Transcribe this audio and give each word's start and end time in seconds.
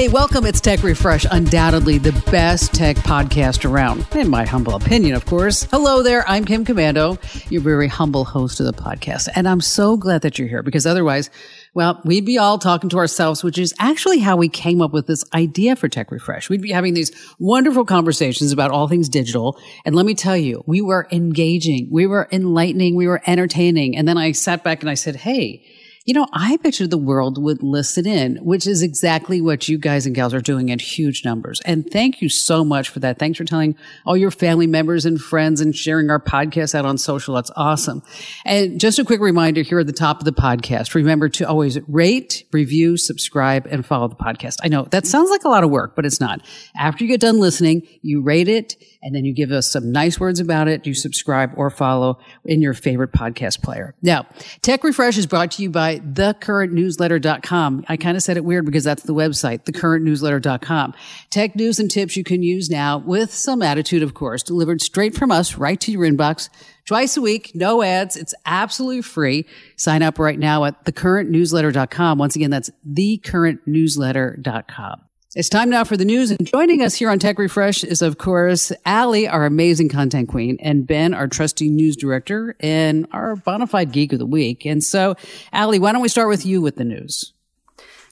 Hey, 0.00 0.08
welcome. 0.08 0.46
It's 0.46 0.62
Tech 0.62 0.82
Refresh, 0.82 1.26
undoubtedly 1.30 1.98
the 1.98 2.18
best 2.30 2.72
tech 2.72 2.96
podcast 2.96 3.70
around, 3.70 4.06
in 4.14 4.30
my 4.30 4.46
humble 4.46 4.74
opinion, 4.74 5.14
of 5.14 5.26
course. 5.26 5.64
Hello 5.64 6.02
there. 6.02 6.26
I'm 6.26 6.46
Kim 6.46 6.64
Komando, 6.64 7.18
your 7.50 7.60
very 7.60 7.86
humble 7.86 8.24
host 8.24 8.60
of 8.60 8.64
the 8.64 8.72
podcast. 8.72 9.28
And 9.34 9.46
I'm 9.46 9.60
so 9.60 9.98
glad 9.98 10.22
that 10.22 10.38
you're 10.38 10.48
here 10.48 10.62
because 10.62 10.86
otherwise, 10.86 11.28
well, 11.74 12.00
we'd 12.02 12.24
be 12.24 12.38
all 12.38 12.56
talking 12.56 12.88
to 12.88 12.96
ourselves, 12.96 13.44
which 13.44 13.58
is 13.58 13.74
actually 13.78 14.20
how 14.20 14.38
we 14.38 14.48
came 14.48 14.80
up 14.80 14.92
with 14.92 15.06
this 15.06 15.22
idea 15.34 15.76
for 15.76 15.86
Tech 15.86 16.10
Refresh. 16.10 16.48
We'd 16.48 16.62
be 16.62 16.72
having 16.72 16.94
these 16.94 17.12
wonderful 17.38 17.84
conversations 17.84 18.52
about 18.52 18.70
all 18.70 18.88
things 18.88 19.10
digital. 19.10 19.60
And 19.84 19.94
let 19.94 20.06
me 20.06 20.14
tell 20.14 20.34
you, 20.34 20.64
we 20.66 20.80
were 20.80 21.08
engaging, 21.12 21.88
we 21.90 22.06
were 22.06 22.26
enlightening, 22.32 22.94
we 22.94 23.06
were 23.06 23.20
entertaining. 23.26 23.98
And 23.98 24.08
then 24.08 24.16
I 24.16 24.32
sat 24.32 24.64
back 24.64 24.80
and 24.80 24.88
I 24.88 24.94
said, 24.94 25.16
Hey, 25.16 25.62
you 26.10 26.14
know, 26.14 26.26
I 26.32 26.56
pictured 26.56 26.90
the 26.90 26.98
world 26.98 27.40
would 27.40 27.62
listen 27.62 28.04
in, 28.04 28.38
which 28.38 28.66
is 28.66 28.82
exactly 28.82 29.40
what 29.40 29.68
you 29.68 29.78
guys 29.78 30.06
and 30.06 30.12
gals 30.12 30.34
are 30.34 30.40
doing 30.40 30.70
in 30.70 30.80
huge 30.80 31.24
numbers. 31.24 31.60
And 31.64 31.88
thank 31.88 32.20
you 32.20 32.28
so 32.28 32.64
much 32.64 32.88
for 32.88 32.98
that. 32.98 33.20
Thanks 33.20 33.38
for 33.38 33.44
telling 33.44 33.76
all 34.04 34.16
your 34.16 34.32
family 34.32 34.66
members 34.66 35.06
and 35.06 35.20
friends 35.20 35.60
and 35.60 35.72
sharing 35.72 36.10
our 36.10 36.18
podcast 36.18 36.74
out 36.74 36.84
on 36.84 36.98
social. 36.98 37.36
That's 37.36 37.52
awesome. 37.54 38.02
And 38.44 38.80
just 38.80 38.98
a 38.98 39.04
quick 39.04 39.20
reminder 39.20 39.62
here 39.62 39.78
at 39.78 39.86
the 39.86 39.92
top 39.92 40.18
of 40.18 40.24
the 40.24 40.32
podcast, 40.32 40.96
remember 40.96 41.28
to 41.28 41.48
always 41.48 41.78
rate, 41.86 42.44
review, 42.50 42.96
subscribe, 42.96 43.68
and 43.70 43.86
follow 43.86 44.08
the 44.08 44.16
podcast. 44.16 44.56
I 44.64 44.68
know 44.68 44.88
that 44.90 45.06
sounds 45.06 45.30
like 45.30 45.44
a 45.44 45.48
lot 45.48 45.62
of 45.62 45.70
work, 45.70 45.94
but 45.94 46.04
it's 46.04 46.18
not. 46.18 46.40
After 46.76 47.04
you 47.04 47.08
get 47.08 47.20
done 47.20 47.38
listening, 47.38 47.86
you 48.02 48.20
rate 48.20 48.48
it 48.48 48.74
and 49.02 49.14
then 49.14 49.24
you 49.24 49.32
give 49.32 49.50
us 49.50 49.70
some 49.70 49.92
nice 49.92 50.20
words 50.20 50.40
about 50.40 50.68
it. 50.68 50.86
You 50.86 50.92
subscribe 50.94 51.52
or 51.56 51.70
follow 51.70 52.18
in 52.44 52.60
your 52.60 52.74
favorite 52.74 53.12
podcast 53.12 53.62
player. 53.62 53.94
Now, 54.02 54.26
Tech 54.62 54.84
Refresh 54.84 55.16
is 55.18 55.26
brought 55.26 55.52
to 55.52 55.62
you 55.62 55.70
by 55.70 56.00
thecurrentnewsletter.com. 56.00 57.86
I 57.88 57.96
kind 57.96 58.16
of 58.16 58.22
said 58.22 58.36
it 58.36 58.44
weird 58.44 58.66
because 58.66 58.84
that's 58.84 59.04
the 59.04 59.14
website, 59.14 59.64
thecurrentnewsletter.com. 59.64 60.94
Tech 61.30 61.56
news 61.56 61.78
and 61.78 61.90
tips 61.90 62.16
you 62.16 62.24
can 62.24 62.42
use 62.42 62.68
now 62.70 62.98
with 62.98 63.32
some 63.32 63.62
attitude, 63.62 64.02
of 64.02 64.12
course, 64.14 64.42
delivered 64.42 64.82
straight 64.82 65.14
from 65.14 65.30
us 65.30 65.56
right 65.56 65.80
to 65.80 65.92
your 65.92 66.02
inbox 66.02 66.50
twice 66.84 67.16
a 67.16 67.22
week, 67.22 67.52
no 67.54 67.82
ads. 67.82 68.16
It's 68.16 68.34
absolutely 68.44 69.02
free. 69.02 69.46
Sign 69.76 70.02
up 70.02 70.18
right 70.18 70.36
now 70.38 70.64
at 70.64 70.84
thecurrentnewsletter.com. 70.84 72.18
Once 72.18 72.36
again, 72.36 72.50
that's 72.50 72.70
thecurrentnewsletter.com. 72.92 75.09
It's 75.36 75.48
time 75.48 75.70
now 75.70 75.84
for 75.84 75.96
the 75.96 76.04
news. 76.04 76.32
And 76.32 76.44
joining 76.44 76.82
us 76.82 76.96
here 76.96 77.08
on 77.08 77.20
Tech 77.20 77.38
Refresh 77.38 77.84
is, 77.84 78.02
of 78.02 78.18
course, 78.18 78.72
Allie, 78.84 79.28
our 79.28 79.46
amazing 79.46 79.88
content 79.88 80.28
queen, 80.28 80.56
and 80.60 80.84
Ben, 80.84 81.14
our 81.14 81.28
trusty 81.28 81.70
news 81.70 81.94
director 81.94 82.56
and 82.58 83.06
our 83.12 83.36
bona 83.36 83.68
fide 83.68 83.92
geek 83.92 84.12
of 84.12 84.18
the 84.18 84.26
week. 84.26 84.66
And 84.66 84.82
so, 84.82 85.14
Allie, 85.52 85.78
why 85.78 85.92
don't 85.92 86.02
we 86.02 86.08
start 86.08 86.28
with 86.28 86.44
you 86.44 86.60
with 86.60 86.74
the 86.74 86.84
news? 86.84 87.32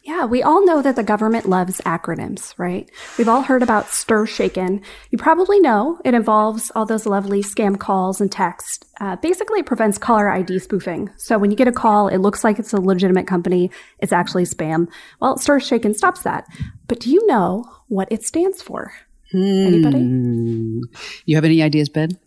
Yeah, 0.08 0.24
we 0.24 0.42
all 0.42 0.64
know 0.64 0.80
that 0.80 0.96
the 0.96 1.02
government 1.02 1.50
loves 1.50 1.82
acronyms, 1.82 2.54
right? 2.56 2.90
We've 3.18 3.28
all 3.28 3.42
heard 3.42 3.62
about 3.62 3.88
Stir 3.88 4.24
Shaken. 4.24 4.80
You 5.10 5.18
probably 5.18 5.60
know 5.60 6.00
it 6.02 6.14
involves 6.14 6.72
all 6.74 6.86
those 6.86 7.04
lovely 7.04 7.42
scam 7.42 7.78
calls 7.78 8.18
and 8.18 8.32
texts. 8.32 8.86
Uh, 9.02 9.16
basically, 9.16 9.60
it 9.60 9.66
prevents 9.66 9.98
caller 9.98 10.30
ID 10.30 10.60
spoofing. 10.60 11.10
So 11.18 11.36
when 11.36 11.50
you 11.50 11.58
get 11.58 11.68
a 11.68 11.72
call, 11.72 12.08
it 12.08 12.20
looks 12.20 12.42
like 12.42 12.58
it's 12.58 12.72
a 12.72 12.80
legitimate 12.80 13.26
company. 13.26 13.70
It's 13.98 14.10
actually 14.10 14.44
spam. 14.44 14.88
Well, 15.20 15.36
Stir 15.36 15.60
Shaken 15.60 15.92
stops 15.92 16.22
that. 16.22 16.46
But 16.86 17.00
do 17.00 17.10
you 17.10 17.26
know 17.26 17.66
what 17.88 18.08
it 18.10 18.24
stands 18.24 18.62
for? 18.62 18.90
Anybody? 19.34 19.98
Hmm. 19.98 20.80
You 21.26 21.36
have 21.36 21.44
any 21.44 21.62
ideas, 21.62 21.90
Ben? 21.90 22.18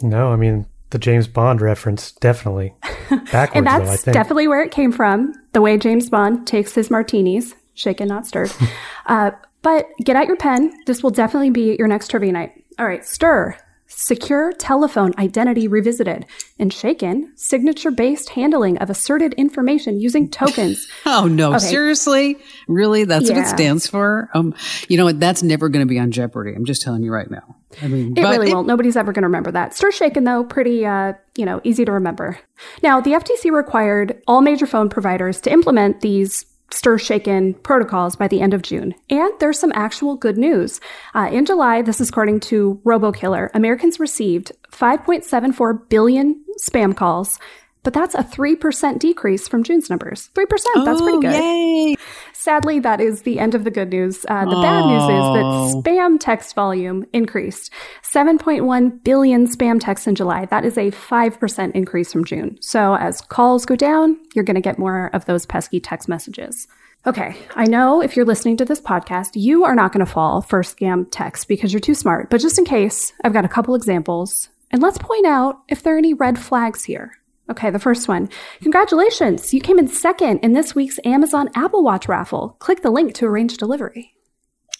No, 0.00 0.32
I 0.32 0.36
mean 0.36 0.66
the 0.94 0.98
James 1.00 1.26
Bond 1.26 1.60
reference 1.60 2.12
definitely 2.12 2.72
backwards 3.10 3.50
and 3.56 3.66
though. 3.66 3.70
I 3.70 3.78
that's 3.80 4.04
think 4.04 4.14
definitely 4.14 4.46
where 4.46 4.62
it 4.62 4.70
came 4.70 4.92
from. 4.92 5.34
The 5.52 5.60
way 5.60 5.76
James 5.76 6.08
Bond 6.08 6.46
takes 6.46 6.72
his 6.72 6.88
martinis, 6.88 7.52
shaken, 7.74 8.06
not 8.06 8.26
stirred. 8.28 8.52
uh, 9.06 9.32
but 9.62 9.88
get 10.04 10.14
out 10.14 10.28
your 10.28 10.36
pen. 10.36 10.72
This 10.86 11.02
will 11.02 11.10
definitely 11.10 11.50
be 11.50 11.74
your 11.78 11.88
next 11.88 12.08
trivia 12.08 12.30
night. 12.30 12.52
All 12.78 12.86
right, 12.86 13.04
stir. 13.04 13.56
Secure 13.88 14.52
telephone 14.52 15.12
identity 15.18 15.66
revisited. 15.68 16.26
And 16.60 16.72
shaken, 16.72 17.32
signature 17.36 17.90
based 17.90 18.30
handling 18.30 18.78
of 18.78 18.88
asserted 18.88 19.34
information 19.34 19.98
using 20.00 20.30
tokens. 20.30 20.86
Oh 21.06 21.26
no, 21.26 21.50
Okay. 21.50 21.58
seriously? 21.58 22.38
Really? 22.68 23.02
That's 23.04 23.28
what 23.28 23.36
it 23.38 23.46
stands 23.46 23.86
for? 23.86 24.30
Um, 24.32 24.54
you 24.88 24.96
know 24.96 25.04
what? 25.04 25.18
That's 25.20 25.42
never 25.42 25.68
going 25.68 25.86
to 25.86 25.88
be 25.88 25.98
on 25.98 26.12
Jeopardy. 26.12 26.54
I'm 26.54 26.64
just 26.64 26.82
telling 26.82 27.02
you 27.02 27.12
right 27.12 27.30
now. 27.30 27.56
I 27.82 27.88
mean, 27.88 28.12
It 28.16 28.22
but 28.22 28.30
really 28.38 28.52
won't. 28.52 28.66
Nobody's 28.66 28.96
ever 28.96 29.12
going 29.12 29.22
to 29.22 29.28
remember 29.28 29.50
that. 29.52 29.74
Stir 29.74 29.90
shaken, 29.90 30.24
though, 30.24 30.44
pretty, 30.44 30.84
uh, 30.86 31.14
you 31.36 31.44
know, 31.44 31.60
easy 31.64 31.84
to 31.84 31.92
remember. 31.92 32.38
Now, 32.82 33.00
the 33.00 33.12
FTC 33.12 33.50
required 33.50 34.22
all 34.26 34.40
major 34.40 34.66
phone 34.66 34.88
providers 34.88 35.40
to 35.42 35.52
implement 35.52 36.00
these 36.00 36.46
stir 36.70 36.98
shaken 36.98 37.54
protocols 37.54 38.16
by 38.16 38.28
the 38.28 38.40
end 38.40 38.54
of 38.54 38.62
June. 38.62 38.94
And 39.10 39.32
there's 39.38 39.58
some 39.58 39.72
actual 39.74 40.16
good 40.16 40.36
news. 40.36 40.80
Uh, 41.14 41.28
in 41.30 41.44
July, 41.46 41.82
this 41.82 42.00
is 42.00 42.08
according 42.08 42.40
to 42.40 42.80
RoboKiller, 42.84 43.50
Americans 43.54 44.00
received 44.00 44.52
5.74 44.72 45.88
billion 45.88 46.44
spam 46.60 46.96
calls. 46.96 47.38
But 47.84 47.92
that's 47.92 48.14
a 48.16 48.24
3% 48.24 48.98
decrease 48.98 49.46
from 49.46 49.62
June's 49.62 49.88
numbers. 49.88 50.30
3%, 50.34 50.46
that's 50.84 51.00
pretty 51.00 51.18
Oh, 51.18 51.20
good. 51.20 51.32
Yay. 51.34 51.96
Sadly, 52.32 52.80
that 52.80 53.00
is 53.00 53.22
the 53.22 53.38
end 53.38 53.54
of 53.54 53.62
the 53.64 53.70
good 53.70 53.90
news. 53.90 54.24
Uh, 54.28 54.44
the 54.46 54.60
bad 54.60 54.84
news 54.86 55.02
is 55.02 55.08
that 55.08 55.82
spam 55.92 56.18
text 56.18 56.54
volume 56.54 57.04
increased 57.12 57.70
7.1 58.02 59.02
billion 59.04 59.46
spam 59.46 59.80
texts 59.80 60.06
in 60.06 60.14
July. 60.14 60.46
That 60.46 60.64
is 60.64 60.76
a 60.78 60.90
5% 60.90 61.72
increase 61.72 62.12
from 62.12 62.24
June. 62.24 62.56
So 62.60 62.94
as 62.96 63.20
calls 63.20 63.66
go 63.66 63.76
down, 63.76 64.18
you're 64.34 64.44
going 64.44 64.54
to 64.56 64.60
get 64.60 64.78
more 64.78 65.10
of 65.12 65.24
those 65.26 65.46
pesky 65.46 65.80
text 65.80 66.08
messages. 66.08 66.66
Okay, 67.06 67.36
I 67.54 67.66
know 67.66 68.00
if 68.00 68.16
you're 68.16 68.24
listening 68.24 68.56
to 68.58 68.64
this 68.64 68.80
podcast, 68.80 69.30
you 69.34 69.64
are 69.64 69.74
not 69.74 69.92
going 69.92 70.04
to 70.04 70.10
fall 70.10 70.40
for 70.40 70.62
scam 70.62 71.06
text 71.10 71.48
because 71.48 71.72
you're 71.72 71.80
too 71.80 71.94
smart. 71.94 72.30
But 72.30 72.40
just 72.40 72.58
in 72.58 72.64
case, 72.64 73.12
I've 73.22 73.34
got 73.34 73.44
a 73.44 73.48
couple 73.48 73.74
examples. 73.74 74.48
And 74.70 74.80
let's 74.80 74.96
point 74.96 75.26
out 75.26 75.60
if 75.68 75.82
there 75.82 75.94
are 75.96 75.98
any 75.98 76.14
red 76.14 76.38
flags 76.38 76.84
here. 76.84 77.12
Okay, 77.50 77.70
the 77.70 77.78
first 77.78 78.08
one. 78.08 78.28
Congratulations! 78.62 79.52
You 79.52 79.60
came 79.60 79.78
in 79.78 79.88
second 79.88 80.38
in 80.38 80.52
this 80.52 80.74
week's 80.74 80.98
Amazon 81.04 81.50
Apple 81.54 81.82
Watch 81.82 82.08
raffle. 82.08 82.56
Click 82.58 82.82
the 82.82 82.90
link 82.90 83.14
to 83.14 83.26
arrange 83.26 83.56
delivery. 83.56 84.14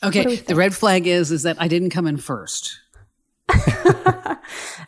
Okay. 0.03 0.37
The 0.37 0.55
red 0.55 0.75
flag 0.75 1.07
is, 1.07 1.31
is 1.31 1.45
that 1.45 1.57
I 1.59 1.69
didn't 1.69 1.91
come 1.91 2.07
in 2.07 2.19
first. 2.19 2.79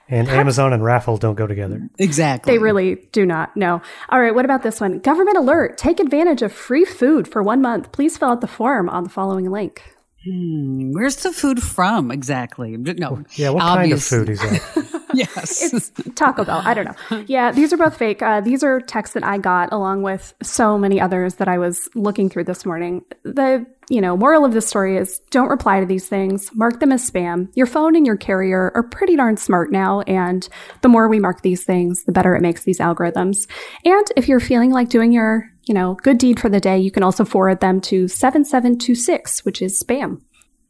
and 0.09 0.29
Amazon 0.29 0.73
and 0.73 0.85
raffle 0.85 1.17
don't 1.17 1.35
go 1.35 1.47
together. 1.47 1.89
Exactly. 1.99 2.53
They 2.53 2.59
really 2.59 2.97
do 3.13 3.27
not. 3.27 3.57
No. 3.57 3.81
All 4.09 4.21
right, 4.21 4.35
what 4.35 4.45
about 4.45 4.63
this 4.63 4.81
one? 4.81 4.99
Government 4.99 5.37
alert. 5.37 5.79
Take 5.79 6.01
advantage 6.01 6.43
of 6.43 6.53
free 6.53 6.85
food 6.85 7.29
for 7.29 7.43
one 7.43 7.61
month. 7.61 7.93
Please 7.93 8.17
fill 8.17 8.29
out 8.29 8.41
the 8.41 8.47
form 8.47 8.89
on 8.89 9.05
the 9.05 9.11
following 9.11 9.51
link. 9.51 9.96
Where's 10.27 11.17
the 11.17 11.33
food 11.33 11.63
from 11.63 12.11
exactly? 12.11 12.77
No. 12.77 13.25
Yeah, 13.35 13.51
what 13.51 13.63
obvious- 13.63 14.11
kind 14.11 14.25
of 14.25 14.27
food 14.27 14.29
is 14.31 14.41
that? 14.41 15.03
Yes. 15.17 15.73
It's 15.73 15.93
Taco 16.15 16.45
Bell. 16.45 16.61
I 16.65 16.75
don't 16.75 16.85
know. 16.85 17.25
Yeah, 17.27 17.51
these 17.51 17.73
are 17.73 17.79
both 17.79 17.97
fake. 17.97 18.21
Uh, 18.21 18.43
these 18.43 18.63
are 18.63 18.81
texts 18.81 19.15
that 19.15 19.25
I 19.25 19.39
got 19.39 19.73
along 19.73 20.03
with 20.03 20.35
so 20.43 20.77
many 20.77 21.01
others 21.01 21.37
that 21.37 21.49
I 21.49 21.57
was 21.57 21.89
looking 21.95 22.29
through 22.29 22.45
this 22.45 22.67
morning. 22.67 23.03
The, 23.23 23.65
you 23.89 24.03
know, 24.03 24.15
moral 24.15 24.45
of 24.45 24.53
this 24.53 24.67
story 24.67 24.99
is 24.99 25.21
don't 25.31 25.49
reply 25.49 25.81
to 25.81 25.87
these 25.87 26.07
things. 26.07 26.51
Mark 26.55 26.81
them 26.81 26.93
as 26.93 27.09
spam. 27.09 27.49
Your 27.55 27.67
phone 27.67 27.97
and 27.97 28.07
your 28.07 28.17
carrier 28.17 28.73
are 28.75 28.83
pretty 28.83 29.17
darn 29.17 29.39
smart 29.39 29.73
now. 29.73 30.03
And 30.03 30.47
the 30.83 30.89
more 30.89 31.09
we 31.09 31.19
mark 31.19 31.41
these 31.41 31.65
things, 31.65 32.05
the 32.05 32.13
better 32.13 32.35
it 32.37 32.43
makes 32.43 32.65
these 32.65 32.79
algorithms. 32.79 33.49
And 33.87 34.07
if 34.17 34.29
you're 34.29 34.41
feeling 34.41 34.71
like 34.71 34.91
doing 34.91 35.13
your, 35.13 35.51
you 35.67 35.75
know, 35.75 35.95
good 36.03 36.19
deed 36.19 36.41
for 36.41 36.49
the 36.49 36.61
day, 36.61 36.79
you 36.79 36.91
can 36.91 37.03
also 37.03 37.25
forward 37.25 37.61
them 37.61 37.81
to 37.83 38.09
7726, 38.09 39.45
which 39.45 39.61
is 39.61 39.83
spam. 39.83 40.23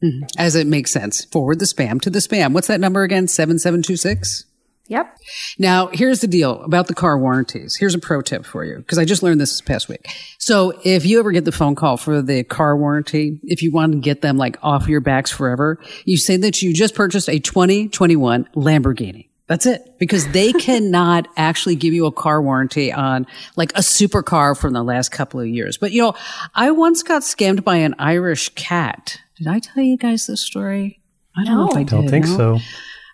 Mm-hmm. 0.02 0.24
As 0.38 0.54
it 0.54 0.66
makes 0.66 0.90
sense. 0.90 1.24
Forward 1.26 1.58
the 1.58 1.64
spam 1.64 2.00
to 2.02 2.10
the 2.10 2.18
spam. 2.18 2.52
What's 2.52 2.68
that 2.68 2.80
number 2.80 3.02
again? 3.02 3.28
7726? 3.28 4.44
Yep. 4.88 5.18
Now, 5.58 5.88
here's 5.88 6.20
the 6.20 6.26
deal 6.28 6.62
about 6.62 6.86
the 6.86 6.94
car 6.94 7.18
warranties. 7.18 7.76
Here's 7.76 7.94
a 7.94 7.98
pro 7.98 8.22
tip 8.22 8.44
for 8.44 8.64
you 8.64 8.76
because 8.76 8.98
I 8.98 9.04
just 9.04 9.22
learned 9.22 9.40
this 9.40 9.50
this 9.50 9.60
past 9.60 9.88
week. 9.88 10.06
So 10.38 10.80
if 10.84 11.04
you 11.04 11.18
ever 11.18 11.32
get 11.32 11.44
the 11.44 11.52
phone 11.52 11.74
call 11.74 11.96
for 11.96 12.22
the 12.22 12.44
car 12.44 12.76
warranty, 12.76 13.40
if 13.42 13.62
you 13.62 13.72
want 13.72 13.92
to 13.92 13.98
get 13.98 14.22
them 14.22 14.36
like 14.36 14.58
off 14.62 14.86
your 14.86 15.00
backs 15.00 15.30
forever, 15.30 15.80
you 16.04 16.16
say 16.16 16.36
that 16.36 16.62
you 16.62 16.72
just 16.72 16.94
purchased 16.94 17.28
a 17.28 17.40
2021 17.40 18.48
Lamborghini. 18.54 19.28
That's 19.48 19.66
it. 19.66 19.98
Because 19.98 20.28
they 20.28 20.52
cannot 20.54 21.28
actually 21.36 21.76
give 21.76 21.94
you 21.94 22.06
a 22.06 22.12
car 22.12 22.42
warranty 22.42 22.92
on 22.92 23.26
like 23.56 23.72
a 23.72 23.80
supercar 23.80 24.58
from 24.58 24.72
the 24.72 24.82
last 24.82 25.10
couple 25.10 25.40
of 25.40 25.46
years. 25.46 25.76
But 25.76 25.92
you 25.92 26.02
know, 26.02 26.14
I 26.54 26.70
once 26.70 27.02
got 27.02 27.22
scammed 27.22 27.64
by 27.64 27.76
an 27.76 27.94
Irish 27.98 28.48
cat. 28.50 29.20
Did 29.36 29.46
I 29.46 29.58
tell 29.58 29.82
you 29.82 29.96
guys 29.96 30.26
this 30.26 30.40
story? 30.40 31.00
I 31.36 31.44
don't 31.44 31.54
know 31.54 31.68
if 31.68 31.76
I 31.76 31.82
did. 31.82 31.90
Don't 31.90 32.08
think 32.08 32.26
no? 32.26 32.36
so. 32.36 32.58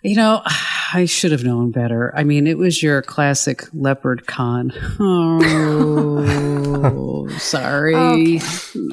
You 0.03 0.15
know, 0.15 0.41
I 0.93 1.05
should 1.05 1.31
have 1.31 1.43
known 1.43 1.71
better. 1.71 2.13
I 2.15 2.23
mean, 2.23 2.45
it 2.45 2.57
was 2.57 2.83
your 2.83 3.01
classic 3.01 3.63
leopard 3.73 4.27
con. 4.27 4.71
Oh, 6.85 7.29
sorry. 7.37 7.95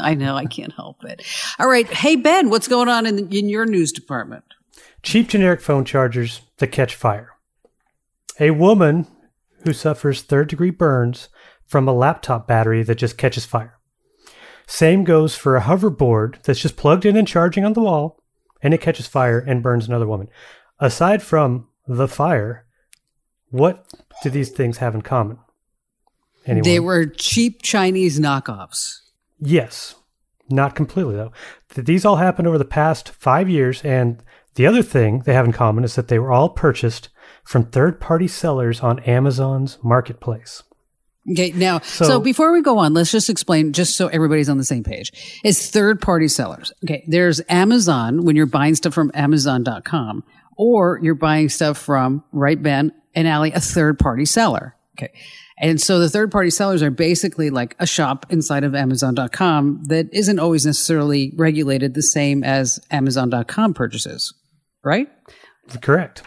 I 0.01 0.15
know 0.15 0.37
I 0.37 0.47
can't 0.47 0.73
help 0.73 1.05
it. 1.05 1.23
All 1.59 1.69
right. 1.69 1.89
Hey, 1.89 2.15
Ben, 2.15 2.49
what's 2.49 2.69
going 2.69 2.89
on 2.89 3.05
in, 3.05 3.29
in 3.33 3.49
your 3.49 3.67
news 3.67 3.91
department? 3.91 4.45
Cheap 5.02 5.29
generic 5.29 5.61
phone 5.61 5.85
chargers 5.85 6.43
that 6.58 6.69
catch 6.69 6.94
fire. 6.94 7.31
A 8.38 8.50
woman 8.50 9.06
who 9.64 9.73
suffers 9.73 10.23
third 10.23 10.49
degree 10.49 10.70
burns 10.70 11.29
from 11.67 11.87
a 11.88 11.93
laptop 11.93 12.47
battery 12.47 12.82
that 12.82 12.97
just 12.97 13.19
catches 13.19 13.44
fire. 13.44 13.79
Same 14.67 15.05
goes 15.05 15.35
for 15.35 15.56
a 15.56 15.62
hoverboard 15.62 16.43
that's 16.43 16.61
just 16.61 16.76
plugged 16.76 17.05
in 17.05 17.17
and 17.17 17.26
charging 17.26 17.64
on 17.64 17.73
the 17.73 17.81
wall, 17.81 18.23
and 18.62 18.73
it 18.73 18.81
catches 18.81 19.06
fire 19.06 19.38
and 19.38 19.62
burns 19.62 19.88
another 19.88 20.06
woman. 20.06 20.29
Aside 20.79 21.23
from 21.23 21.69
the 21.87 22.08
fire, 22.08 22.67
what 23.50 23.87
do 24.23 24.31
these 24.31 24.50
things 24.50 24.79
have 24.79 24.94
in 24.94 25.03
common? 25.03 25.38
Anyone? 26.46 26.62
They 26.62 26.81
were 26.81 27.06
cheap 27.06 27.62
Chinese 27.62 28.20
knockoffs. 28.20 29.00
Yes, 29.41 29.96
not 30.49 30.75
completely 30.75 31.17
though. 31.17 31.32
These 31.75 32.05
all 32.05 32.17
happened 32.17 32.49
over 32.49 32.58
the 32.58 32.64
past 32.64 33.11
five 33.11 33.49
years, 33.49 33.82
and 33.82 34.23
the 34.55 34.67
other 34.67 34.82
thing 34.82 35.23
they 35.26 35.35
have 35.35 35.44
in 35.44 35.52
common 35.52 35.85
is 35.85 35.94
that 35.94 36.08
they 36.08 36.19
were 36.19 36.32
all 36.32 36.49
purchased 36.50 37.08
from 37.44 37.64
third-party 37.67 38.29
sellers 38.29 38.81
on 38.81 38.99
Amazon's 39.00 39.79
marketplace. 39.82 40.62
Okay, 41.31 41.52
now, 41.52 41.81
so, 41.81 42.05
So- 42.05 42.20
before 42.20 42.52
we 42.52 42.62
go 42.62 42.79
on, 42.79 42.94
let's 42.94 43.12
just 43.12 43.29
explain, 43.31 43.73
just 43.73 43.97
so 43.97 44.08
everybody's 44.08 44.49
on 44.49 44.58
the 44.58 44.64
same 44.64 44.82
page. 44.82 45.41
It's 45.44 45.70
third 45.70 46.00
party 46.00 46.29
sellers. 46.29 46.73
Okay, 46.85 47.05
there's 47.06 47.41
Amazon 47.49 48.25
when 48.25 48.37
you're 48.37 48.47
buying 48.47 48.75
stuff 48.75 48.94
from 48.94 49.11
Amazon.com, 49.14 50.25
or 50.56 50.99
you're 51.03 51.14
buying 51.14 51.49
stuff 51.49 51.79
from, 51.79 52.25
right, 52.32 52.61
Ben 52.61 52.93
and 53.14 53.29
Allie, 53.29 53.53
a 53.53 53.61
third 53.61 53.99
party 53.99 54.25
seller. 54.25 54.75
Okay. 54.99 55.12
And 55.62 55.79
so 55.81 55.99
the 55.99 56.08
third 56.08 56.31
party 56.31 56.49
sellers 56.49 56.82
are 56.82 56.91
basically 56.91 57.50
like 57.50 57.76
a 57.79 57.87
shop 57.87 58.25
inside 58.31 58.64
of 58.64 58.75
Amazon.com 58.75 59.82
that 59.88 60.06
isn't 60.12 60.38
always 60.38 60.64
necessarily 60.64 61.32
regulated 61.37 61.93
the 61.94 62.03
same 62.03 62.43
as 62.43 62.81
Amazon.com 62.91 63.75
purchases, 63.75 64.32
right? 64.85 65.09
Correct. 65.81 66.23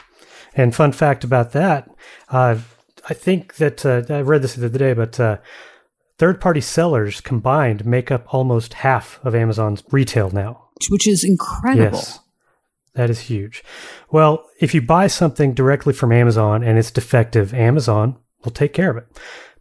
And 0.55 0.75
fun 0.75 0.91
fact 0.91 1.23
about 1.23 1.51
that, 1.53 1.89
uh, 2.29 2.57
I 3.09 3.13
think 3.13 3.55
that 3.55 3.85
uh, 3.85 4.03
I 4.09 4.21
read 4.21 4.41
this 4.41 4.55
the 4.55 4.67
other 4.67 4.77
day, 4.77 4.93
but 4.93 5.19
uh, 5.19 5.37
third-party 6.17 6.61
sellers 6.61 7.21
combined 7.21 7.85
make 7.85 8.11
up 8.11 8.33
almost 8.33 8.75
half 8.75 9.19
of 9.23 9.35
Amazon's 9.35 9.83
retail 9.91 10.29
now. 10.29 10.69
Which 10.89 11.07
is 11.07 11.23
incredible. 11.23 11.97
Yes. 11.97 12.19
That 12.95 13.09
is 13.09 13.21
huge. 13.21 13.63
Well, 14.11 14.45
if 14.59 14.75
you 14.75 14.81
buy 14.81 15.07
something 15.07 15.53
directly 15.53 15.93
from 15.93 16.11
Amazon 16.11 16.63
and 16.63 16.77
it's 16.77 16.91
defective, 16.91 17.53
Amazon 17.53 18.17
will 18.43 18.51
take 18.51 18.73
care 18.73 18.91
of 18.91 18.97
it. 18.97 19.07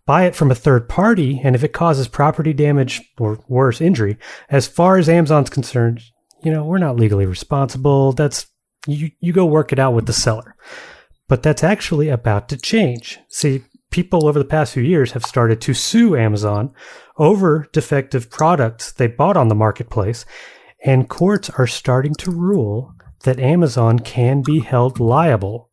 Buy 0.05 0.25
it 0.25 0.35
from 0.37 0.51
a 0.51 0.55
third 0.55 0.89
party, 0.89 1.41
and 1.43 1.55
if 1.55 1.65
it 1.65 1.73
causes 1.73 2.09
property 2.09 2.53
damage 2.53 3.01
or 3.19 3.39
worse, 3.49 3.81
injury, 3.81 4.19
as 4.51 4.67
far 4.67 4.99
as 4.99 5.09
Amazon's 5.09 5.49
concerned, 5.49 6.03
you 6.43 6.53
know, 6.53 6.65
we're 6.65 6.79
not 6.79 6.97
legally 6.97 7.25
responsible. 7.25 8.13
That's 8.13 8.47
you, 8.87 9.11
you 9.21 9.33
go 9.33 9.45
work 9.45 9.73
it 9.73 9.79
out 9.79 9.95
with 9.95 10.07
the 10.07 10.13
seller. 10.13 10.57
But 11.29 11.43
that's 11.43 11.65
actually 11.65 12.09
about 12.09 12.49
to 12.51 12.57
change. 12.57 13.19
See, 13.29 13.63
people 13.91 14.27
over 14.27 14.39
the 14.39 14.45
past 14.45 14.75
few 14.75 14.83
years 14.83 15.13
have 15.13 15.25
started 15.25 15.61
to 15.61 15.75
sue 15.75 16.17
Amazon 16.17 16.75
over 17.17 17.69
defective 17.73 18.31
products 18.31 18.91
they 18.93 19.07
bought 19.07 19.37
on 19.37 19.49
the 19.49 19.55
marketplace, 19.55 20.25
and 20.85 21.09
courts 21.09 21.51
are 21.51 21.67
starting 21.67 22.15
to 22.15 22.31
rule 22.31 22.95
that 23.25 23.39
Amazon 23.39 23.99
can 23.99 24.43
be 24.43 24.61
held 24.61 24.99
liable. 24.99 25.71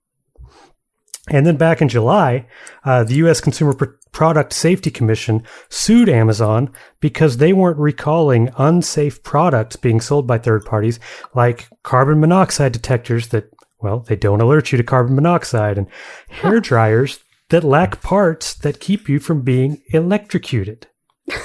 And 1.30 1.46
then 1.46 1.58
back 1.58 1.82
in 1.82 1.90
July, 1.90 2.48
uh, 2.84 3.04
the 3.04 3.16
U.S. 3.16 3.42
Consumer 3.42 3.74
Pr- 3.74 3.86
Product 4.12 4.52
Safety 4.52 4.90
Commission 4.90 5.44
sued 5.70 6.10
Amazon 6.10 6.74
because 7.00 7.38
they 7.38 7.54
weren't 7.54 7.78
recalling 7.78 8.50
unsafe 8.58 9.22
products 9.24 9.76
being 9.76 10.02
sold 10.02 10.26
by 10.26 10.38
third 10.38 10.66
parties, 10.66 11.00
like 11.36 11.70
carbon 11.84 12.20
monoxide 12.20 12.72
detectors 12.72 13.28
that, 13.28 13.50
well, 13.82 14.00
they 14.00 14.16
don't 14.16 14.42
alert 14.42 14.72
you 14.72 14.78
to 14.78 14.84
carbon 14.84 15.16
monoxide, 15.16 15.78
and 15.78 15.88
hair 16.30 16.60
dryers 16.60 17.20
that 17.50 17.64
lack 17.64 18.02
parts 18.02 18.54
that 18.56 18.80
keep 18.80 19.08
you 19.08 19.20
from 19.20 19.42
being 19.42 19.82
electrocuted. 19.90 20.88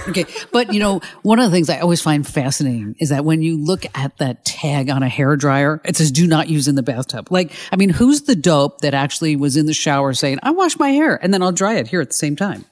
Okay. 0.08 0.24
But 0.52 0.72
you 0.72 0.80
know, 0.80 1.00
one 1.22 1.38
of 1.38 1.44
the 1.44 1.50
things 1.50 1.68
I 1.70 1.78
always 1.80 2.00
find 2.00 2.26
fascinating 2.26 2.96
is 3.00 3.08
that 3.08 3.24
when 3.24 3.42
you 3.42 3.56
look 3.56 3.84
at 3.94 4.16
that 4.18 4.44
tag 4.44 4.90
on 4.90 5.02
a 5.02 5.08
hair 5.08 5.36
dryer, 5.36 5.80
it 5.84 5.96
says 5.96 6.10
do 6.10 6.26
not 6.26 6.48
use 6.48 6.68
in 6.68 6.74
the 6.74 6.82
bathtub. 6.82 7.30
Like, 7.30 7.52
I 7.72 7.76
mean, 7.76 7.90
who's 7.90 8.22
the 8.22 8.36
dope 8.36 8.80
that 8.80 8.94
actually 8.94 9.36
was 9.36 9.56
in 9.56 9.66
the 9.66 9.74
shower 9.74 10.12
saying, 10.12 10.38
I 10.42 10.50
wash 10.50 10.78
my 10.78 10.90
hair 10.90 11.22
and 11.22 11.32
then 11.32 11.42
I'll 11.42 11.52
dry 11.52 11.74
it 11.74 11.88
here 11.88 12.00
at 12.00 12.08
the 12.08 12.14
same 12.14 12.36
time? 12.36 12.64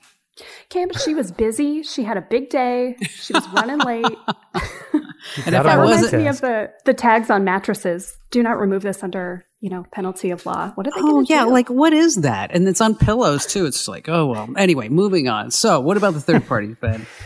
Cam, 0.70 0.88
she 0.94 1.14
was 1.14 1.30
busy. 1.30 1.82
She 1.82 2.04
had 2.04 2.16
a 2.16 2.22
big 2.22 2.48
day. 2.48 2.96
She 3.02 3.34
was 3.34 3.46
running 3.50 3.78
late. 3.78 4.18
And 5.46 5.54
if 5.54 5.62
That 5.62 5.66
I 5.66 5.76
That 5.76 5.78
wasn't, 5.78 6.12
reminds 6.12 6.24
me 6.24 6.28
of 6.28 6.40
the, 6.40 6.72
the 6.84 6.94
tags 6.94 7.30
on 7.30 7.44
mattresses. 7.44 8.18
Do 8.32 8.42
not 8.42 8.58
remove 8.58 8.82
this 8.82 9.04
under, 9.04 9.46
you 9.62 9.70
know, 9.70 9.86
penalty 9.92 10.32
of 10.32 10.44
law. 10.44 10.72
What 10.74 10.88
are 10.88 10.90
they 10.90 11.00
oh 11.00 11.24
yeah, 11.28 11.44
do? 11.44 11.52
like 11.52 11.70
what 11.70 11.92
is 11.92 12.16
that? 12.16 12.50
And 12.52 12.66
it's 12.66 12.80
on 12.80 12.96
pillows 12.96 13.46
too. 13.46 13.64
It's 13.64 13.86
like, 13.86 14.08
oh 14.08 14.26
well. 14.26 14.48
Anyway, 14.58 14.88
moving 14.88 15.28
on. 15.28 15.52
So 15.52 15.78
what 15.80 15.96
about 15.96 16.14
the 16.14 16.20
third 16.20 16.46
party, 16.46 16.76
Ben? 16.80 17.06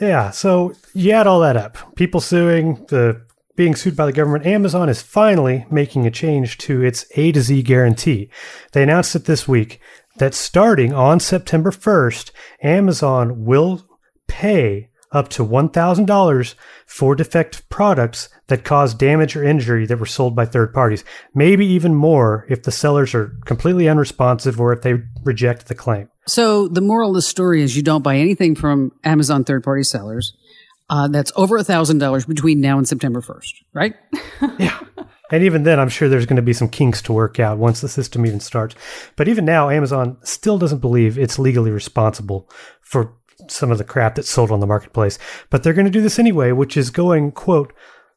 Yeah, 0.00 0.30
so 0.30 0.72
you 0.94 1.12
add 1.12 1.28
all 1.28 1.38
that 1.40 1.56
up. 1.56 1.94
People 1.94 2.20
suing, 2.20 2.84
the 2.88 3.24
being 3.54 3.76
sued 3.76 3.94
by 3.94 4.06
the 4.06 4.12
government. 4.12 4.46
Amazon 4.46 4.88
is 4.88 5.00
finally 5.00 5.64
making 5.70 6.06
a 6.06 6.10
change 6.10 6.58
to 6.58 6.82
its 6.82 7.04
A 7.14 7.30
to 7.30 7.40
Z 7.40 7.62
guarantee. 7.62 8.28
They 8.72 8.82
announced 8.82 9.14
it 9.14 9.26
this 9.26 9.46
week 9.46 9.80
that 10.16 10.34
starting 10.34 10.92
on 10.92 11.20
September 11.20 11.70
1st, 11.70 12.32
Amazon 12.62 13.44
will 13.44 13.86
pay 14.26 14.88
up 15.12 15.28
to 15.28 15.46
$1,000 15.46 16.54
for 16.86 17.14
defective 17.14 17.68
products 17.68 18.28
that 18.48 18.64
cause 18.64 18.94
damage 18.94 19.36
or 19.36 19.44
injury 19.44 19.86
that 19.86 19.98
were 19.98 20.06
sold 20.06 20.34
by 20.34 20.44
third 20.44 20.72
parties. 20.72 21.04
Maybe 21.34 21.66
even 21.66 21.94
more 21.94 22.46
if 22.48 22.62
the 22.62 22.72
sellers 22.72 23.14
are 23.14 23.36
completely 23.44 23.88
unresponsive 23.88 24.60
or 24.60 24.72
if 24.72 24.82
they 24.82 24.94
reject 25.24 25.66
the 25.68 25.74
claim. 25.74 26.08
So 26.26 26.68
the 26.68 26.80
moral 26.80 27.10
of 27.10 27.14
the 27.16 27.22
story 27.22 27.62
is 27.62 27.76
you 27.76 27.82
don't 27.82 28.02
buy 28.02 28.16
anything 28.16 28.54
from 28.54 28.92
Amazon 29.04 29.44
third 29.44 29.64
party 29.64 29.82
sellers. 29.82 30.36
Uh, 30.90 31.08
that's 31.08 31.32
over 31.36 31.56
a 31.56 31.64
thousand 31.64 31.98
dollars 31.98 32.26
between 32.26 32.60
now 32.60 32.76
and 32.76 32.86
September 32.86 33.20
first, 33.20 33.62
right? 33.72 33.94
Yeah. 34.58 34.78
And 35.32 35.42
even 35.44 35.62
then, 35.62 35.80
I'm 35.80 35.88
sure 35.88 36.10
there's 36.10 36.26
going 36.26 36.36
to 36.36 36.42
be 36.42 36.52
some 36.52 36.68
kinks 36.68 37.00
to 37.02 37.12
work 37.14 37.40
out 37.40 37.56
once 37.56 37.80
the 37.80 37.88
system 37.88 38.26
even 38.26 38.38
starts. 38.38 38.74
But 39.16 39.28
even 39.28 39.46
now, 39.46 39.70
Amazon 39.70 40.18
still 40.22 40.58
doesn't 40.58 40.80
believe 40.80 41.16
it's 41.16 41.38
legally 41.38 41.70
responsible 41.70 42.50
for 42.82 43.16
some 43.48 43.70
of 43.70 43.78
the 43.78 43.84
crap 43.84 44.14
that's 44.14 44.30
sold 44.30 44.50
on 44.50 44.60
the 44.60 44.66
marketplace. 44.66 45.18
But 45.50 45.62
they're 45.62 45.72
going 45.72 45.86
to 45.86 45.90
do 45.90 46.00
this 46.00 46.18
anyway, 46.18 46.52
which 46.52 46.76
is 46.76 46.90
going, 46.90 47.32
quote, 47.32 47.72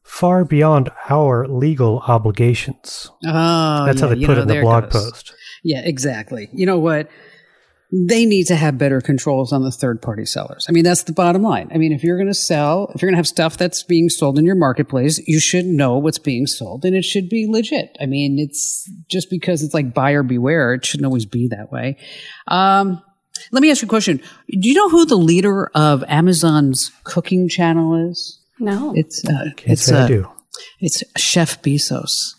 far 0.06 0.46
beyond 0.46 0.90
our 1.10 1.48
legal 1.48 2.00
obligations. 2.08 3.10
Oh, 3.26 3.86
That's 3.86 4.00
yeah, 4.00 4.08
how 4.08 4.14
they 4.14 4.26
put 4.26 4.36
know, 4.36 4.40
it 4.40 4.42
in 4.44 4.48
the 4.48 4.62
blog 4.62 4.90
post. 4.90 5.34
Yeah, 5.64 5.82
exactly. 5.84 6.48
You 6.54 6.68
know 6.68 6.80
what? 6.80 7.10
They 7.92 8.26
need 8.26 8.46
to 8.48 8.56
have 8.56 8.78
better 8.78 9.02
controls 9.02 9.52
on 9.52 9.64
the 9.64 9.72
third 9.72 10.02
party 10.02 10.26
sellers. 10.26 10.66
I 10.70 10.72
mean, 10.72 10.84
that's 10.84 11.04
the 11.04 11.14
bottom 11.14 11.42
line. 11.42 11.70
I 11.74 11.78
mean, 11.78 11.92
if 11.92 12.04
you're 12.04 12.18
going 12.18 12.28
to 12.28 12.34
sell, 12.34 12.92
if 12.94 13.02
you're 13.02 13.08
going 13.08 13.16
to 13.16 13.20
have 13.20 13.28
stuff 13.28 13.58
that's 13.58 13.84
being 13.84 14.10
sold 14.10 14.38
in 14.38 14.46
your 14.46 14.56
marketplace, 14.56 15.20
you 15.28 15.40
should 15.40 15.66
know 15.66 15.98
what's 15.98 16.20
being 16.20 16.46
sold 16.46 16.86
and 16.86 16.96
it 16.96 17.04
should 17.04 17.30
be 17.30 17.48
legit. 17.50 17.96
I 18.00 18.06
mean, 18.06 18.38
it's 18.38 18.90
just 19.08 19.30
because 19.30 19.64
it's 19.64 19.74
like 19.74 19.94
buyer 19.94 20.24
beware. 20.24 20.74
It 20.74 20.86
shouldn't 20.86 21.06
always 21.06 21.26
be 21.26 21.48
that 21.50 21.72
way. 21.72 21.98
Um, 22.48 23.02
let 23.52 23.62
me 23.62 23.72
ask 23.72 23.82
you 23.82 23.88
a 23.88 23.90
question. 23.90 24.18
Do 24.50 24.68
you 24.68 24.74
know 24.74 24.90
who 24.90 25.06
the 25.06 25.16
leader 25.18 25.68
of 25.76 26.04
Amazon's 26.08 26.92
cooking 27.04 27.48
channel 27.50 28.10
is? 28.10 28.40
no. 28.60 28.94
It's, 28.96 29.24
uh, 29.26 29.52
Can't 29.58 29.72
it's, 29.72 29.84
say 29.84 29.96
I 29.98 30.02
uh, 30.04 30.08
do. 30.08 30.30
it's 30.80 31.04
Chef 31.18 31.62
Bezos. 31.62 32.36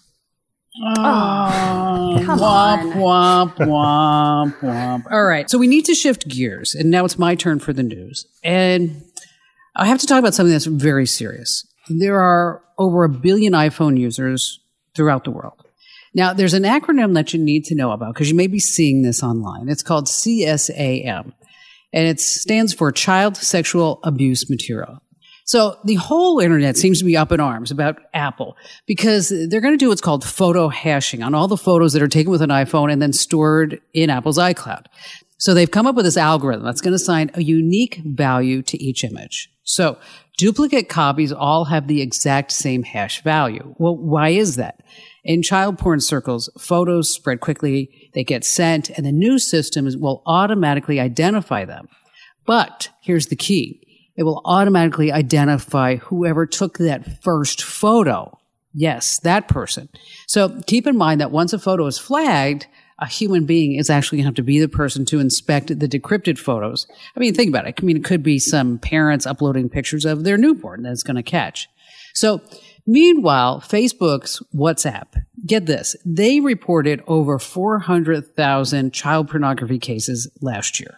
Oh, 0.82 2.20
come 2.24 2.38
womp, 2.38 2.42
on. 2.42 3.56
womp, 3.56 3.56
womp, 3.56 4.58
womp. 4.60 5.04
All 5.10 5.24
right. 5.24 5.48
So 5.48 5.58
we 5.58 5.66
need 5.66 5.84
to 5.86 5.94
shift 5.94 6.28
gears. 6.28 6.74
And 6.74 6.90
now 6.90 7.04
it's 7.04 7.18
my 7.18 7.34
turn 7.34 7.58
for 7.60 7.72
the 7.72 7.82
news. 7.82 8.26
And 8.44 9.02
I 9.74 9.86
have 9.86 9.98
to 10.00 10.06
talk 10.06 10.18
about 10.18 10.34
something 10.34 10.52
that's 10.52 10.66
very 10.66 11.06
serious. 11.06 11.66
There 11.88 12.20
are 12.20 12.62
over 12.78 13.04
a 13.04 13.08
billion 13.08 13.52
iPhone 13.54 13.98
users 13.98 14.60
throughout 14.94 15.24
the 15.24 15.30
world. 15.30 15.65
Now, 16.16 16.32
there's 16.32 16.54
an 16.54 16.62
acronym 16.62 17.12
that 17.12 17.34
you 17.34 17.38
need 17.38 17.66
to 17.66 17.74
know 17.74 17.90
about 17.90 18.14
because 18.14 18.30
you 18.30 18.34
may 18.34 18.46
be 18.46 18.58
seeing 18.58 19.02
this 19.02 19.22
online. 19.22 19.68
It's 19.68 19.82
called 19.82 20.06
CSAM, 20.06 21.32
and 21.92 22.08
it 22.08 22.20
stands 22.20 22.72
for 22.72 22.90
Child 22.90 23.36
Sexual 23.36 24.00
Abuse 24.02 24.48
Material. 24.48 25.02
So 25.44 25.78
the 25.84 25.96
whole 25.96 26.40
internet 26.40 26.78
seems 26.78 27.00
to 27.00 27.04
be 27.04 27.18
up 27.18 27.32
in 27.32 27.38
arms 27.38 27.70
about 27.70 27.98
Apple 28.14 28.56
because 28.86 29.28
they're 29.28 29.60
going 29.60 29.74
to 29.74 29.78
do 29.78 29.90
what's 29.90 30.00
called 30.00 30.24
photo 30.24 30.68
hashing 30.68 31.22
on 31.22 31.34
all 31.34 31.48
the 31.48 31.56
photos 31.56 31.92
that 31.92 32.02
are 32.02 32.08
taken 32.08 32.32
with 32.32 32.42
an 32.42 32.50
iPhone 32.50 32.90
and 32.90 33.00
then 33.00 33.12
stored 33.12 33.80
in 33.92 34.08
Apple's 34.08 34.38
iCloud. 34.38 34.86
So 35.36 35.52
they've 35.52 35.70
come 35.70 35.86
up 35.86 35.96
with 35.96 36.06
this 36.06 36.16
algorithm 36.16 36.64
that's 36.64 36.80
going 36.80 36.92
to 36.92 36.96
assign 36.96 37.30
a 37.34 37.42
unique 37.42 38.00
value 38.04 38.62
to 38.62 38.82
each 38.82 39.04
image. 39.04 39.50
So 39.66 39.98
duplicate 40.38 40.88
copies 40.88 41.32
all 41.32 41.64
have 41.66 41.88
the 41.88 42.00
exact 42.00 42.52
same 42.52 42.84
hash 42.84 43.22
value. 43.22 43.74
Well, 43.78 43.96
why 43.96 44.30
is 44.30 44.56
that? 44.56 44.80
In 45.24 45.42
child 45.42 45.76
porn 45.76 46.00
circles, 46.00 46.48
photos 46.56 47.10
spread 47.10 47.40
quickly, 47.40 48.10
they 48.14 48.22
get 48.22 48.44
sent, 48.44 48.90
and 48.90 49.04
the 49.04 49.12
new 49.12 49.40
system 49.40 49.88
will 50.00 50.22
automatically 50.24 51.00
identify 51.00 51.64
them. 51.64 51.88
But 52.46 52.90
here's 53.02 53.26
the 53.26 53.36
key. 53.36 53.82
It 54.16 54.22
will 54.22 54.40
automatically 54.44 55.10
identify 55.10 55.96
whoever 55.96 56.46
took 56.46 56.78
that 56.78 57.22
first 57.22 57.60
photo. 57.60 58.38
Yes, 58.72 59.18
that 59.20 59.48
person. 59.48 59.88
So 60.28 60.60
keep 60.66 60.86
in 60.86 60.96
mind 60.96 61.20
that 61.20 61.32
once 61.32 61.52
a 61.52 61.58
photo 61.58 61.86
is 61.86 61.98
flagged, 61.98 62.68
a 62.98 63.06
human 63.06 63.44
being 63.44 63.74
is 63.74 63.90
actually 63.90 64.18
going 64.18 64.24
to 64.24 64.28
have 64.28 64.34
to 64.36 64.42
be 64.42 64.58
the 64.58 64.68
person 64.68 65.04
to 65.06 65.20
inspect 65.20 65.68
the 65.68 65.88
decrypted 65.88 66.38
photos. 66.38 66.86
I 67.14 67.20
mean, 67.20 67.34
think 67.34 67.50
about 67.50 67.66
it. 67.66 67.74
I 67.80 67.84
mean, 67.84 67.98
it 67.98 68.04
could 68.04 68.22
be 68.22 68.38
some 68.38 68.78
parents 68.78 69.26
uploading 69.26 69.68
pictures 69.68 70.04
of 70.04 70.24
their 70.24 70.38
newborn 70.38 70.82
that's 70.82 71.02
going 71.02 71.16
to 71.16 71.22
catch. 71.22 71.68
So 72.14 72.40
meanwhile, 72.86 73.60
Facebook's 73.60 74.42
WhatsApp, 74.54 75.22
get 75.44 75.66
this, 75.66 75.94
they 76.06 76.40
reported 76.40 77.02
over 77.06 77.38
400,000 77.38 78.92
child 78.94 79.28
pornography 79.28 79.78
cases 79.78 80.30
last 80.40 80.80
year. 80.80 80.96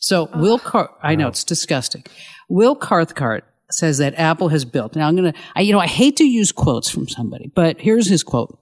So 0.00 0.28
Will 0.34 0.58
Car- 0.58 0.90
I 1.02 1.14
know 1.14 1.28
it's 1.28 1.44
disgusting. 1.44 2.04
Will 2.48 2.74
Cathcart 2.74 3.44
says 3.70 3.98
that 3.98 4.14
Apple 4.18 4.48
has 4.48 4.64
built. 4.64 4.96
Now 4.96 5.08
I'm 5.08 5.16
going 5.16 5.32
to, 5.32 5.38
I, 5.54 5.60
you 5.60 5.72
know, 5.72 5.78
I 5.78 5.86
hate 5.86 6.16
to 6.16 6.24
use 6.24 6.52
quotes 6.52 6.90
from 6.90 7.08
somebody, 7.08 7.50
but 7.54 7.80
here's 7.80 8.08
his 8.08 8.22
quote. 8.22 8.58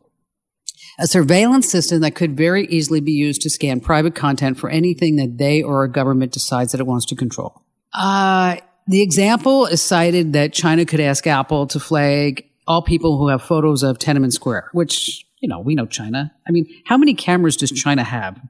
A 1.01 1.07
surveillance 1.07 1.69
system 1.71 2.01
that 2.01 2.15
could 2.17 2.37
very 2.37 2.67
easily 2.67 3.01
be 3.01 3.13
used 3.13 3.43
to 3.43 3.51
scan 3.51 3.81
private 3.81 4.15
content 4.15 4.59
for 4.59 4.69
anything 4.69 5.17
that 5.17 5.39
they 5.39 5.63
or 5.63 5.85
a 5.85 5.91
government 5.91 6.33
decides 6.33 6.73
that 6.73 6.81
it 6.81 6.87
wants 6.87 7.07
to 7.07 7.15
control. 7.15 7.63
Uh, 7.95 8.57
the 8.89 9.01
example 9.03 9.67
is 9.67 9.81
cited 9.83 10.33
that 10.33 10.53
China 10.53 10.85
could 10.85 11.01
ask 11.01 11.27
Apple 11.27 11.67
to 11.69 11.79
flag 11.79 12.45
all 12.67 12.83
people 12.83 13.17
who 13.19 13.29
have 13.29 13.43
photos 13.43 13.83
of 13.83 13.99
Tiananmen 13.99 14.33
Square, 14.33 14.71
which, 14.73 15.25
you 15.41 15.49
know, 15.49 15.61
we 15.61 15.75
know 15.75 15.87
China. 15.87 16.33
I 16.47 16.51
mean, 16.51 16.67
how 16.85 16.97
many 16.97 17.15
cameras 17.15 17.57
does 17.57 17.71
China 17.71 18.03
have? 18.03 18.41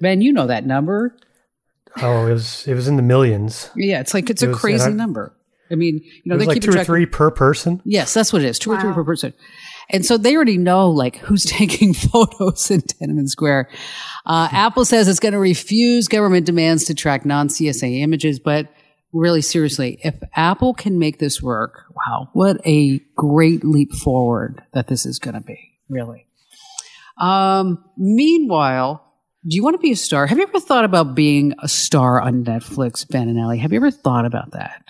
Ben, 0.00 0.20
you 0.22 0.32
know 0.32 0.46
that 0.46 0.64
number. 0.66 1.14
Oh, 2.00 2.26
it 2.26 2.32
was 2.32 2.66
it 2.66 2.74
was 2.74 2.88
in 2.88 2.96
the 2.96 3.02
millions. 3.02 3.70
Yeah, 3.76 4.00
it's 4.00 4.14
like 4.14 4.30
it's 4.30 4.42
It 4.42 4.46
a 4.46 4.48
was- 4.50 4.58
crazy 4.58 4.84
I- 4.84 4.92
number. 4.92 5.34
I 5.70 5.74
mean, 5.74 5.96
you 6.02 6.10
It 6.24 6.26
know, 6.26 6.36
was 6.36 6.44
they 6.44 6.46
like 6.48 6.54
keep 6.62 6.72
two 6.72 6.78
or 6.78 6.84
three 6.84 7.04
per 7.04 7.30
person. 7.30 7.82
Yes, 7.84 8.14
that's 8.14 8.32
what 8.32 8.40
it 8.42 8.48
is. 8.48 8.58
Two 8.58 8.72
or 8.72 8.80
three 8.80 8.92
per 8.94 9.04
person. 9.04 9.34
And 9.90 10.04
so 10.04 10.18
they 10.18 10.36
already 10.36 10.58
know 10.58 10.90
like 10.90 11.16
who's 11.16 11.44
taking 11.46 11.94
photos 11.94 12.70
in 12.70 12.82
Tiananmen 12.82 13.28
Square. 13.28 13.70
Uh, 14.26 14.48
Apple 14.52 14.84
says 14.84 15.08
it's 15.08 15.20
going 15.20 15.32
to 15.32 15.38
refuse 15.38 16.08
government 16.08 16.46
demands 16.46 16.84
to 16.84 16.94
track 16.94 17.24
non-CSA 17.24 18.00
images, 18.00 18.38
but 18.38 18.68
really 19.12 19.42
seriously, 19.42 19.98
if 20.02 20.14
Apple 20.34 20.74
can 20.74 20.98
make 20.98 21.18
this 21.18 21.42
work, 21.42 21.84
wow, 21.94 22.28
what 22.32 22.60
a 22.66 23.00
great 23.16 23.64
leap 23.64 23.92
forward 23.92 24.62
that 24.74 24.86
this 24.86 25.06
is 25.06 25.18
going 25.18 25.34
to 25.34 25.40
be, 25.40 25.78
really. 25.88 26.26
Um, 27.18 27.84
meanwhile, 27.96 29.04
do 29.46 29.56
you 29.56 29.62
want 29.62 29.74
to 29.74 29.78
be 29.78 29.92
a 29.92 29.96
star? 29.96 30.26
Have 30.26 30.38
you 30.38 30.44
ever 30.44 30.60
thought 30.60 30.84
about 30.84 31.14
being 31.14 31.54
a 31.60 31.68
star 31.68 32.20
on 32.20 32.44
Netflix, 32.44 33.08
Ben 33.08 33.28
and 33.28 33.38
Ellie? 33.38 33.58
Have 33.58 33.72
you 33.72 33.78
ever 33.78 33.90
thought 33.90 34.26
about 34.26 34.52
that? 34.52 34.84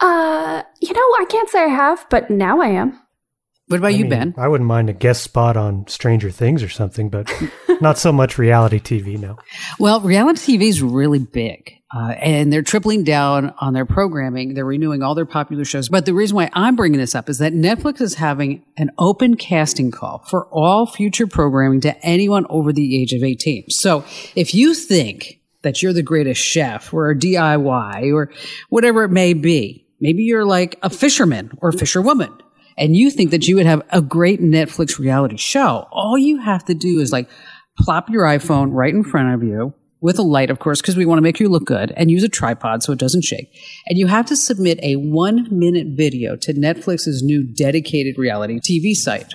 Uh, 0.00 0.62
you 0.80 0.92
know, 0.92 1.00
I 1.00 1.26
can't 1.28 1.48
say 1.48 1.64
I 1.64 1.68
have, 1.68 2.06
but 2.10 2.30
now 2.30 2.60
I 2.60 2.68
am. 2.68 2.98
What 3.68 3.78
about 3.78 3.88
I 3.88 3.90
you, 3.90 4.04
mean, 4.04 4.10
Ben? 4.10 4.34
I 4.38 4.48
wouldn't 4.48 4.66
mind 4.66 4.88
a 4.88 4.94
guest 4.94 5.22
spot 5.22 5.56
on 5.56 5.86
Stranger 5.88 6.30
Things 6.30 6.62
or 6.62 6.70
something, 6.70 7.10
but 7.10 7.30
not 7.80 7.98
so 7.98 8.10
much 8.12 8.38
reality 8.38 8.80
TV. 8.80 9.18
No. 9.18 9.36
Well, 9.78 10.00
reality 10.00 10.58
TV 10.58 10.68
is 10.68 10.82
really 10.82 11.18
big. 11.18 11.74
Uh, 11.94 12.10
and 12.20 12.52
they're 12.52 12.62
tripling 12.62 13.02
down 13.02 13.54
on 13.60 13.72
their 13.72 13.86
programming. 13.86 14.52
They're 14.52 14.64
renewing 14.64 15.02
all 15.02 15.14
their 15.14 15.24
popular 15.24 15.64
shows. 15.64 15.88
But 15.88 16.04
the 16.04 16.12
reason 16.12 16.36
why 16.36 16.50
I'm 16.52 16.76
bringing 16.76 16.98
this 17.00 17.14
up 17.14 17.30
is 17.30 17.38
that 17.38 17.54
Netflix 17.54 18.02
is 18.02 18.14
having 18.14 18.62
an 18.76 18.90
open 18.98 19.36
casting 19.36 19.90
call 19.90 20.18
for 20.28 20.46
all 20.48 20.84
future 20.84 21.26
programming 21.26 21.80
to 21.82 21.98
anyone 22.04 22.44
over 22.50 22.74
the 22.74 23.00
age 23.00 23.14
of 23.14 23.22
18. 23.22 23.70
So 23.70 24.04
if 24.34 24.54
you 24.54 24.74
think 24.74 25.40
that 25.62 25.82
you're 25.82 25.94
the 25.94 26.02
greatest 26.02 26.42
chef 26.42 26.92
or 26.92 27.10
a 27.10 27.16
DIY 27.16 28.12
or 28.12 28.30
whatever 28.68 29.04
it 29.04 29.10
may 29.10 29.32
be, 29.32 29.86
maybe 29.98 30.24
you're 30.24 30.44
like 30.44 30.78
a 30.82 30.90
fisherman 30.90 31.52
or 31.62 31.70
a 31.70 31.72
fisherwoman 31.72 32.36
and 32.78 32.96
you 32.96 33.10
think 33.10 33.30
that 33.32 33.48
you 33.48 33.56
would 33.56 33.66
have 33.66 33.82
a 33.90 34.00
great 34.00 34.40
Netflix 34.40 34.98
reality 34.98 35.36
show, 35.36 35.88
all 35.90 36.16
you 36.16 36.38
have 36.38 36.64
to 36.66 36.74
do 36.74 37.00
is 37.00 37.12
like 37.12 37.28
plop 37.78 38.08
your 38.08 38.24
iPhone 38.24 38.72
right 38.72 38.94
in 38.94 39.04
front 39.04 39.34
of 39.34 39.42
you 39.42 39.74
with 40.00 40.18
a 40.18 40.22
light, 40.22 40.50
of 40.50 40.58
course, 40.58 40.80
because 40.80 40.96
we 40.96 41.06
want 41.06 41.18
to 41.18 41.22
make 41.22 41.40
you 41.40 41.48
look 41.48 41.64
good 41.64 41.92
and 41.96 42.10
use 42.10 42.22
a 42.22 42.28
tripod 42.28 42.82
so 42.82 42.92
it 42.92 42.98
doesn't 42.98 43.24
shake. 43.24 43.48
And 43.86 43.98
you 43.98 44.06
have 44.06 44.26
to 44.26 44.36
submit 44.36 44.78
a 44.82 44.94
one 44.94 45.48
minute 45.50 45.88
video 45.96 46.36
to 46.36 46.54
Netflix's 46.54 47.22
new 47.22 47.42
dedicated 47.42 48.16
reality 48.16 48.60
TV 48.60 48.94
site. 48.94 49.32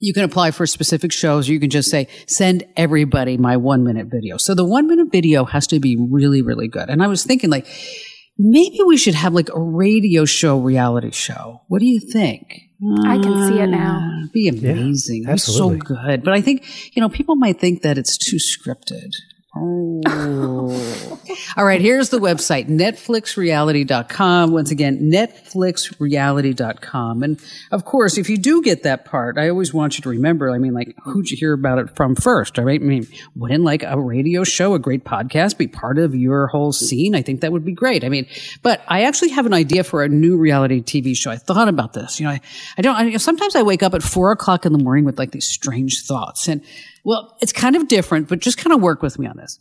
You 0.00 0.12
can 0.12 0.24
apply 0.24 0.50
for 0.50 0.66
specific 0.66 1.12
shows 1.12 1.48
or 1.48 1.52
you 1.52 1.60
can 1.60 1.70
just 1.70 1.88
say, 1.88 2.08
send 2.26 2.64
everybody 2.76 3.36
my 3.36 3.56
one 3.56 3.84
minute 3.84 4.08
video. 4.10 4.36
So 4.36 4.54
the 4.54 4.64
one 4.64 4.88
minute 4.88 5.12
video 5.12 5.44
has 5.44 5.68
to 5.68 5.78
be 5.78 5.96
really, 5.96 6.42
really 6.42 6.66
good. 6.66 6.90
And 6.90 7.02
I 7.02 7.06
was 7.06 7.22
thinking 7.22 7.50
like, 7.50 7.68
maybe 8.36 8.80
we 8.84 8.96
should 8.96 9.14
have 9.14 9.34
like 9.34 9.48
a 9.54 9.60
radio 9.60 10.24
show 10.24 10.58
reality 10.58 11.12
show. 11.12 11.60
What 11.68 11.78
do 11.78 11.86
you 11.86 12.00
think? 12.00 12.71
I 12.84 13.18
can 13.18 13.48
see 13.48 13.60
it 13.60 13.68
now. 13.68 14.00
Ah, 14.02 14.18
it'd 14.20 14.32
be 14.32 14.48
amazing. 14.48 15.24
It'd 15.24 15.40
so 15.40 15.70
good. 15.70 16.24
But 16.24 16.34
I 16.34 16.40
think, 16.40 16.64
you 16.96 17.00
know, 17.00 17.08
people 17.08 17.36
might 17.36 17.60
think 17.60 17.82
that 17.82 17.96
it's 17.96 18.16
too 18.18 18.38
scripted. 18.38 19.12
Oh. 19.54 20.00
All 21.56 21.64
right, 21.66 21.80
here's 21.80 22.08
the 22.08 22.18
website, 22.18 22.68
netflixreality.com. 22.68 24.50
Once 24.50 24.70
again, 24.70 25.10
netflixreality.com. 25.12 27.22
And 27.22 27.38
of 27.70 27.84
course, 27.84 28.16
if 28.16 28.30
you 28.30 28.38
do 28.38 28.62
get 28.62 28.84
that 28.84 29.04
part, 29.04 29.36
I 29.36 29.50
always 29.50 29.74
want 29.74 29.98
you 29.98 30.02
to 30.02 30.08
remember, 30.08 30.50
I 30.50 30.56
mean, 30.56 30.72
like, 30.72 30.96
who'd 31.04 31.30
you 31.30 31.36
hear 31.36 31.52
about 31.52 31.78
it 31.78 31.94
from 31.94 32.16
first? 32.16 32.56
Right. 32.56 32.80
I 32.80 32.84
mean, 32.84 33.06
wouldn't 33.36 33.64
like 33.64 33.82
a 33.82 34.00
radio 34.00 34.44
show, 34.44 34.72
a 34.72 34.78
great 34.78 35.04
podcast 35.04 35.58
be 35.58 35.68
part 35.68 35.98
of 35.98 36.14
your 36.14 36.46
whole 36.46 36.72
scene? 36.72 37.14
I 37.14 37.20
think 37.20 37.42
that 37.42 37.52
would 37.52 37.66
be 37.66 37.72
great. 37.72 38.04
I 38.04 38.08
mean, 38.08 38.26
but 38.62 38.80
I 38.88 39.02
actually 39.02 39.28
have 39.30 39.44
an 39.44 39.52
idea 39.52 39.84
for 39.84 40.02
a 40.02 40.08
new 40.08 40.38
reality 40.38 40.80
TV 40.80 41.14
show. 41.14 41.30
I 41.30 41.36
thought 41.36 41.68
about 41.68 41.92
this. 41.92 42.18
You 42.18 42.24
know, 42.26 42.32
I, 42.32 42.40
I 42.78 42.82
don't, 42.82 42.96
I, 42.96 43.18
sometimes 43.18 43.54
I 43.54 43.60
wake 43.62 43.82
up 43.82 43.92
at 43.92 44.02
four 44.02 44.32
o'clock 44.32 44.64
in 44.64 44.72
the 44.72 44.82
morning 44.82 45.04
with 45.04 45.18
like 45.18 45.32
these 45.32 45.46
strange 45.46 46.06
thoughts. 46.06 46.48
And 46.48 46.62
well, 47.04 47.36
it's 47.40 47.52
kind 47.52 47.76
of 47.76 47.88
different, 47.88 48.28
but 48.28 48.38
just 48.38 48.58
kind 48.58 48.72
of 48.72 48.80
work 48.80 49.02
with 49.02 49.18
me 49.18 49.26
on 49.26 49.36
this. 49.36 49.58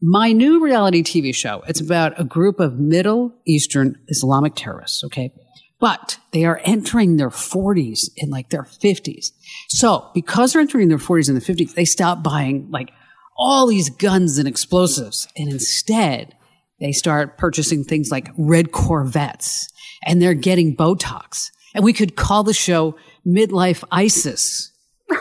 My 0.00 0.32
new 0.32 0.62
reality 0.62 1.02
TV 1.02 1.34
show, 1.34 1.62
it's 1.66 1.80
about 1.80 2.18
a 2.20 2.24
group 2.24 2.60
of 2.60 2.78
Middle 2.78 3.34
Eastern 3.46 3.96
Islamic 4.08 4.54
terrorists, 4.54 5.02
okay? 5.04 5.32
But 5.80 6.18
they 6.32 6.44
are 6.44 6.60
entering 6.64 7.16
their 7.16 7.30
40s 7.30 8.10
and 8.18 8.30
like 8.30 8.50
their 8.50 8.64
50s. 8.64 9.30
So 9.68 10.10
because 10.14 10.52
they're 10.52 10.62
entering 10.62 10.88
their 10.88 10.98
40s 10.98 11.28
and 11.28 11.40
their 11.40 11.54
50s, 11.54 11.74
they 11.74 11.84
stop 11.84 12.22
buying 12.22 12.70
like 12.70 12.90
all 13.38 13.66
these 13.66 13.90
guns 13.90 14.38
and 14.38 14.48
explosives. 14.48 15.28
And 15.36 15.50
instead, 15.50 16.34
they 16.80 16.92
start 16.92 17.38
purchasing 17.38 17.84
things 17.84 18.10
like 18.10 18.28
red 18.36 18.72
Corvettes 18.72 19.68
and 20.04 20.20
they're 20.20 20.34
getting 20.34 20.76
Botox. 20.76 21.50
And 21.74 21.84
we 21.84 21.92
could 21.92 22.16
call 22.16 22.42
the 22.42 22.54
show 22.54 22.96
Midlife 23.26 23.84
ISIS. 23.90 24.72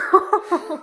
Oh, 0.58 0.80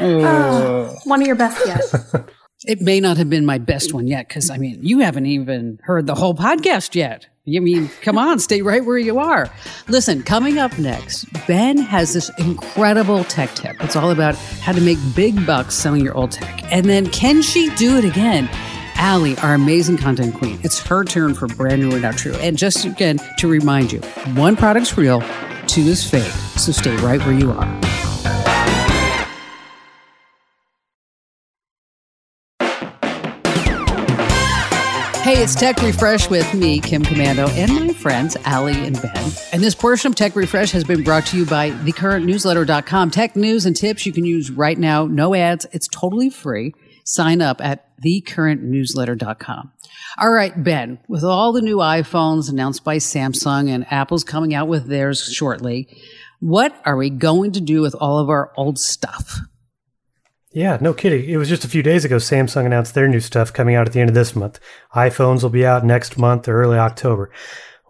Oh, 0.00 0.94
one 1.04 1.20
of 1.20 1.26
your 1.26 1.36
best 1.36 1.66
yet. 1.66 2.26
It 2.66 2.80
may 2.80 2.98
not 2.98 3.18
have 3.18 3.28
been 3.28 3.44
my 3.44 3.58
best 3.58 3.92
one 3.92 4.06
yet 4.06 4.26
because 4.26 4.48
I 4.48 4.56
mean, 4.56 4.78
you 4.80 5.00
haven't 5.00 5.26
even 5.26 5.78
heard 5.82 6.06
the 6.06 6.14
whole 6.14 6.34
podcast 6.34 6.94
yet. 6.94 7.26
I 7.46 7.58
mean, 7.58 7.90
come 8.00 8.16
on, 8.16 8.38
stay 8.38 8.62
right 8.62 8.82
where 8.82 8.96
you 8.96 9.18
are. 9.18 9.50
Listen, 9.86 10.22
coming 10.22 10.58
up 10.58 10.78
next, 10.78 11.26
Ben 11.46 11.76
has 11.76 12.14
this 12.14 12.30
incredible 12.38 13.24
tech 13.24 13.54
tip. 13.54 13.76
It's 13.80 13.96
all 13.96 14.10
about 14.10 14.34
how 14.34 14.72
to 14.72 14.80
make 14.80 14.96
big 15.14 15.44
bucks 15.44 15.74
selling 15.74 16.02
your 16.02 16.14
old 16.14 16.32
tech. 16.32 16.62
And 16.72 16.86
then, 16.86 17.06
can 17.10 17.42
she 17.42 17.68
do 17.74 17.98
it 17.98 18.04
again? 18.06 18.48
Allie, 18.94 19.36
our 19.38 19.52
amazing 19.52 19.98
content 19.98 20.34
queen, 20.34 20.58
it's 20.62 20.80
her 20.86 21.04
turn 21.04 21.34
for 21.34 21.48
brand 21.48 21.82
new 21.82 21.94
or 21.94 22.00
not 22.00 22.16
true. 22.16 22.34
And 22.36 22.56
just 22.56 22.86
again, 22.86 23.18
to 23.38 23.48
remind 23.48 23.92
you, 23.92 24.00
one 24.36 24.56
product's 24.56 24.96
real, 24.96 25.22
two 25.66 25.82
is 25.82 26.08
fake. 26.08 26.22
So 26.56 26.72
stay 26.72 26.96
right 26.96 27.20
where 27.26 27.38
you 27.38 27.50
are. 27.50 27.93
Hey, 35.24 35.42
it's 35.42 35.54
Tech 35.54 35.80
Refresh 35.80 36.28
with 36.28 36.52
me, 36.52 36.80
Kim 36.80 37.02
Komando, 37.02 37.48
and 37.56 37.72
my 37.72 37.94
friends, 37.94 38.36
Allie 38.44 38.84
and 38.84 39.00
Ben. 39.00 39.32
And 39.54 39.62
this 39.62 39.74
portion 39.74 40.10
of 40.10 40.14
Tech 40.14 40.36
Refresh 40.36 40.70
has 40.72 40.84
been 40.84 41.02
brought 41.02 41.24
to 41.28 41.38
you 41.38 41.46
by 41.46 41.70
thecurrentnewsletter.com. 41.70 43.10
Tech 43.10 43.34
news 43.34 43.64
and 43.64 43.74
tips 43.74 44.04
you 44.04 44.12
can 44.12 44.26
use 44.26 44.50
right 44.50 44.76
now. 44.76 45.06
No 45.06 45.34
ads. 45.34 45.64
It's 45.72 45.88
totally 45.88 46.28
free. 46.28 46.74
Sign 47.04 47.40
up 47.40 47.62
at 47.62 47.98
thecurrentnewsletter.com. 48.02 49.72
All 50.18 50.30
right, 50.30 50.62
Ben, 50.62 50.98
with 51.08 51.24
all 51.24 51.52
the 51.52 51.62
new 51.62 51.78
iPhones 51.78 52.50
announced 52.50 52.84
by 52.84 52.98
Samsung 52.98 53.70
and 53.70 53.90
Apple's 53.90 54.24
coming 54.24 54.52
out 54.52 54.68
with 54.68 54.88
theirs 54.88 55.22
shortly, 55.32 55.88
what 56.40 56.78
are 56.84 56.98
we 56.98 57.08
going 57.08 57.52
to 57.52 57.62
do 57.62 57.80
with 57.80 57.94
all 57.94 58.18
of 58.18 58.28
our 58.28 58.52
old 58.58 58.78
stuff? 58.78 59.38
Yeah, 60.54 60.78
no 60.80 60.94
kidding. 60.94 61.28
It 61.28 61.36
was 61.36 61.48
just 61.48 61.64
a 61.64 61.68
few 61.68 61.82
days 61.82 62.04
ago 62.04 62.16
Samsung 62.16 62.64
announced 62.64 62.94
their 62.94 63.08
new 63.08 63.18
stuff 63.18 63.52
coming 63.52 63.74
out 63.74 63.88
at 63.88 63.92
the 63.92 63.98
end 63.98 64.08
of 64.08 64.14
this 64.14 64.36
month. 64.36 64.60
iPhones 64.94 65.42
will 65.42 65.50
be 65.50 65.66
out 65.66 65.84
next 65.84 66.16
month 66.16 66.46
or 66.46 66.62
early 66.62 66.78
October. 66.78 67.32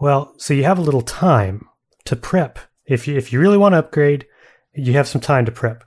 Well, 0.00 0.32
so 0.38 0.54
you 0.54 0.64
have 0.64 0.78
a 0.78 0.82
little 0.82 1.02
time 1.02 1.68
to 2.06 2.16
prep. 2.16 2.58
If 2.86 3.06
you, 3.06 3.18
if 3.18 3.34
you 3.34 3.38
really 3.38 3.58
want 3.58 3.74
to 3.74 3.80
upgrade, 3.80 4.26
you 4.72 4.94
have 4.94 5.06
some 5.06 5.20
time 5.20 5.44
to 5.44 5.52
prep. 5.52 5.84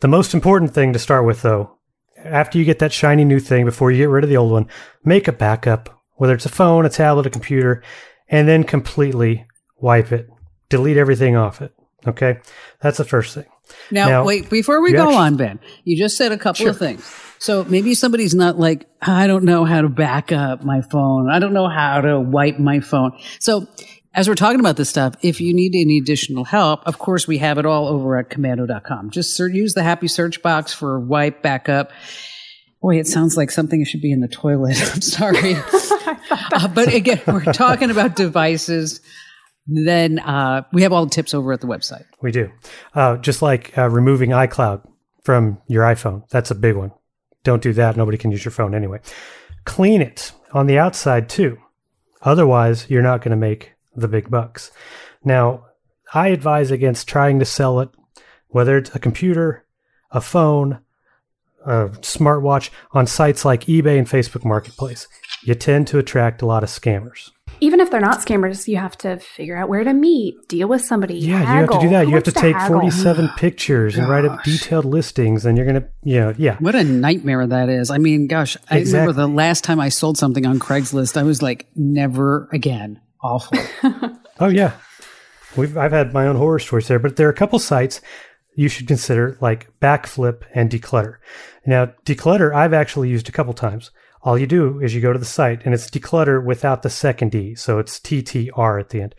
The 0.00 0.08
most 0.08 0.34
important 0.34 0.74
thing 0.74 0.92
to 0.92 0.98
start 0.98 1.24
with, 1.24 1.42
though, 1.42 1.78
after 2.24 2.58
you 2.58 2.64
get 2.64 2.80
that 2.80 2.92
shiny 2.92 3.24
new 3.24 3.38
thing, 3.38 3.64
before 3.64 3.92
you 3.92 3.98
get 3.98 4.10
rid 4.10 4.24
of 4.24 4.30
the 4.30 4.36
old 4.36 4.50
one, 4.50 4.68
make 5.04 5.28
a 5.28 5.32
backup, 5.32 6.02
whether 6.14 6.34
it's 6.34 6.46
a 6.46 6.50
phone, 6.50 6.84
a 6.84 6.88
tablet, 6.88 7.26
a 7.26 7.30
computer, 7.30 7.80
and 8.28 8.48
then 8.48 8.64
completely 8.64 9.46
wipe 9.76 10.10
it. 10.10 10.28
Delete 10.68 10.96
everything 10.96 11.36
off 11.36 11.62
it. 11.62 11.72
Okay? 12.08 12.40
That's 12.80 12.98
the 12.98 13.04
first 13.04 13.36
thing. 13.36 13.46
Now, 13.90 14.08
Now, 14.08 14.24
wait, 14.24 14.50
before 14.50 14.82
we 14.82 14.92
go 14.92 15.04
actu- 15.08 15.14
on, 15.16 15.36
Ben, 15.36 15.60
you 15.84 15.96
just 15.96 16.16
said 16.16 16.32
a 16.32 16.38
couple 16.38 16.68
of 16.68 16.78
things. 16.78 17.04
So 17.38 17.64
maybe 17.64 17.94
somebody's 17.94 18.34
not 18.34 18.58
like, 18.58 18.86
I 19.02 19.26
don't 19.26 19.44
know 19.44 19.64
how 19.64 19.82
to 19.82 19.88
back 19.88 20.32
up 20.32 20.64
my 20.64 20.80
phone. 20.80 21.30
I 21.30 21.38
don't 21.38 21.52
know 21.52 21.68
how 21.68 22.00
to 22.00 22.18
wipe 22.18 22.58
my 22.58 22.80
phone. 22.80 23.12
So 23.38 23.66
as 24.14 24.28
we're 24.28 24.34
talking 24.34 24.60
about 24.60 24.76
this 24.76 24.88
stuff, 24.88 25.14
if 25.20 25.40
you 25.40 25.52
need 25.52 25.74
any 25.74 25.98
additional 25.98 26.44
help, 26.44 26.86
of 26.86 26.98
course, 26.98 27.26
we 27.26 27.38
have 27.38 27.58
it 27.58 27.66
all 27.66 27.88
over 27.88 28.16
at 28.16 28.30
komando.com. 28.30 29.10
Just 29.10 29.38
use 29.38 29.74
the 29.74 29.82
happy 29.82 30.08
search 30.08 30.40
box 30.40 30.72
for 30.72 30.98
wipe 31.00 31.42
backup. 31.42 31.90
Boy, 32.80 32.98
it 32.98 33.06
sounds 33.06 33.36
like 33.36 33.50
something 33.50 33.84
should 33.84 34.00
be 34.02 34.12
in 34.12 34.20
the 34.20 34.28
toilet. 34.28 34.80
I'm 34.94 35.00
sorry. 35.02 35.56
Uh, 36.52 36.68
but 36.68 36.92
again, 36.92 37.20
we're 37.26 37.42
talking 37.52 37.90
about 37.90 38.16
devices. 38.16 39.00
Then 39.66 40.18
uh, 40.18 40.62
we 40.72 40.82
have 40.82 40.92
all 40.92 41.04
the 41.04 41.10
tips 41.10 41.34
over 41.34 41.52
at 41.52 41.60
the 41.60 41.66
website. 41.66 42.04
We 42.20 42.32
do. 42.32 42.50
Uh, 42.94 43.16
just 43.16 43.42
like 43.42 43.76
uh, 43.78 43.88
removing 43.88 44.30
iCloud 44.30 44.86
from 45.22 45.60
your 45.68 45.84
iPhone. 45.84 46.28
That's 46.28 46.50
a 46.50 46.54
big 46.54 46.76
one. 46.76 46.92
Don't 47.44 47.62
do 47.62 47.72
that. 47.74 47.96
Nobody 47.96 48.18
can 48.18 48.30
use 48.30 48.44
your 48.44 48.52
phone 48.52 48.74
anyway. 48.74 49.00
Clean 49.64 50.02
it 50.02 50.32
on 50.52 50.66
the 50.66 50.78
outside 50.78 51.28
too. 51.28 51.58
Otherwise, 52.22 52.88
you're 52.88 53.02
not 53.02 53.20
going 53.20 53.30
to 53.30 53.36
make 53.36 53.72
the 53.94 54.08
big 54.08 54.30
bucks. 54.30 54.70
Now, 55.24 55.66
I 56.12 56.28
advise 56.28 56.70
against 56.70 57.08
trying 57.08 57.38
to 57.38 57.44
sell 57.44 57.80
it, 57.80 57.90
whether 58.48 58.76
it's 58.78 58.94
a 58.94 58.98
computer, 58.98 59.66
a 60.10 60.20
phone, 60.20 60.80
a 61.64 61.88
smartwatch, 62.00 62.70
on 62.92 63.06
sites 63.06 63.44
like 63.44 63.64
eBay 63.64 63.98
and 63.98 64.06
Facebook 64.06 64.44
Marketplace. 64.44 65.08
You 65.42 65.54
tend 65.54 65.86
to 65.88 65.98
attract 65.98 66.42
a 66.42 66.46
lot 66.46 66.62
of 66.62 66.68
scammers. 66.68 67.30
Even 67.60 67.80
if 67.80 67.90
they're 67.90 68.00
not 68.00 68.18
scammers, 68.18 68.66
you 68.68 68.76
have 68.76 68.96
to 68.98 69.18
figure 69.18 69.56
out 69.56 69.68
where 69.68 69.84
to 69.84 69.92
meet, 69.94 70.34
deal 70.48 70.68
with 70.68 70.82
somebody. 70.82 71.14
Yeah, 71.18 71.38
you 71.40 71.44
have 71.46 71.70
to 71.70 71.78
do 71.80 71.88
that. 71.90 72.04
Who 72.04 72.10
You 72.10 72.14
have 72.16 72.24
to 72.24 72.30
wants 72.30 72.40
take 72.40 72.54
haggle? 72.56 72.80
47 72.80 73.28
pictures 73.36 73.96
and 73.96 74.08
write 74.08 74.24
up 74.24 74.42
detailed 74.44 74.84
listings, 74.84 75.46
and 75.46 75.56
you're 75.56 75.66
going 75.66 75.80
to, 75.80 75.88
you 76.02 76.20
know, 76.20 76.34
yeah. 76.36 76.56
What 76.58 76.74
a 76.74 76.84
nightmare 76.84 77.46
that 77.46 77.68
is. 77.68 77.90
I 77.90 77.98
mean, 77.98 78.26
gosh, 78.26 78.56
I 78.70 78.78
Exactly. 78.78 79.00
remember 79.00 79.12
the 79.22 79.28
last 79.34 79.64
time 79.64 79.80
I 79.80 79.88
sold 79.88 80.18
something 80.18 80.44
on 80.46 80.58
Craigslist, 80.58 81.16
I 81.16 81.22
was 81.22 81.40
like, 81.42 81.66
never 81.74 82.48
again. 82.52 83.00
Awful. 83.22 83.58
Oh 84.40 84.48
yeah, 84.48 84.72
we've 85.56 85.78
I've 85.78 85.92
had 85.92 86.12
my 86.12 86.26
own 86.26 86.34
horror 86.34 86.58
stories 86.58 86.88
there, 86.88 86.98
but 86.98 87.14
there 87.14 87.28
are 87.28 87.30
a 87.30 87.34
couple 87.34 87.60
sites 87.60 88.00
you 88.56 88.68
should 88.68 88.88
consider, 88.88 89.38
like 89.40 89.68
Backflip 89.80 90.42
and 90.52 90.68
Decluttr. 90.68 91.18
Now, 91.64 91.86
Decluttr 92.04 92.52
I've 92.52 92.72
actually 92.72 93.10
used 93.10 93.28
a 93.28 93.32
couple 93.32 93.52
times. 93.52 93.92
All 94.24 94.38
you 94.38 94.46
do 94.46 94.80
is 94.80 94.94
you 94.94 95.02
go 95.02 95.12
to 95.12 95.18
the 95.18 95.24
site, 95.26 95.64
and 95.64 95.74
it's 95.74 95.90
Decluttr 95.90 96.42
without 96.42 96.82
the 96.82 96.88
second 96.88 97.30
D. 97.30 97.54
so 97.54 97.78
it's 97.78 98.00
TTR 98.00 98.80
at 98.80 98.88
the 98.88 99.02
end. 99.02 99.14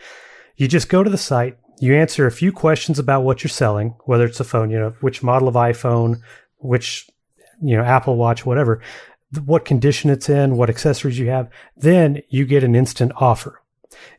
You 0.57 0.67
just 0.67 0.89
go 0.89 1.03
to 1.03 1.09
the 1.09 1.17
site, 1.17 1.57
you 1.79 1.93
answer 1.93 2.25
a 2.25 2.31
few 2.31 2.51
questions 2.51 2.97
about 2.97 3.21
what 3.21 3.43
you're 3.43 3.49
selling, 3.49 3.95
whether 4.05 4.25
it's 4.25 4.39
a 4.39 4.43
phone, 4.43 4.71
you 4.71 4.79
know, 4.79 4.95
which 5.01 5.21
model 5.21 5.47
of 5.47 5.55
iPhone, 5.55 6.21
which 6.57 7.07
you 7.61 7.77
know 7.77 7.83
Apple 7.83 8.15
Watch, 8.15 8.45
whatever, 8.45 8.81
what 9.45 9.63
condition 9.63 10.09
it's 10.09 10.27
in, 10.27 10.57
what 10.57 10.69
accessories 10.69 11.19
you 11.19 11.29
have. 11.29 11.49
Then 11.77 12.21
you 12.29 12.45
get 12.45 12.63
an 12.63 12.75
instant 12.75 13.11
offer. 13.17 13.61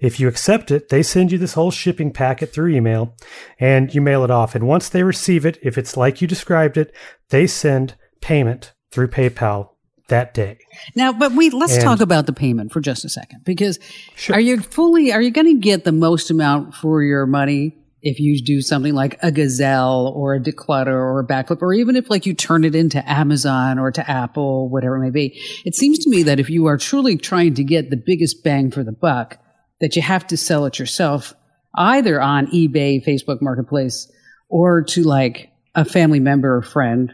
If 0.00 0.20
you 0.20 0.28
accept 0.28 0.70
it, 0.70 0.88
they 0.88 1.02
send 1.02 1.32
you 1.32 1.38
this 1.38 1.54
whole 1.54 1.70
shipping 1.70 2.12
packet 2.12 2.52
through 2.52 2.74
email 2.74 3.14
and 3.58 3.94
you 3.94 4.00
mail 4.00 4.24
it 4.24 4.30
off. 4.30 4.54
And 4.54 4.66
once 4.66 4.88
they 4.88 5.02
receive 5.02 5.44
it, 5.44 5.58
if 5.62 5.76
it's 5.76 5.96
like 5.96 6.22
you 6.22 6.28
described 6.28 6.76
it, 6.76 6.94
they 7.28 7.46
send 7.46 7.94
payment 8.20 8.72
through 8.90 9.08
PayPal 9.08 9.70
that 10.08 10.34
day. 10.34 10.58
now, 10.94 11.12
but 11.12 11.32
we 11.32 11.50
let's 11.50 11.74
And- 11.74 11.82
talk 11.82 12.00
about 12.00 12.26
the 12.26 12.32
payment 12.32 12.72
for 12.72 12.80
just 12.80 13.04
a 13.04 13.08
second 13.08 13.40
because 13.44 13.78
Sure. 14.14 14.36
are 14.36 14.40
you 14.40 14.60
fully 14.60 15.12
are 15.12 15.20
you 15.22 15.30
going 15.30 15.46
to 15.46 15.60
get 15.60 15.84
the 15.84 15.92
most 15.92 16.30
amount 16.30 16.74
for 16.74 17.02
your 17.02 17.26
money 17.26 17.74
if 18.02 18.20
you 18.20 18.40
do 18.44 18.60
something 18.60 18.94
like 18.94 19.18
a 19.22 19.32
gazelle 19.32 20.12
or 20.14 20.34
a 20.34 20.40
Decluttr 20.40 20.86
or 20.86 21.18
a 21.18 21.26
backflip 21.26 21.60
or 21.60 21.72
even 21.72 21.96
if 21.96 22.08
like 22.08 22.24
you 22.26 22.34
turn 22.34 22.62
it 22.62 22.74
into 22.76 23.02
Amazon 23.10 23.78
or 23.80 23.90
to 23.90 24.08
Apple 24.08 24.68
whatever 24.68 24.96
it 24.96 25.00
may 25.00 25.10
be 25.10 25.40
it 25.64 25.74
seems 25.74 25.98
to 26.00 26.10
me 26.10 26.22
that 26.22 26.38
if 26.38 26.48
you 26.48 26.66
are 26.66 26.76
truly 26.76 27.16
trying 27.16 27.54
to 27.54 27.64
get 27.64 27.90
the 27.90 27.96
biggest 27.96 28.44
bang 28.44 28.70
for 28.70 28.84
the 28.84 28.92
buck 28.92 29.38
that 29.80 29.96
you 29.96 30.02
have 30.02 30.24
to 30.28 30.36
sell 30.36 30.66
it 30.66 30.78
yourself 30.78 31.34
either 31.78 32.20
on 32.20 32.46
eBay 32.48 33.04
Facebook 33.04 33.38
marketplace 33.42 34.10
or 34.48 34.82
to 34.84 35.02
like 35.02 35.50
a 35.74 35.84
family 35.84 36.20
member 36.20 36.56
or 36.56 36.62
friend 36.62 37.12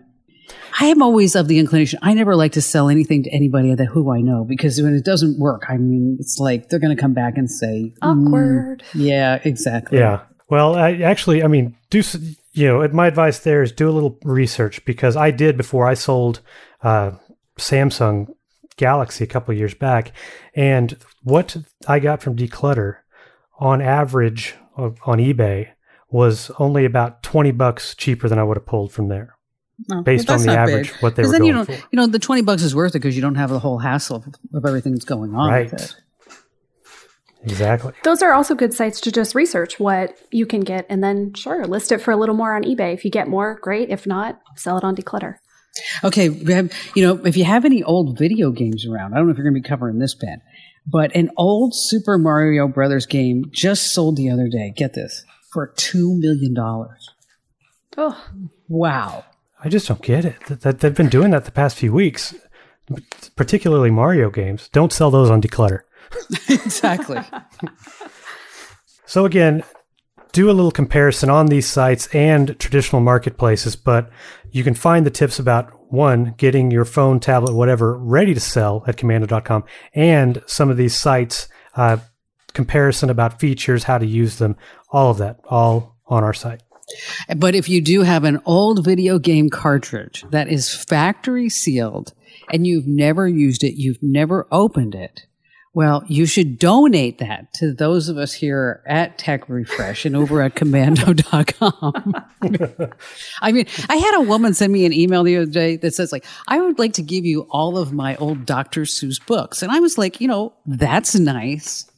I 0.81 0.87
am 0.87 1.03
always 1.03 1.37
of 1.37 1.49
the 1.49 1.59
inclination. 1.59 1.99
I 2.03 2.15
never 2.15 2.35
like 2.35 2.53
to 2.53 2.63
sell 2.63 2.89
anything 2.89 3.23
to 3.25 3.31
anybody 3.31 3.75
that 3.75 3.87
who 3.87 4.11
I 4.11 4.21
know 4.21 4.45
because 4.45 4.81
when 4.81 4.95
it 4.95 5.05
doesn't 5.05 5.39
work, 5.39 5.65
I 5.69 5.77
mean, 5.77 6.17
it's 6.19 6.39
like 6.39 6.69
they're 6.69 6.79
going 6.79 6.95
to 6.97 7.01
come 7.01 7.15
back 7.15 7.37
and 7.37 7.51
say, 7.51 7.93
"Mm, 8.03 8.27
Awkward. 8.27 8.83
yeah, 8.95 9.39
exactly. 9.45 9.99
Yeah. 9.99 10.23
Well, 10.49 10.75
I 10.75 10.93
actually, 10.95 11.43
I 11.43 11.47
mean, 11.47 11.77
do 11.91 12.03
you 12.53 12.67
know? 12.67 12.87
My 12.89 13.07
advice 13.07 13.39
there 13.39 13.63
is 13.63 13.73
do 13.73 13.89
a 13.89 13.93
little 13.93 14.19
research 14.25 14.85
because 14.85 15.17
I 15.17 15.31
did 15.31 15.57
before 15.57 15.87
I 15.87 15.95
sold 15.95 16.41
uh, 16.83 17.13
Samsung 17.59 18.29
Galaxy 18.77 19.25
a 19.25 19.29
couple 19.29 19.53
of 19.53 19.59
years 19.59 19.75
back, 19.75 20.13
and 20.55 20.97
what 21.23 21.57
I 21.87 21.99
got 22.01 22.23
from 22.23 22.37
Decluttr 22.37 22.97
on 23.59 23.81
average 23.81 24.57
on 24.77 24.97
eBay 25.19 25.69
was 26.11 26.51
only 26.59 26.85
about 26.85 27.23
twenty 27.23 27.53
bucks 27.53 27.95
cheaper 27.95 28.29
than 28.29 28.39
I 28.39 28.43
would 28.43 28.57
have 28.57 28.67
pulled 28.67 28.93
from 28.93 29.09
there. 29.09 29.37
Oh, 29.91 30.03
Based 30.03 30.29
well, 30.29 30.39
on 30.41 30.47
the 30.47 30.53
average, 30.57 30.93
big. 30.93 31.03
what 31.03 31.17
they 31.17 31.23
were 31.25 31.33
then 31.33 31.45
you 31.45 31.53
going 31.55 31.67
don't, 31.67 31.77
for. 31.79 31.87
you 31.91 31.97
know, 31.97 32.07
the 32.07 32.19
20 32.19 32.43
bucks 32.43 32.63
is 32.63 32.75
worth 32.75 32.91
it 32.95 32.99
because 33.01 33.17
you 33.17 33.23
don't 33.23 33.35
have 33.35 33.51
the 33.51 33.59
whole 33.59 33.79
hassle 33.79 34.17
of, 34.17 34.27
of 34.55 34.65
everything 34.67 34.93
that's 34.93 35.05
going 35.05 35.35
on 35.35 35.51
Right. 35.51 35.71
with 35.73 35.83
it. 35.83 35.95
Exactly. 37.45 37.93
Those 38.05 38.23
are 38.23 38.33
also 38.33 38.55
good 38.55 38.73
sites 38.73 39.01
to 39.01 39.11
just 39.11 39.35
research 39.35 39.81
what 39.81 40.17
you 40.31 40.47
can 40.47 40.61
get 40.61 40.87
and 40.89 41.03
then, 41.03 41.35
sure, 41.35 41.67
list 41.67 41.91
it 41.91 41.99
for 42.01 42.13
a 42.13 42.17
little 42.17 42.37
more 42.37 42.55
on 42.55 42.63
eBay. 42.63 42.95
If 42.95 43.05
you 43.05 43.11
get 43.11 43.27
more, 43.27 43.59
great. 43.61 43.91
If 43.91 44.07
not, 44.07 44.41
sell 44.57 44.79
it 44.79 44.85
on 44.85 44.95
Decluttr. 44.95 45.37
Okay, 46.05 46.29
you 46.29 47.03
know, 47.03 47.25
if 47.25 47.37
you 47.37 47.45
have 47.45 47.65
any 47.65 47.83
old 47.83 48.17
video 48.19 48.51
games 48.53 48.87
around, 48.87 49.15
I 49.15 49.17
don't 49.17 49.27
know 49.27 49.33
if 49.33 49.39
you're 49.39 49.45
going 49.51 49.55
to 49.55 49.61
be 49.61 49.69
covering 49.69 49.99
this, 49.99 50.15
Ben, 50.15 50.41
but 50.87 51.17
an 51.17 51.31
old 51.37 51.73
Super 51.75 52.19
Mario 52.19 52.69
Brothers 52.69 53.07
game 53.07 53.47
just 53.51 53.93
sold 53.93 54.17
the 54.17 54.31
other 54.31 54.49
day. 54.49 54.73
Get 54.77 54.93
this 54.95 55.25
for 55.51 55.73
$2 55.77 56.19
million. 56.21 56.55
Oh, 57.97 58.25
Wow. 58.69 59.25
I 59.65 59.69
just 59.69 59.87
don't 59.87 60.03
get 60.03 60.25
it. 60.25 60.45
That, 60.47 60.61
that 60.63 60.81
they've 60.81 60.95
been 60.95 61.09
doing 61.09 61.31
that 61.31 61.45
the 61.45 61.53
past 61.53 61.77
few 61.77 61.93
weeks, 61.93 62.35
particularly 63.37 63.91
Mario 63.91 64.31
games. 64.31 64.69
Don't 64.73 64.93
sell 64.93 65.11
those 65.11 65.31
on 65.31 65.41
Decluttr. 65.41 65.81
Exactly. 66.49 67.21
So 69.07 69.25
again, 69.25 69.63
do 70.33 70.51
a 70.51 70.53
little 70.53 70.71
comparison 70.71 71.29
on 71.31 71.47
these 71.47 71.67
sites 71.67 72.07
and 72.15 72.59
traditional 72.59 73.03
marketplaces, 73.03 73.77
but 73.77 74.11
you 74.51 74.65
can 74.65 74.75
find 74.75 75.05
the 75.07 75.11
tips 75.11 75.39
about 75.39 75.93
one, 75.93 76.35
getting 76.39 76.71
your 76.71 76.85
phone, 76.85 77.21
tablet, 77.21 77.55
whatever 77.55 77.99
ready 77.99 78.33
to 78.35 78.41
sell 78.41 78.83
at 78.87 78.97
komando.com 78.97 79.65
and 79.95 80.43
some 80.47 80.71
of 80.71 80.77
these 80.77 80.99
sites, 80.99 81.49
uh, 81.77 81.99
comparison 82.55 83.11
about 83.11 83.41
features, 83.41 83.85
how 83.85 83.99
to 83.99 84.07
use 84.07 84.37
them, 84.39 84.57
all 84.91 85.11
of 85.11 85.19
that, 85.19 85.39
all 85.45 85.97
on 86.07 86.25
our 86.25 86.35
site. 86.35 86.63
But 87.37 87.55
if 87.55 87.69
you 87.69 87.81
do 87.81 88.03
have 88.03 88.25
an 88.25 88.41
old 88.45 88.85
video 88.85 89.19
game 89.19 89.51
cartridge 89.51 90.25
that 90.31 90.49
is 90.49 90.75
factory 90.75 91.49
sealed 91.49 92.13
and 92.53 92.67
you've 92.67 92.87
never 92.87 93.29
used 93.29 93.65
it, 93.65 93.75
you've 93.75 94.03
never 94.03 94.47
opened 94.51 94.95
it, 94.95 95.27
well, 95.75 96.05
you 96.07 96.27
should 96.27 96.59
donate 96.59 97.17
that 97.19 97.55
to 97.55 97.73
those 97.73 98.11
of 98.11 98.19
us 98.19 98.35
here 98.35 98.83
at 98.87 99.17
Tech 99.17 99.49
Refresh 99.49 100.05
and 100.05 100.15
over 100.15 100.43
at 100.43 100.55
komando.com. 100.55 102.15
I 103.41 103.53
mean, 103.53 103.67
I 103.89 103.97
had 103.97 104.17
a 104.17 104.21
woman 104.21 104.53
send 104.53 104.71
me 104.71 104.85
an 104.85 104.93
email 104.93 105.23
the 105.23 105.39
other 105.39 105.51
day 105.51 105.77
that 105.77 105.95
says 105.95 106.13
like, 106.13 106.27
I 106.47 106.61
would 106.61 106.79
like 106.79 106.93
to 106.95 107.03
give 107.03 107.25
you 107.25 107.47
all 107.51 107.79
of 107.79 107.91
my 107.91 108.17
old 108.17 108.45
Dr. 108.45 108.83
Seuss 108.83 109.25
books. 109.25 109.63
And 109.63 109.73
I 109.73 109.81
was 109.81 109.97
like, 109.97 110.21
you 110.21 110.29
know, 110.29 110.53
that's 110.67 111.15
nice. 111.15 111.91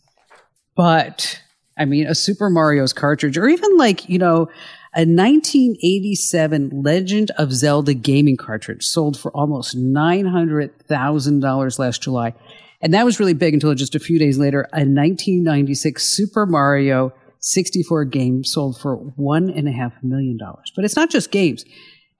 But 0.76 1.40
I 1.76 1.84
mean, 1.84 2.06
a 2.06 2.14
Super 2.14 2.50
Mario's 2.50 2.92
cartridge, 2.92 3.36
or 3.36 3.48
even 3.48 3.76
like, 3.76 4.08
you 4.08 4.18
know, 4.18 4.48
A 4.96 5.02
1987 5.02 6.84
Legend 6.84 7.32
of 7.32 7.52
Zelda 7.52 7.94
gaming 7.94 8.36
cartridge 8.36 8.84
sold 8.84 9.18
for 9.18 9.32
almost 9.32 9.76
$900,000 9.76 11.78
last 11.80 12.00
July. 12.00 12.32
And 12.80 12.94
that 12.94 13.04
was 13.04 13.18
really 13.18 13.34
big 13.34 13.54
until 13.54 13.74
just 13.74 13.96
a 13.96 13.98
few 13.98 14.20
days 14.20 14.38
later, 14.38 14.68
a 14.72 14.86
1996 14.86 16.04
Super 16.04 16.46
Mario 16.46 17.12
64 17.40 18.04
game 18.04 18.44
sold 18.44 18.80
for 18.80 18.94
one 18.94 19.50
and 19.50 19.66
a 19.66 19.72
half 19.72 19.94
million 20.04 20.36
dollars. 20.36 20.70
But 20.76 20.84
it's 20.84 20.94
not 20.94 21.10
just 21.10 21.32
games. 21.32 21.64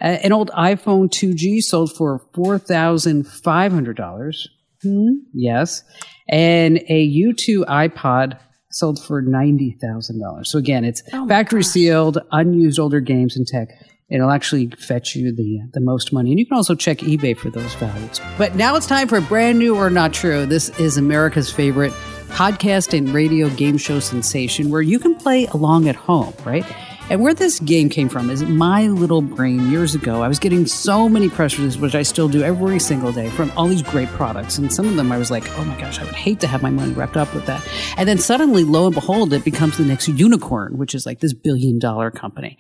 Uh, 0.01 0.19
an 0.25 0.33
old 0.33 0.51
iPhone 0.51 1.09
2G 1.09 1.63
sold 1.63 1.97
for 1.97 2.27
$4,500. 2.35 4.49
Hmm, 4.83 5.13
yes. 5.33 5.85
And 6.29 6.79
a 6.89 7.09
U2 7.09 7.67
iPod 7.67 8.37
sold 8.75 9.03
for 9.03 9.23
$90,000. 9.23 10.47
So 10.47 10.59
again, 10.59 10.85
it's 10.85 11.03
oh 11.13 11.27
factory 11.29 11.63
sealed, 11.63 12.19
unused 12.33 12.81
older 12.81 13.01
games 13.01 13.37
and 13.37 13.47
tech. 13.47 13.69
It'll 14.11 14.31
actually 14.31 14.69
fetch 14.79 15.15
you 15.15 15.33
the 15.33 15.61
the 15.73 15.81
most 15.81 16.13
money. 16.13 16.31
And 16.31 16.39
you 16.39 16.45
can 16.45 16.57
also 16.57 16.75
check 16.75 16.99
eBay 16.99 17.37
for 17.37 17.51
those 17.51 17.73
values. 17.77 18.21
But 18.37 18.57
now 18.57 18.75
it's 18.75 18.87
time 18.87 19.09
for 19.09 19.21
brand 19.21 19.59
new 19.59 19.77
or 19.77 19.91
not 19.91 20.13
true. 20.13 20.45
This 20.45 20.69
is 20.79 20.99
America's 20.99 21.51
favorite 21.51 21.93
podcast 22.29 22.97
and 22.97 23.09
radio 23.11 23.49
game 23.51 23.79
show 23.79 24.01
sensation 24.01 24.71
where 24.71 24.83
you 24.83 24.99
can 24.99 25.15
play 25.15 25.47
along 25.47 25.89
at 25.89 25.95
home, 25.95 26.35
right? 26.45 26.67
And 27.11 27.21
where 27.21 27.35
this 27.35 27.61
game 27.61 27.91
came 27.91 28.09
from 28.09 28.31
is 28.31 28.43
my 28.43 28.87
little 28.89 29.21
brain 29.21 29.71
years 29.71 29.95
ago. 29.95 30.23
I 30.23 30.29
was 30.29 30.39
getting 30.39 30.65
so 30.67 31.07
many 31.07 31.29
press 31.29 31.59
releases, 31.59 31.79
which 31.79 31.95
I 31.95 32.03
still 32.03 32.29
do 32.29 32.43
every 32.43 32.79
single 32.79 33.13
day, 33.13 33.29
from 33.29 33.53
all 33.57 33.69
these 33.69 33.83
great 33.83 34.09
products. 34.09 34.57
And 34.57 34.73
some 34.73 34.89
of 34.89 34.97
them 34.97 35.13
I 35.13 35.19
was 35.19 35.31
like, 35.31 35.47
oh 35.59 35.65
my 35.67 35.79
gosh, 35.79 35.99
I 35.99 36.05
would 36.05 36.15
hate 36.15 36.41
to 36.41 36.47
have 36.47 36.63
my 36.63 36.71
money 36.71 36.95
wrapped 36.95 37.19
up 37.19 37.35
with 37.35 37.45
that. 37.45 37.63
And 37.99 38.09
then 38.09 38.17
suddenly, 38.17 38.65
lo 38.65 38.87
and 38.87 38.95
behold, 38.95 39.35
it 39.35 39.45
becomes 39.45 39.77
the 39.77 39.85
next 39.85 40.09
unicorn, 40.09 40.79
which 40.79 40.95
is 40.95 41.05
like 41.05 41.21
this 41.21 41.35
billion 41.35 41.79
dollar 41.79 42.11
company. 42.11 42.59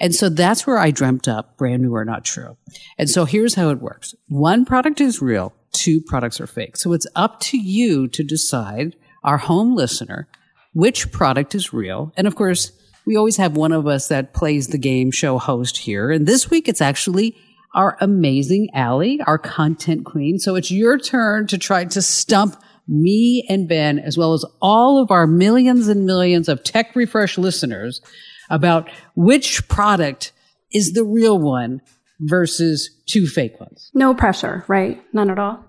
And 0.00 0.14
so 0.14 0.30
that's 0.30 0.66
where 0.66 0.78
I 0.78 0.90
dreamt 0.90 1.28
up 1.28 1.58
brand 1.58 1.82
new 1.82 1.94
or 1.94 2.06
not 2.06 2.24
true. 2.24 2.56
And 2.96 3.10
so 3.10 3.26
here's 3.26 3.56
how 3.56 3.68
it 3.68 3.82
works. 3.82 4.14
One 4.28 4.64
product 4.64 5.02
is 5.02 5.20
real. 5.20 5.52
Two 5.72 6.00
products 6.00 6.40
are 6.40 6.46
fake. 6.46 6.78
So 6.78 6.94
it's 6.94 7.06
up 7.14 7.40
to 7.40 7.58
you 7.58 8.08
to 8.08 8.24
decide, 8.24 8.96
our 9.22 9.38
home 9.38 9.76
listener, 9.76 10.28
which 10.72 11.12
product 11.12 11.54
is 11.54 11.74
real. 11.74 12.12
And 12.16 12.26
of 12.26 12.34
course, 12.34 12.72
we 13.06 13.16
always 13.16 13.36
have 13.36 13.56
one 13.56 13.72
of 13.72 13.86
us 13.86 14.08
that 14.08 14.34
plays 14.34 14.68
the 14.68 14.78
game 14.78 15.10
show 15.10 15.38
host 15.38 15.78
here. 15.78 16.10
And 16.10 16.26
this 16.26 16.50
week 16.50 16.68
it's 16.68 16.80
actually 16.80 17.36
our 17.74 17.96
amazing 18.00 18.68
Allie, 18.74 19.20
our 19.26 19.38
content 19.38 20.04
queen. 20.04 20.38
So 20.38 20.56
it's 20.56 20.70
your 20.70 20.98
turn 20.98 21.46
to 21.48 21.58
try 21.58 21.84
to 21.86 22.02
stump 22.02 22.56
me 22.86 23.46
and 23.48 23.68
Ben, 23.68 23.98
as 23.98 24.18
well 24.18 24.34
as 24.34 24.44
all 24.60 25.02
of 25.02 25.10
our 25.10 25.26
millions 25.26 25.88
and 25.88 26.04
millions 26.04 26.48
of 26.48 26.64
Tech 26.64 26.94
Refresh 26.94 27.38
listeners 27.38 28.00
about 28.50 28.90
which 29.14 29.66
product 29.68 30.32
is 30.72 30.92
the 30.92 31.04
real 31.04 31.38
one 31.38 31.80
versus 32.20 32.90
two 33.06 33.26
fake 33.26 33.58
ones. 33.60 33.90
No 33.94 34.14
pressure, 34.14 34.64
right? 34.68 35.02
None 35.12 35.30
at 35.30 35.38
all. 35.38 35.64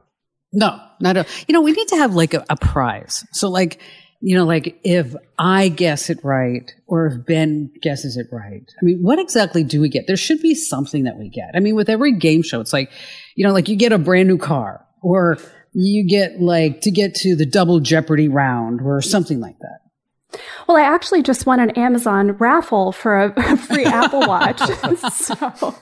No, 0.51 0.79
not 0.99 1.17
at 1.17 1.25
all. 1.25 1.31
you 1.47 1.53
know, 1.53 1.61
we 1.61 1.71
need 1.71 1.87
to 1.89 1.95
have 1.97 2.13
like 2.13 2.33
a, 2.33 2.45
a 2.49 2.55
prize. 2.55 3.25
So 3.31 3.49
like, 3.49 3.79
you 4.25 4.37
know, 4.37 4.45
like 4.45 4.79
if 4.85 5.13
I 5.37 5.67
guess 5.67 6.09
it 6.09 6.23
right 6.23 6.73
or 6.87 7.07
if 7.07 7.25
Ben 7.25 7.69
guesses 7.81 8.15
it 8.15 8.27
right. 8.31 8.63
I 8.81 8.85
mean, 8.85 8.99
what 9.01 9.19
exactly 9.19 9.65
do 9.65 9.81
we 9.81 9.89
get? 9.89 10.07
There 10.07 10.15
should 10.15 10.41
be 10.41 10.55
something 10.55 11.03
that 11.03 11.17
we 11.17 11.27
get. 11.27 11.51
I 11.55 11.59
mean, 11.59 11.75
with 11.75 11.89
every 11.89 12.13
game 12.13 12.41
show, 12.41 12.61
it's 12.61 12.71
like, 12.71 12.89
you 13.35 13.45
know, 13.45 13.51
like 13.51 13.67
you 13.67 13.75
get 13.75 13.91
a 13.91 13.97
brand 13.97 14.29
new 14.29 14.37
car 14.37 14.85
or 15.01 15.39
you 15.73 16.07
get 16.07 16.39
like 16.39 16.79
to 16.81 16.91
get 16.91 17.15
to 17.15 17.35
the 17.35 17.45
double 17.45 17.81
Jeopardy 17.81 18.29
round 18.29 18.79
or 18.81 19.01
something 19.01 19.41
like 19.41 19.57
that. 19.59 20.39
Well, 20.69 20.77
I 20.77 20.83
actually 20.83 21.21
just 21.21 21.45
won 21.45 21.59
an 21.59 21.71
Amazon 21.71 22.31
raffle 22.31 22.93
for 22.93 23.25
a, 23.25 23.57
free 23.57 23.83
Apple 23.83 24.21
Watch. 24.21 24.59
so 25.11 25.75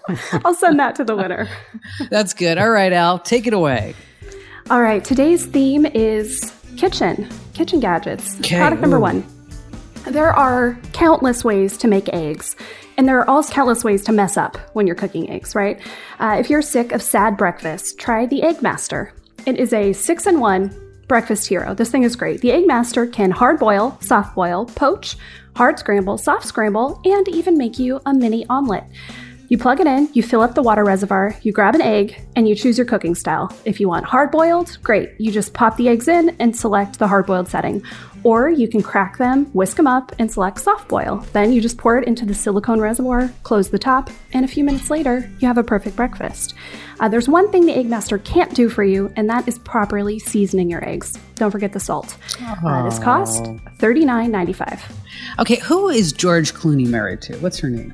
I'll 0.43 0.55
send 0.55 0.79
that 0.79 0.95
to 0.95 1.03
the 1.03 1.15
winner. 1.15 1.47
That's 2.09 2.33
good. 2.33 2.57
All 2.57 2.71
right, 2.71 2.91
Al, 2.91 3.19
take 3.19 3.45
it 3.45 3.53
away. 3.53 3.93
All 4.71 4.81
right, 4.81 5.05
today's 5.05 5.45
theme 5.45 5.85
is 5.85 6.51
kitchen, 6.77 7.29
kitchen 7.53 7.79
gadgets. 7.79 8.37
Okay, 8.39 8.57
Product 8.57 8.81
number 8.81 8.99
one. 8.99 9.23
There 10.05 10.31
are 10.33 10.79
countless 10.93 11.43
ways 11.43 11.77
to 11.77 11.87
make 11.87 12.09
eggs, 12.09 12.55
and 12.97 13.07
there 13.07 13.19
are 13.19 13.29
also 13.29 13.53
countless 13.53 13.83
ways 13.83 14.03
to 14.05 14.11
mess 14.11 14.35
up 14.35 14.57
when 14.73 14.87
you're 14.87 14.95
cooking 14.95 15.29
eggs, 15.29 15.53
right? 15.53 15.79
Uh, 16.19 16.37
if 16.39 16.49
you're 16.49 16.61
sick 16.61 16.91
of 16.91 17.01
sad 17.01 17.37
breakfast, 17.37 17.99
try 17.99 18.25
the 18.25 18.41
Egg 18.41 18.61
Master. 18.61 19.13
It 19.45 19.57
is 19.57 19.73
a 19.73 19.93
six 19.93 20.25
in 20.25 20.39
one 20.39 20.75
breakfast 21.07 21.47
hero. 21.47 21.73
This 21.73 21.91
thing 21.91 22.03
is 22.03 22.15
great. 22.15 22.41
The 22.41 22.51
Egg 22.51 22.65
Master 22.65 23.05
can 23.05 23.31
hard 23.31 23.59
boil, 23.59 23.97
soft 24.01 24.33
boil, 24.33 24.65
poach, 24.65 25.17
hard 25.55 25.77
scramble, 25.77 26.17
soft 26.17 26.45
scramble, 26.45 27.01
and 27.05 27.27
even 27.27 27.57
make 27.57 27.77
you 27.77 28.01
a 28.05 28.13
mini 28.13 28.45
omelet. 28.47 28.85
You 29.51 29.57
plug 29.57 29.81
it 29.81 29.85
in, 29.85 30.07
you 30.13 30.23
fill 30.23 30.39
up 30.39 30.55
the 30.55 30.63
water 30.63 30.85
reservoir, 30.85 31.35
you 31.41 31.51
grab 31.51 31.75
an 31.75 31.81
egg, 31.81 32.21
and 32.37 32.47
you 32.47 32.55
choose 32.55 32.77
your 32.77 32.87
cooking 32.87 33.15
style. 33.15 33.53
If 33.65 33.81
you 33.81 33.89
want 33.89 34.05
hard 34.05 34.31
boiled, 34.31 34.77
great. 34.81 35.11
You 35.17 35.29
just 35.29 35.53
pop 35.53 35.75
the 35.75 35.89
eggs 35.89 36.07
in 36.07 36.33
and 36.39 36.55
select 36.55 36.99
the 36.99 37.07
hard 37.09 37.25
boiled 37.25 37.49
setting. 37.49 37.83
Or 38.23 38.47
you 38.49 38.69
can 38.69 38.81
crack 38.81 39.17
them, 39.17 39.47
whisk 39.47 39.75
them 39.75 39.87
up, 39.87 40.13
and 40.19 40.31
select 40.31 40.61
soft 40.61 40.87
boil. 40.87 41.25
Then 41.33 41.51
you 41.51 41.59
just 41.59 41.77
pour 41.77 41.97
it 41.97 42.07
into 42.07 42.25
the 42.25 42.33
silicone 42.33 42.79
reservoir, 42.79 43.29
close 43.43 43.69
the 43.69 43.77
top, 43.77 44.09
and 44.31 44.45
a 44.45 44.47
few 44.47 44.63
minutes 44.63 44.89
later, 44.89 45.29
you 45.39 45.49
have 45.49 45.57
a 45.57 45.63
perfect 45.65 45.97
breakfast. 45.97 46.53
Uh, 47.01 47.09
there's 47.09 47.27
one 47.27 47.51
thing 47.51 47.65
the 47.65 47.75
Egg 47.75 47.89
Master 47.89 48.19
can't 48.19 48.55
do 48.55 48.69
for 48.69 48.85
you, 48.85 49.11
and 49.17 49.29
that 49.29 49.45
is 49.49 49.59
properly 49.59 50.17
seasoning 50.17 50.69
your 50.69 50.87
eggs. 50.87 51.19
Don't 51.35 51.51
forget 51.51 51.73
the 51.73 51.79
salt. 51.81 52.15
Uh, 52.41 52.83
this 52.85 52.99
cost 52.99 53.43
$39.95. 53.43 54.81
Okay, 55.39 55.59
who 55.59 55.89
is 55.89 56.13
George 56.13 56.53
Clooney 56.53 56.87
married 56.87 57.21
to? 57.23 57.35
What's 57.39 57.59
her 57.59 57.69
name? 57.69 57.93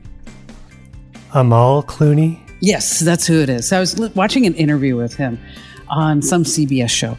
Amal 1.38 1.84
Clooney. 1.84 2.40
Yes, 2.62 3.00
that's 3.02 3.28
who 3.28 3.40
it 3.40 3.48
is. 3.48 3.72
I 3.72 3.80
was 3.80 3.96
watching 4.16 4.48
an 4.48 4.56
interview 4.56 4.96
with 4.96 5.14
him 5.16 5.40
on 5.88 6.24
some 6.24 6.44
CBS 6.44 6.90
show, 6.90 7.16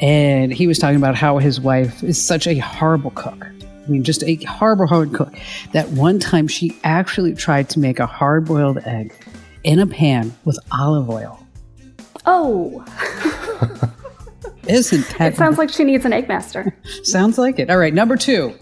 and 0.00 0.50
he 0.54 0.66
was 0.66 0.78
talking 0.78 0.96
about 0.96 1.14
how 1.14 1.36
his 1.36 1.60
wife 1.60 2.02
is 2.02 2.20
such 2.20 2.46
a 2.46 2.56
horrible 2.56 3.10
cook. 3.10 3.44
I 3.44 3.90
mean, 3.90 4.04
just 4.04 4.24
a 4.24 4.36
horrible, 4.44 4.86
horrible 4.86 5.14
cook. 5.14 5.34
That 5.72 5.86
one 5.90 6.18
time 6.18 6.48
she 6.48 6.74
actually 6.82 7.34
tried 7.34 7.68
to 7.70 7.78
make 7.78 7.98
a 7.98 8.06
hard 8.06 8.46
boiled 8.46 8.78
egg 8.86 9.12
in 9.64 9.80
a 9.80 9.86
pan 9.86 10.34
with 10.46 10.58
olive 10.72 11.10
oil. 11.10 11.46
Oh, 12.24 12.82
Isn't 14.66 15.06
that 15.18 15.32
it 15.32 15.36
sounds 15.36 15.58
like 15.58 15.70
she 15.70 15.84
needs 15.84 16.06
an 16.06 16.14
Egg 16.14 16.26
Master. 16.26 16.74
sounds 17.02 17.36
like 17.36 17.58
it? 17.58 17.68
All 17.70 17.78
right, 17.78 17.92
number 17.92 18.16
two. 18.16 18.54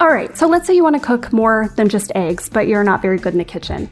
All 0.00 0.08
right, 0.08 0.36
so 0.36 0.48
let's 0.48 0.66
say 0.66 0.74
you 0.74 0.82
want 0.82 0.96
to 0.96 1.06
cook 1.06 1.32
more 1.32 1.72
than 1.76 1.88
just 1.88 2.10
eggs, 2.16 2.48
but 2.48 2.66
you're 2.66 2.82
not 2.82 3.00
very 3.00 3.16
good 3.16 3.32
in 3.32 3.38
the 3.38 3.44
kitchen. 3.44 3.88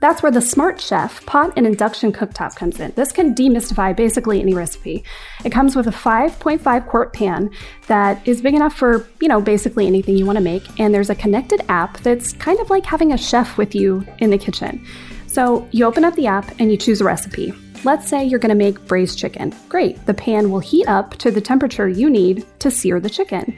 That's 0.00 0.20
where 0.20 0.32
the 0.32 0.42
Smart 0.42 0.80
Chef 0.80 1.24
pot 1.26 1.52
and 1.56 1.64
induction 1.64 2.12
cooktop 2.12 2.56
comes 2.56 2.80
in. 2.80 2.92
This 2.96 3.12
can 3.12 3.36
demystify 3.36 3.96
basically 3.96 4.40
any 4.40 4.52
recipe. 4.52 5.04
It 5.44 5.52
comes 5.52 5.76
with 5.76 5.86
a 5.86 5.92
5.5 5.92 6.86
quart 6.88 7.12
pan 7.12 7.50
that 7.86 8.26
is 8.26 8.42
big 8.42 8.54
enough 8.54 8.74
for, 8.74 9.06
you 9.20 9.28
know, 9.28 9.40
basically 9.40 9.86
anything 9.86 10.16
you 10.16 10.26
want 10.26 10.36
to 10.36 10.44
make, 10.44 10.64
and 10.80 10.92
there's 10.92 11.08
a 11.08 11.14
connected 11.14 11.62
app 11.68 11.98
that's 12.00 12.32
kind 12.32 12.58
of 12.58 12.68
like 12.68 12.84
having 12.84 13.12
a 13.12 13.16
chef 13.16 13.56
with 13.56 13.76
you 13.76 14.04
in 14.18 14.30
the 14.30 14.38
kitchen. 14.38 14.84
So 15.28 15.68
you 15.70 15.86
open 15.86 16.04
up 16.04 16.14
the 16.16 16.26
app 16.26 16.60
and 16.60 16.70
you 16.70 16.76
choose 16.76 17.00
a 17.00 17.04
recipe. 17.04 17.54
Let's 17.84 18.08
say 18.08 18.24
you're 18.24 18.40
going 18.40 18.50
to 18.50 18.56
make 18.56 18.86
braised 18.86 19.18
chicken. 19.18 19.54
Great. 19.68 20.04
The 20.06 20.14
pan 20.14 20.50
will 20.50 20.60
heat 20.60 20.88
up 20.88 21.16
to 21.18 21.30
the 21.30 21.40
temperature 21.40 21.88
you 21.88 22.10
need 22.10 22.44
to 22.58 22.70
sear 22.70 22.98
the 22.98 23.10
chicken. 23.10 23.56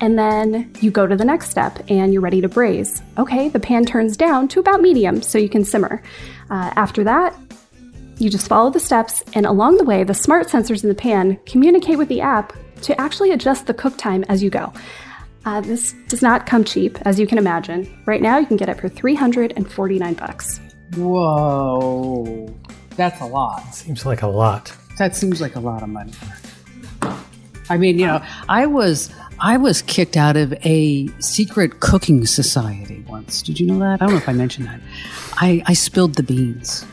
And 0.00 0.18
then 0.18 0.72
you 0.80 0.90
go 0.90 1.06
to 1.06 1.16
the 1.16 1.24
next 1.24 1.50
step 1.50 1.78
and 1.88 2.12
you're 2.12 2.22
ready 2.22 2.40
to 2.40 2.48
braise. 2.48 3.02
Okay, 3.18 3.48
the 3.48 3.58
pan 3.58 3.84
turns 3.84 4.16
down 4.16 4.48
to 4.48 4.60
about 4.60 4.80
medium 4.80 5.22
so 5.22 5.38
you 5.38 5.48
can 5.48 5.64
simmer. 5.64 6.02
Uh, 6.50 6.72
after 6.76 7.02
that, 7.04 7.34
you 8.18 8.30
just 8.30 8.48
follow 8.48 8.70
the 8.70 8.80
steps, 8.80 9.22
and 9.34 9.46
along 9.46 9.76
the 9.76 9.84
way, 9.84 10.02
the 10.02 10.14
smart 10.14 10.48
sensors 10.48 10.82
in 10.82 10.88
the 10.88 10.94
pan 10.94 11.38
communicate 11.46 11.98
with 11.98 12.08
the 12.08 12.20
app 12.20 12.52
to 12.82 13.00
actually 13.00 13.30
adjust 13.30 13.66
the 13.66 13.74
cook 13.74 13.96
time 13.96 14.24
as 14.28 14.42
you 14.42 14.50
go. 14.50 14.72
Uh, 15.44 15.60
this 15.60 15.94
does 16.08 16.20
not 16.20 16.44
come 16.44 16.64
cheap, 16.64 16.98
as 17.02 17.20
you 17.20 17.26
can 17.26 17.38
imagine. 17.38 18.02
Right 18.06 18.20
now, 18.20 18.38
you 18.38 18.46
can 18.46 18.56
get 18.56 18.68
it 18.68 18.80
for 18.80 18.88
349 18.88 20.14
bucks. 20.14 20.60
Whoa, 20.96 22.52
that's 22.96 23.20
a 23.20 23.26
lot. 23.26 23.72
Seems 23.72 24.04
like 24.04 24.22
a 24.22 24.26
lot. 24.26 24.72
That 24.98 25.14
seems 25.14 25.40
like 25.40 25.54
a 25.54 25.60
lot 25.60 25.82
of 25.82 25.88
money. 25.88 26.12
I 27.70 27.76
mean, 27.76 27.98
you 27.98 28.06
know, 28.06 28.24
I 28.48 28.66
was 28.66 29.12
I 29.40 29.56
was 29.56 29.82
kicked 29.82 30.16
out 30.16 30.36
of 30.36 30.52
a 30.64 31.08
secret 31.20 31.80
cooking 31.80 32.26
society 32.26 33.04
once. 33.08 33.40
Did 33.42 33.60
you 33.60 33.66
know 33.66 33.78
that? 33.78 33.94
I 34.02 34.06
don't 34.06 34.10
know 34.10 34.16
if 34.16 34.28
I 34.28 34.32
mentioned 34.32 34.66
that. 34.66 34.80
I, 35.34 35.62
I 35.66 35.74
spilled 35.74 36.14
the 36.14 36.22
beans. 36.22 36.84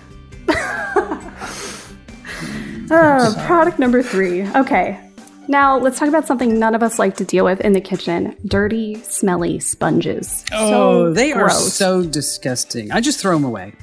Uh, 2.91 3.33
product 3.47 3.79
number 3.79 4.03
three. 4.03 4.43
Okay. 4.49 4.99
Now, 5.47 5.77
let's 5.77 5.97
talk 5.99 6.07
about 6.07 6.25
something 6.27 6.57
none 6.59 6.73
of 6.75 6.81
us 6.83 6.97
like 6.99 7.17
to 7.17 7.25
deal 7.25 7.45
with 7.45 7.61
in 7.61 7.73
the 7.73 7.81
kitchen 7.81 8.35
dirty, 8.45 8.95
smelly 9.03 9.59
sponges. 9.59 10.43
Oh, 10.51 11.13
they 11.13 11.31
are 11.33 11.49
so 11.49 12.03
disgusting. 12.03 12.91
I 12.91 13.01
just 13.01 13.19
throw 13.19 13.33
them 13.35 13.43
away. 13.43 13.73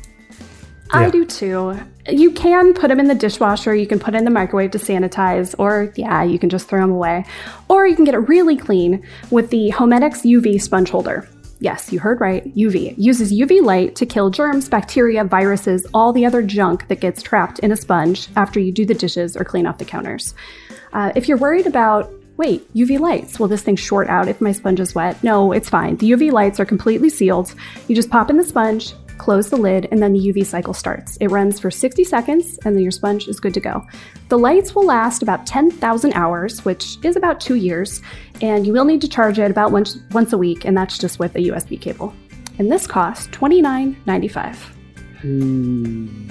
I 0.90 1.04
Yeah. 1.06 1.10
do 1.10 1.24
too. 1.24 1.78
You 2.08 2.32
can 2.32 2.74
put 2.74 2.88
them 2.88 2.98
in 2.98 3.06
the 3.06 3.14
dishwasher, 3.14 3.74
you 3.74 3.86
can 3.86 3.98
put 4.00 4.14
it 4.14 4.18
in 4.18 4.24
the 4.24 4.30
microwave 4.30 4.72
to 4.72 4.78
sanitize, 4.78 5.54
or 5.58 5.92
yeah, 5.96 6.22
you 6.22 6.38
can 6.38 6.50
just 6.50 6.68
throw 6.68 6.80
them 6.80 6.90
away. 6.90 7.24
Or 7.68 7.86
you 7.86 7.94
can 7.94 8.04
get 8.04 8.14
it 8.14 8.28
really 8.28 8.56
clean 8.56 9.06
with 9.30 9.50
the 9.50 9.70
Homedics 9.70 10.22
UV 10.24 10.60
sponge 10.60 10.90
holder. 10.90 11.28
Yes, 11.62 11.92
you 11.92 12.00
heard 12.00 12.20
right. 12.20 12.44
UV. 12.56 12.90
It 12.90 12.98
uses 12.98 13.32
UV 13.32 13.62
light 13.62 13.94
to 13.94 14.04
kill 14.04 14.30
germs, 14.30 14.68
bacteria, 14.68 15.22
viruses, 15.22 15.86
all 15.94 16.12
the 16.12 16.26
other 16.26 16.42
junk 16.42 16.88
that 16.88 16.98
gets 16.98 17.22
trapped 17.22 17.60
in 17.60 17.70
a 17.70 17.76
sponge 17.76 18.28
after 18.34 18.58
you 18.58 18.72
do 18.72 18.84
the 18.84 18.94
dishes 18.94 19.36
or 19.36 19.44
clean 19.44 19.64
off 19.64 19.78
the 19.78 19.84
counters. 19.84 20.34
Uh, 20.92 21.12
if 21.14 21.28
you're 21.28 21.38
worried 21.38 21.68
about, 21.68 22.12
wait, 22.36 22.68
UV 22.74 22.98
lights, 22.98 23.38
will 23.38 23.46
this 23.46 23.62
thing 23.62 23.76
short 23.76 24.08
out 24.08 24.26
if 24.26 24.40
my 24.40 24.50
sponge 24.50 24.80
is 24.80 24.92
wet? 24.92 25.22
No, 25.22 25.52
it's 25.52 25.68
fine. 25.68 25.96
The 25.98 26.10
UV 26.10 26.32
lights 26.32 26.58
are 26.58 26.64
completely 26.64 27.08
sealed. 27.08 27.54
You 27.86 27.94
just 27.94 28.10
pop 28.10 28.28
in 28.28 28.38
the 28.38 28.44
sponge, 28.44 28.94
close 29.18 29.50
the 29.50 29.56
lid, 29.56 29.88
and 29.90 30.02
then 30.02 30.12
the 30.12 30.20
UV 30.20 30.44
cycle 30.44 30.74
starts. 30.74 31.16
It 31.18 31.28
runs 31.28 31.60
for 31.60 31.70
60 31.70 32.04
seconds, 32.04 32.58
and 32.64 32.74
then 32.74 32.82
your 32.82 32.92
sponge 32.92 33.28
is 33.28 33.40
good 33.40 33.54
to 33.54 33.60
go. 33.60 33.84
The 34.28 34.38
lights 34.38 34.74
will 34.74 34.84
last 34.84 35.22
about 35.22 35.46
10,000 35.46 36.12
hours, 36.14 36.64
which 36.64 36.98
is 37.04 37.16
about 37.16 37.40
two 37.40 37.54
years, 37.54 38.00
and 38.40 38.66
you 38.66 38.72
will 38.72 38.84
need 38.84 39.00
to 39.02 39.08
charge 39.08 39.38
it 39.38 39.50
about 39.50 39.72
once, 39.72 39.98
once 40.12 40.32
a 40.32 40.38
week, 40.38 40.64
and 40.64 40.76
that's 40.76 40.98
just 40.98 41.18
with 41.18 41.34
a 41.36 41.40
USB 41.40 41.80
cable. 41.80 42.14
And 42.58 42.70
this 42.70 42.86
costs 42.86 43.28
$29.95. 43.28 44.56
Hmm. 45.22 46.28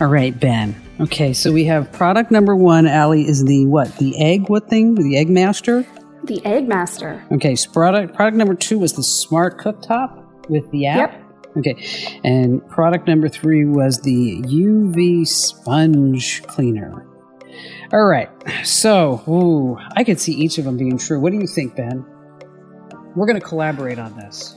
All 0.00 0.06
right, 0.06 0.38
Ben. 0.38 0.80
Okay, 1.00 1.32
so 1.32 1.52
we 1.52 1.64
have 1.64 1.90
product 1.90 2.30
number 2.30 2.54
one, 2.54 2.86
Allie, 2.86 3.26
is 3.26 3.44
the 3.44 3.66
what? 3.66 3.96
The 3.98 4.16
egg, 4.22 4.48
what 4.48 4.68
thing? 4.68 4.94
The 4.94 5.16
Egg 5.16 5.28
Master? 5.28 5.84
The 6.24 6.44
Egg 6.46 6.68
Master. 6.68 7.24
Okay, 7.32 7.56
so 7.56 7.70
product, 7.72 8.14
product 8.14 8.36
number 8.36 8.54
two 8.54 8.78
was 8.78 8.92
the 8.92 9.02
Smart 9.02 9.58
Cooktop 9.58 10.48
with 10.48 10.70
the 10.70 10.86
app. 10.86 11.12
Yep. 11.12 11.21
Okay, 11.56 12.20
and 12.24 12.66
product 12.68 13.06
number 13.06 13.28
three 13.28 13.64
was 13.64 14.00
the 14.00 14.40
UV 14.42 15.26
Sponge 15.26 16.42
Cleaner. 16.44 17.06
All 17.92 18.04
right, 18.04 18.30
so 18.64 19.22
ooh, 19.28 19.78
I 19.96 20.04
could 20.04 20.18
see 20.18 20.32
each 20.32 20.58
of 20.58 20.64
them 20.64 20.76
being 20.76 20.96
true. 20.96 21.20
What 21.20 21.32
do 21.32 21.38
you 21.38 21.46
think, 21.46 21.76
Ben? 21.76 22.04
We're 23.14 23.26
going 23.26 23.38
to 23.38 23.46
collaborate 23.46 23.98
on 23.98 24.16
this. 24.16 24.56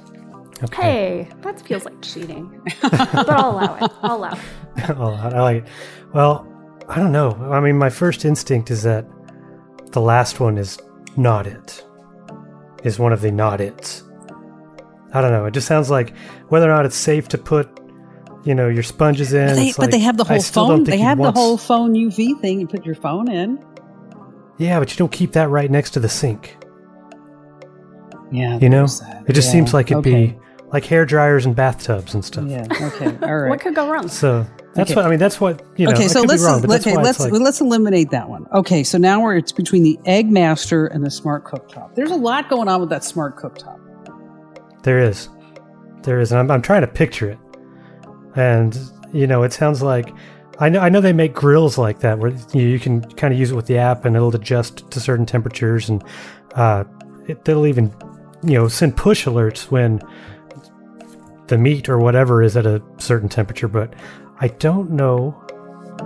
Okay. 0.63 0.81
Hey, 0.81 1.29
that 1.41 1.59
feels 1.61 1.83
like 1.83 2.01
cheating. 2.01 2.61
but 2.81 3.29
I'll 3.29 3.51
allow 3.51 3.75
it. 3.75 3.91
I'll 4.01 4.15
allow 4.15 4.31
it. 4.31 4.43
I 5.35 5.41
like 5.41 5.65
it. 5.65 5.69
Well, 6.13 6.47
I 6.87 6.95
don't 6.95 7.11
know. 7.11 7.31
I 7.51 7.59
mean, 7.59 7.77
my 7.77 7.89
first 7.89 8.23
instinct 8.23 8.71
is 8.71 8.83
that 8.83 9.05
the 9.91 9.99
last 9.99 10.39
one 10.39 10.57
is 10.57 10.79
not 11.17 11.45
it. 11.45 11.83
Is 12.83 12.99
one 12.99 13.11
of 13.11 13.19
the 13.21 13.31
not 13.31 13.59
its. 13.59 14.03
I 15.13 15.21
don't 15.21 15.31
know. 15.31 15.45
It 15.45 15.53
just 15.53 15.67
sounds 15.67 15.89
like 15.89 16.13
whether 16.49 16.65
or 16.69 16.75
not 16.75 16.85
it's 16.85 16.95
safe 16.95 17.27
to 17.29 17.37
put, 17.37 17.69
you 18.43 18.53
know, 18.55 18.67
your 18.67 18.83
sponges 18.83 19.33
in. 19.33 19.47
But 19.47 19.55
they, 19.55 19.67
it's 19.69 19.77
but 19.77 19.91
they 19.91 19.99
have 19.99 20.17
the 20.17 20.23
whole 20.23 20.41
phone. 20.41 20.83
They 20.83 20.97
have 20.99 21.17
the 21.17 21.23
want 21.23 21.35
whole 21.37 21.57
phone 21.57 21.93
UV 21.93 22.39
thing. 22.41 22.59
You 22.59 22.67
put 22.67 22.85
your 22.85 22.95
phone 22.95 23.29
in. 23.31 23.63
Yeah, 24.57 24.79
but 24.79 24.91
you 24.91 24.97
don't 24.97 25.11
keep 25.11 25.33
that 25.33 25.49
right 25.49 25.69
next 25.69 25.91
to 25.91 25.99
the 25.99 26.09
sink. 26.09 26.57
Yeah, 28.31 28.57
You 28.59 28.69
know, 28.69 28.87
that. 28.87 29.23
it 29.27 29.33
just 29.33 29.47
Yeah, 29.49 29.51
seems 29.53 29.73
like 29.73 29.87
it'd 29.91 29.97
okay. 29.97 30.27
be 30.27 30.37
like 30.73 30.83
hair 30.85 31.05
dryers 31.05 31.45
and 31.45 31.55
bathtubs 31.55 32.13
and 32.15 32.25
stuff. 32.25 32.45
Yeah. 32.47 32.65
Okay. 32.81 33.05
All 33.21 33.37
right. 33.37 33.49
What 33.49 33.61
could 33.61 33.75
go 33.75 33.89
wrong? 33.89 34.07
So 34.07 34.45
that's 34.73 34.91
Okay. 34.91 34.95
what 34.95 35.05
I 35.05 35.09
mean. 35.09 35.19
That's 35.19 35.39
what 35.39 35.61
you 35.77 35.85
know. 35.85 35.93
okay, 35.93 36.07
so 36.07 36.21
could 36.21 36.29
let's 36.31 36.43
wrong, 36.43 36.57
okay, 36.69 36.97
let's 36.97 37.19
like, 37.19 37.31
let's 37.31 37.61
eliminate 37.61 38.09
that 38.11 38.27
one. 38.27 38.45
Okay, 38.53 38.83
so 38.83 38.97
now 38.97 39.21
we're 39.21 39.37
it's 39.37 39.51
between 39.51 39.83
the 39.83 39.97
Egg 40.05 40.29
Master 40.31 40.87
and 40.87 41.05
the 41.05 41.11
Smart 41.11 41.45
Cooktop. 41.45 41.95
There's 41.95 42.11
a 42.11 42.15
lot 42.15 42.49
going 42.49 42.67
on 42.67 42.79
with 42.81 42.89
that 42.89 43.03
Smart 43.03 43.37
Cooktop. 43.37 43.79
There 44.85 44.99
is. 44.99 45.29
There 46.03 46.19
is. 46.19 46.31
And 46.31 46.39
I'm, 46.39 46.51
I'm 46.51 46.61
trying 46.61 46.81
to 46.81 46.87
picture 46.87 47.31
it. 47.31 47.39
And, 48.35 48.77
you 49.11 49.25
know, 49.25 49.41
it 49.41 49.51
sounds 49.51 49.81
like. 49.81 50.13
I 50.59 50.69
know, 50.69 50.79
I 50.79 50.87
know 50.87 51.01
they 51.01 51.11
make 51.11 51.33
grills 51.33 51.77
like 51.77 51.99
that 51.99 52.17
where 52.19 52.31
you, 52.53 52.61
you 52.61 52.79
can 52.79 53.01
kind 53.15 53.33
of 53.33 53.39
use 53.39 53.51
it 53.51 53.55
with 53.55 53.65
the 53.65 53.77
app 53.77 54.05
and 54.05 54.15
it'll 54.15 54.33
adjust 54.33 54.89
to 54.89 55.01
certain 55.01 55.25
temperatures 55.25 55.89
and 55.89 56.01
uh, 56.53 56.85
it, 57.27 57.43
they'll 57.43 57.65
even, 57.65 57.93
you 58.41 58.53
know, 58.53 58.69
send 58.69 58.95
push 58.95 59.27
alerts 59.27 59.69
when 59.69 60.01
the 61.47 61.57
meat 61.57 61.89
or 61.89 61.97
whatever 61.97 62.41
is 62.41 62.55
at 62.55 62.65
a 62.65 62.81
certain 62.99 63.27
temperature. 63.27 63.67
But 63.67 63.93
I 64.39 64.47
don't 64.47 64.91
know 64.91 65.35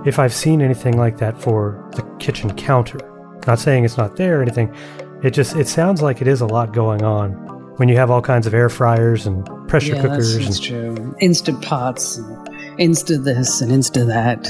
if 0.03 0.17
I've 0.17 0.33
seen 0.33 0.63
anything 0.63 0.97
like 0.97 1.19
that 1.19 1.39
for 1.39 1.87
the 1.95 2.01
kitchen 2.17 2.55
counter. 2.55 2.99
Not 3.45 3.59
saying 3.59 3.85
it's 3.85 3.97
not 3.97 4.15
there 4.15 4.39
or 4.39 4.41
anything. 4.41 4.73
It 5.21 5.31
just 5.31 5.55
it 5.57 5.67
sounds 5.67 6.01
like 6.01 6.21
it 6.21 6.27
is 6.27 6.41
a 6.41 6.47
lot 6.47 6.73
going 6.73 7.03
on 7.03 7.58
when 7.79 7.87
you 7.87 7.95
have 7.95 8.11
all 8.11 8.21
kinds 8.21 8.45
of 8.45 8.53
air 8.53 8.67
fryers 8.67 9.25
and 9.25 9.45
pressure 9.69 9.95
yeah, 9.95 10.01
cookers 10.01 10.35
that's, 10.35 10.59
that's 10.59 10.69
and 10.69 10.95
true. 10.97 11.15
Instant 11.19 11.61
pots, 11.61 12.17
and 12.17 12.47
Insta 12.77 13.23
this 13.23 13.61
and 13.61 13.71
Insta 13.71 14.05
that. 14.05 14.47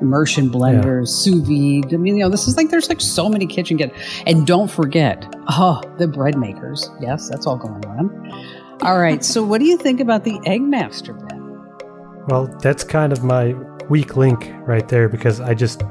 Immersion 0.00 0.48
blenders, 0.48 1.08
sous 1.08 1.40
vide. 1.40 1.92
I 1.92 1.96
mean, 1.96 2.18
you 2.18 2.22
know, 2.22 2.28
this 2.28 2.46
is 2.46 2.56
like 2.56 2.70
there's 2.70 2.88
like 2.88 3.00
so 3.00 3.28
many 3.28 3.46
kitchen 3.46 3.76
get. 3.76 3.92
And 4.26 4.46
don't 4.46 4.70
forget, 4.70 5.26
oh, 5.48 5.82
the 5.96 6.06
bread 6.06 6.38
makers. 6.38 6.88
Yes, 7.00 7.28
that's 7.28 7.46
all 7.48 7.56
going 7.56 7.84
on. 7.86 8.78
All 8.82 9.00
right. 9.00 9.24
so, 9.24 9.42
what 9.42 9.58
do 9.58 9.64
you 9.64 9.76
think 9.76 9.98
about 9.98 10.22
the 10.22 10.38
Egg 10.44 10.62
Master, 10.62 11.14
Ben? 11.14 11.38
well, 12.28 12.46
that's 12.60 12.84
kind 12.84 13.12
of 13.12 13.24
my 13.24 13.54
weak 13.88 14.16
link 14.16 14.52
right 14.60 14.86
there 14.88 15.08
because 15.08 15.40
I 15.40 15.54
just 15.54 15.82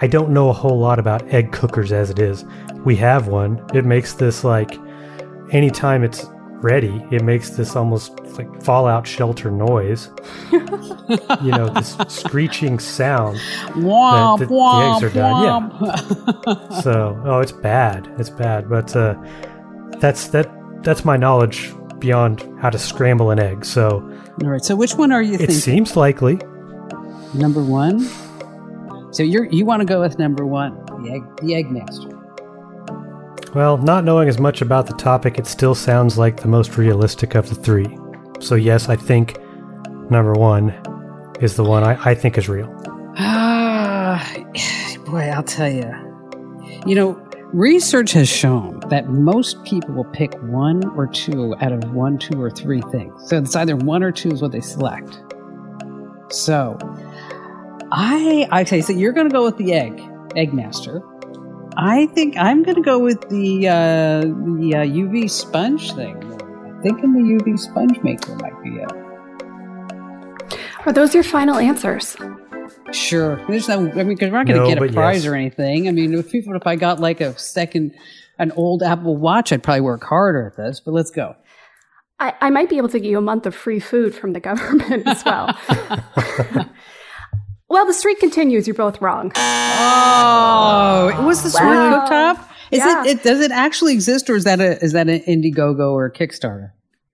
I 0.00 0.08
don't 0.08 0.30
know 0.30 0.48
a 0.48 0.52
whole 0.52 0.78
lot 0.78 0.98
about 0.98 1.22
egg 1.32 1.52
cookers 1.52 1.92
as 1.92 2.10
it 2.10 2.18
is. 2.18 2.44
We 2.84 2.96
have 2.96 3.28
one. 3.28 3.64
It 3.72 3.84
makes 3.84 4.14
this 4.14 4.42
like 4.42 4.76
anytime 5.50 6.02
it's 6.04 6.24
ready, 6.62 7.04
it 7.10 7.22
makes 7.22 7.50
this 7.50 7.74
almost 7.76 8.18
like 8.36 8.62
fallout 8.62 9.06
shelter 9.06 9.50
noise. 9.50 10.10
you 10.52 11.50
know, 11.52 11.68
this 11.70 11.96
screeching 12.08 12.78
sound. 12.78 13.38
Womp, 13.74 14.38
the- 14.40 14.46
the 14.46 14.52
womp, 14.52 14.96
eggs 14.96 15.04
are 15.04 15.10
done, 15.10 15.70
yeah. 16.46 16.80
So, 16.82 17.20
oh, 17.24 17.40
it's 17.40 17.52
bad. 17.52 18.12
It's 18.18 18.30
bad. 18.30 18.68
But 18.68 18.94
uh, 18.94 19.14
that's 19.98 20.28
that. 20.28 20.50
That's 20.82 21.04
my 21.04 21.16
knowledge 21.18 21.72
beyond 21.98 22.40
how 22.60 22.70
to 22.70 22.78
scramble 22.78 23.30
an 23.30 23.38
egg. 23.38 23.64
So 23.66 24.00
All 24.42 24.48
right. 24.50 24.64
So, 24.64 24.74
which 24.76 24.94
one 24.94 25.12
are 25.12 25.22
you 25.22 25.34
it 25.34 25.38
thinking? 25.38 25.56
seems 25.56 25.96
likely. 25.96 26.38
Number 27.34 27.62
one. 27.62 28.00
So 29.12 29.22
you're 29.22 29.46
you 29.46 29.64
want 29.64 29.80
to 29.80 29.86
go 29.86 30.00
with 30.00 30.18
number 30.18 30.46
one, 30.46 30.74
the 31.02 31.10
egg, 31.12 31.22
the 31.42 31.54
egg 31.54 31.70
master. 31.70 32.16
Well, 33.54 33.78
not 33.78 34.04
knowing 34.04 34.28
as 34.28 34.38
much 34.38 34.62
about 34.62 34.86
the 34.86 34.94
topic, 34.94 35.36
it 35.36 35.46
still 35.46 35.74
sounds 35.74 36.16
like 36.16 36.40
the 36.40 36.48
most 36.48 36.76
realistic 36.76 37.34
of 37.34 37.48
the 37.48 37.56
three. 37.56 37.98
So 38.38 38.54
yes, 38.54 38.88
I 38.88 38.94
think 38.94 39.38
number 40.08 40.34
one 40.34 40.70
is 41.40 41.56
the 41.56 41.64
one 41.64 41.82
I, 41.82 42.10
I 42.10 42.14
think 42.14 42.38
is 42.38 42.48
real. 42.48 42.72
Ah, 43.18 44.24
boy, 45.06 45.30
I'll 45.30 45.42
tell 45.42 45.68
you. 45.68 45.90
You 46.86 46.94
know, 46.94 47.28
research 47.52 48.12
has 48.12 48.28
shown 48.28 48.80
that 48.88 49.08
most 49.08 49.62
people 49.64 49.94
will 49.94 50.04
pick 50.04 50.32
one 50.42 50.84
or 50.96 51.08
two 51.08 51.56
out 51.60 51.72
of 51.72 51.92
one, 51.92 52.18
two, 52.18 52.40
or 52.40 52.50
three 52.50 52.82
things. 52.92 53.28
So 53.28 53.36
it's 53.38 53.56
either 53.56 53.74
one 53.74 54.04
or 54.04 54.12
two 54.12 54.30
is 54.30 54.40
what 54.40 54.52
they 54.52 54.60
select. 54.60 55.22
So, 56.30 56.78
I 57.90 58.46
I 58.52 58.60
you, 58.60 58.82
so 58.82 58.92
you're 58.92 59.12
going 59.12 59.28
to 59.28 59.32
go 59.32 59.44
with 59.44 59.56
the 59.56 59.72
egg, 59.72 60.00
egg 60.36 60.54
master. 60.54 61.02
I 61.82 62.06
think 62.08 62.36
I'm 62.36 62.62
going 62.62 62.74
to 62.76 62.82
go 62.82 62.98
with 62.98 63.26
the 63.30 63.66
uh, 63.66 64.20
the 64.20 64.74
uh, 64.76 64.84
UV 64.84 65.30
sponge 65.30 65.94
thing. 65.94 66.14
I'm 66.22 66.82
thinking 66.82 67.14
the 67.14 67.42
UV 67.42 67.58
sponge 67.58 67.98
maker 68.02 68.34
might 68.34 68.62
be 68.62 68.76
it. 68.76 68.92
Are 70.86 70.92
those 70.92 71.14
your 71.14 71.22
final 71.22 71.56
answers? 71.56 72.18
Sure. 72.92 73.42
There's 73.48 73.66
no, 73.66 73.90
I 73.92 73.94
mean, 74.04 74.08
because 74.08 74.30
we're 74.30 74.38
not 74.38 74.46
going 74.46 74.60
to 74.60 74.68
No, 74.68 74.74
get 74.74 74.90
a 74.90 74.92
prize 74.92 75.24
yes. 75.24 75.32
or 75.32 75.34
anything. 75.34 75.88
I 75.88 75.92
mean, 75.92 76.12
if 76.12 76.30
people, 76.30 76.54
if 76.54 76.66
I 76.66 76.76
got 76.76 77.00
like 77.00 77.22
a 77.22 77.38
second, 77.38 77.94
an 78.38 78.52
old 78.52 78.82
Apple 78.82 79.16
Watch, 79.16 79.50
I'd 79.50 79.62
probably 79.62 79.80
work 79.80 80.04
harder 80.04 80.48
at 80.48 80.56
this. 80.56 80.80
But 80.80 80.92
let's 80.92 81.10
go. 81.10 81.34
I, 82.18 82.34
I 82.42 82.50
might 82.50 82.68
be 82.68 82.76
able 82.76 82.90
to 82.90 83.00
get 83.00 83.08
you 83.08 83.16
a 83.16 83.22
month 83.22 83.46
of 83.46 83.54
free 83.54 83.80
food 83.80 84.14
from 84.14 84.32
the 84.34 84.40
government 84.40 85.06
as 85.06 85.24
well. 85.24 85.56
well, 87.70 87.86
the 87.86 87.94
streak 87.94 88.20
continues. 88.20 88.66
You're 88.66 88.74
both 88.74 89.00
wrong. 89.00 89.32
Oh, 89.36 91.08
it 91.18 91.22
was 91.24 91.42
the 91.42 91.50
smart 91.50 91.76
Wow. 91.76 92.06
cooktop. 92.06 92.44
Is 92.70 92.80
Yeah. 92.80 93.02
it, 93.02 93.06
it? 93.06 93.22
Does 93.22 93.40
it 93.40 93.50
actually 93.50 93.92
exist, 93.94 94.28
or 94.30 94.36
is 94.36 94.44
that 94.44 94.60
a 94.60 94.82
is 94.84 94.92
that 94.92 95.08
an 95.08 95.20
Indiegogo 95.20 95.90
or 95.92 96.04
a 96.06 96.12
Kickstarter? 96.12 96.70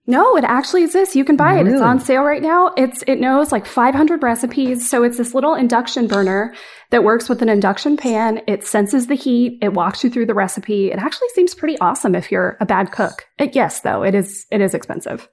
No, 0.09 0.37
it 0.37 0.45
actually 0.45 0.85
exists. 0.85 1.17
You 1.17 1.25
can 1.25 1.35
buy 1.37 1.59
it. 1.59 1.67
It's 1.67 1.81
on 1.81 1.99
sale 1.99 2.23
right 2.23 2.43
now. 2.43 2.73
It's 2.77 3.03
it 3.09 3.19
knows 3.19 3.51
like 3.51 3.67
500 3.67 4.23
recipes. 4.23 4.89
So 4.89 5.03
it's 5.03 5.17
this 5.19 5.35
little 5.35 5.55
induction 5.55 6.07
burner 6.07 6.55
that 6.91 7.03
works 7.03 7.29
with 7.29 7.43
an 7.43 7.49
induction 7.49 7.97
pan. 7.97 8.41
It 8.47 8.63
senses 8.65 9.09
the 9.09 9.17
heat. 9.17 9.59
It 9.63 9.73
walks 9.73 10.05
you 10.05 10.11
through 10.11 10.27
the 10.27 10.35
recipe. 10.35 10.93
It 10.93 10.99
actually 11.01 11.29
seems 11.35 11.55
pretty 11.55 11.77
awesome 11.81 12.15
if 12.15 12.31
you're 12.31 12.57
a 12.61 12.67
bad 12.67 12.93
cook. 12.93 13.25
Uh, 13.41 13.49
yes, 13.53 13.81
though 13.81 14.05
it 14.05 14.15
is 14.15 14.47
it 14.53 14.61
is 14.61 14.75
expensive. 14.75 15.29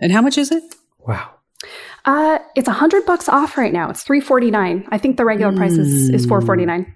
And 0.00 0.10
how 0.10 0.22
much 0.22 0.38
is 0.38 0.50
it? 0.50 0.62
Wow. 1.06 1.28
Uh, 2.04 2.38
it's 2.56 2.68
a 2.68 2.72
hundred 2.72 3.04
bucks 3.06 3.28
off 3.28 3.58
right 3.58 3.72
now. 3.72 3.90
It's 3.90 4.02
349. 4.02 4.88
I 4.90 4.98
think 4.98 5.16
the 5.16 5.24
regular 5.24 5.54
price 5.54 5.72
is, 5.72 6.08
is 6.10 6.26
449. 6.26 6.94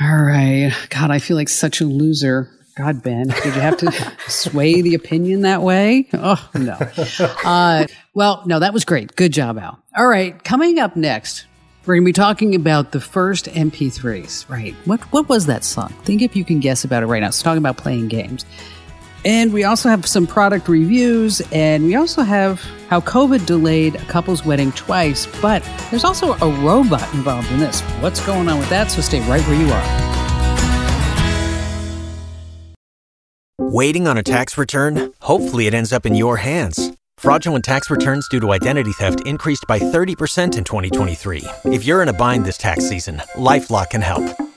All 0.00 0.22
right. 0.22 0.72
God, 0.90 1.10
I 1.10 1.18
feel 1.18 1.36
like 1.36 1.48
such 1.48 1.80
a 1.80 1.84
loser. 1.84 2.50
God, 2.76 3.02
Ben, 3.04 3.28
did 3.28 3.44
you 3.44 3.52
have 3.52 3.76
to 3.78 4.12
sway 4.26 4.82
the 4.82 4.94
opinion 4.94 5.42
that 5.42 5.62
way? 5.62 6.08
Oh, 6.12 6.50
no. 6.54 6.76
Uh, 7.44 7.86
well, 8.14 8.42
no, 8.46 8.58
that 8.58 8.72
was 8.72 8.84
great. 8.84 9.14
Good 9.16 9.32
job, 9.32 9.58
Al. 9.58 9.78
All 9.96 10.08
right. 10.08 10.42
Coming 10.44 10.78
up 10.78 10.96
next, 10.96 11.46
we're 11.84 11.94
going 11.94 12.04
to 12.04 12.08
be 12.08 12.12
talking 12.12 12.54
about 12.54 12.92
the 12.92 13.00
first 13.00 13.46
MP3s. 13.46 14.48
Right. 14.48 14.74
What, 14.86 15.00
what 15.12 15.28
was 15.28 15.46
that 15.46 15.62
song? 15.62 15.90
Think 16.04 16.22
if 16.22 16.34
you 16.34 16.44
can 16.44 16.58
guess 16.58 16.84
about 16.84 17.02
it 17.02 17.06
right 17.06 17.20
now. 17.20 17.28
It's 17.28 17.42
talking 17.42 17.58
about 17.58 17.76
playing 17.76 18.08
games. 18.08 18.44
And 19.24 19.52
we 19.52 19.64
also 19.64 19.88
have 19.88 20.06
some 20.06 20.26
product 20.26 20.68
reviews, 20.68 21.40
and 21.50 21.84
we 21.84 21.94
also 21.94 22.22
have 22.22 22.60
how 22.88 23.00
COVID 23.00 23.46
delayed 23.46 23.94
a 23.94 24.04
couple's 24.04 24.44
wedding 24.44 24.70
twice, 24.72 25.26
but 25.40 25.62
there's 25.90 26.04
also 26.04 26.34
a 26.34 26.50
robot 26.62 27.12
involved 27.14 27.50
in 27.50 27.58
this. 27.58 27.80
What's 28.00 28.24
going 28.26 28.48
on 28.48 28.58
with 28.58 28.68
that? 28.68 28.90
So 28.90 29.00
stay 29.00 29.20
right 29.28 29.42
where 29.46 29.60
you 29.60 29.72
are. 29.72 30.14
Waiting 33.58 34.06
on 34.06 34.18
a 34.18 34.22
tax 34.22 34.58
return? 34.58 35.12
Hopefully, 35.20 35.66
it 35.66 35.74
ends 35.74 35.92
up 35.92 36.06
in 36.06 36.14
your 36.14 36.36
hands. 36.36 36.92
Fraudulent 37.16 37.64
tax 37.64 37.90
returns 37.90 38.28
due 38.28 38.40
to 38.40 38.52
identity 38.52 38.92
theft 38.92 39.26
increased 39.26 39.64
by 39.66 39.78
30% 39.78 40.58
in 40.58 40.64
2023. 40.64 41.44
If 41.64 41.84
you're 41.84 42.02
in 42.02 42.08
a 42.08 42.12
bind 42.12 42.44
this 42.44 42.58
tax 42.58 42.88
season, 42.88 43.22
LifeLock 43.36 43.90
can 43.90 44.02
help. 44.02 44.24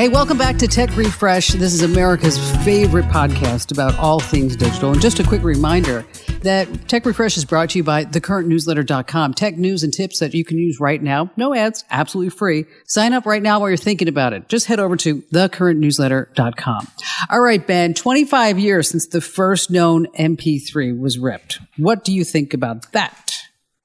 Hey, 0.00 0.08
welcome 0.08 0.38
back 0.38 0.56
to 0.56 0.66
Tech 0.66 0.96
Refresh. 0.96 1.48
This 1.48 1.74
is 1.74 1.82
America's 1.82 2.38
favorite 2.64 3.04
podcast 3.08 3.70
about 3.70 3.94
all 3.98 4.18
things 4.18 4.56
digital. 4.56 4.92
And 4.92 5.00
just 5.02 5.20
a 5.20 5.22
quick 5.22 5.42
reminder 5.42 6.06
that 6.40 6.88
Tech 6.88 7.04
Refresh 7.04 7.36
is 7.36 7.44
brought 7.44 7.68
to 7.68 7.78
you 7.80 7.84
by 7.84 8.06
thecurrentnewsletter.com. 8.06 9.34
Tech 9.34 9.58
news 9.58 9.82
and 9.82 9.92
tips 9.92 10.20
that 10.20 10.32
you 10.32 10.42
can 10.42 10.56
use 10.56 10.80
right 10.80 11.02
now. 11.02 11.30
No 11.36 11.54
ads, 11.54 11.84
absolutely 11.90 12.30
free. 12.30 12.64
Sign 12.86 13.12
up 13.12 13.26
right 13.26 13.42
now 13.42 13.60
while 13.60 13.68
you're 13.68 13.76
thinking 13.76 14.08
about 14.08 14.32
it. 14.32 14.48
Just 14.48 14.64
head 14.64 14.80
over 14.80 14.96
to 14.96 15.20
thecurrentnewsletter.com. 15.20 16.88
All 17.28 17.42
right, 17.42 17.66
Ben, 17.66 17.92
25 17.92 18.58
years 18.58 18.88
since 18.88 19.06
the 19.06 19.20
first 19.20 19.70
known 19.70 20.06
MP3 20.18 20.98
was 20.98 21.18
ripped. 21.18 21.58
What 21.76 22.04
do 22.04 22.14
you 22.14 22.24
think 22.24 22.54
about 22.54 22.90
that? 22.92 23.34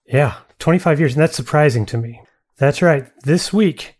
Yeah, 0.05 0.35
25 0.59 0.97
years. 0.97 1.15
And 1.15 1.21
that's 1.21 1.35
surprising 1.35 1.85
to 1.87 1.97
me. 1.97 2.21
That's 2.57 2.81
right. 2.81 3.05
This 3.23 3.51
week, 3.51 3.95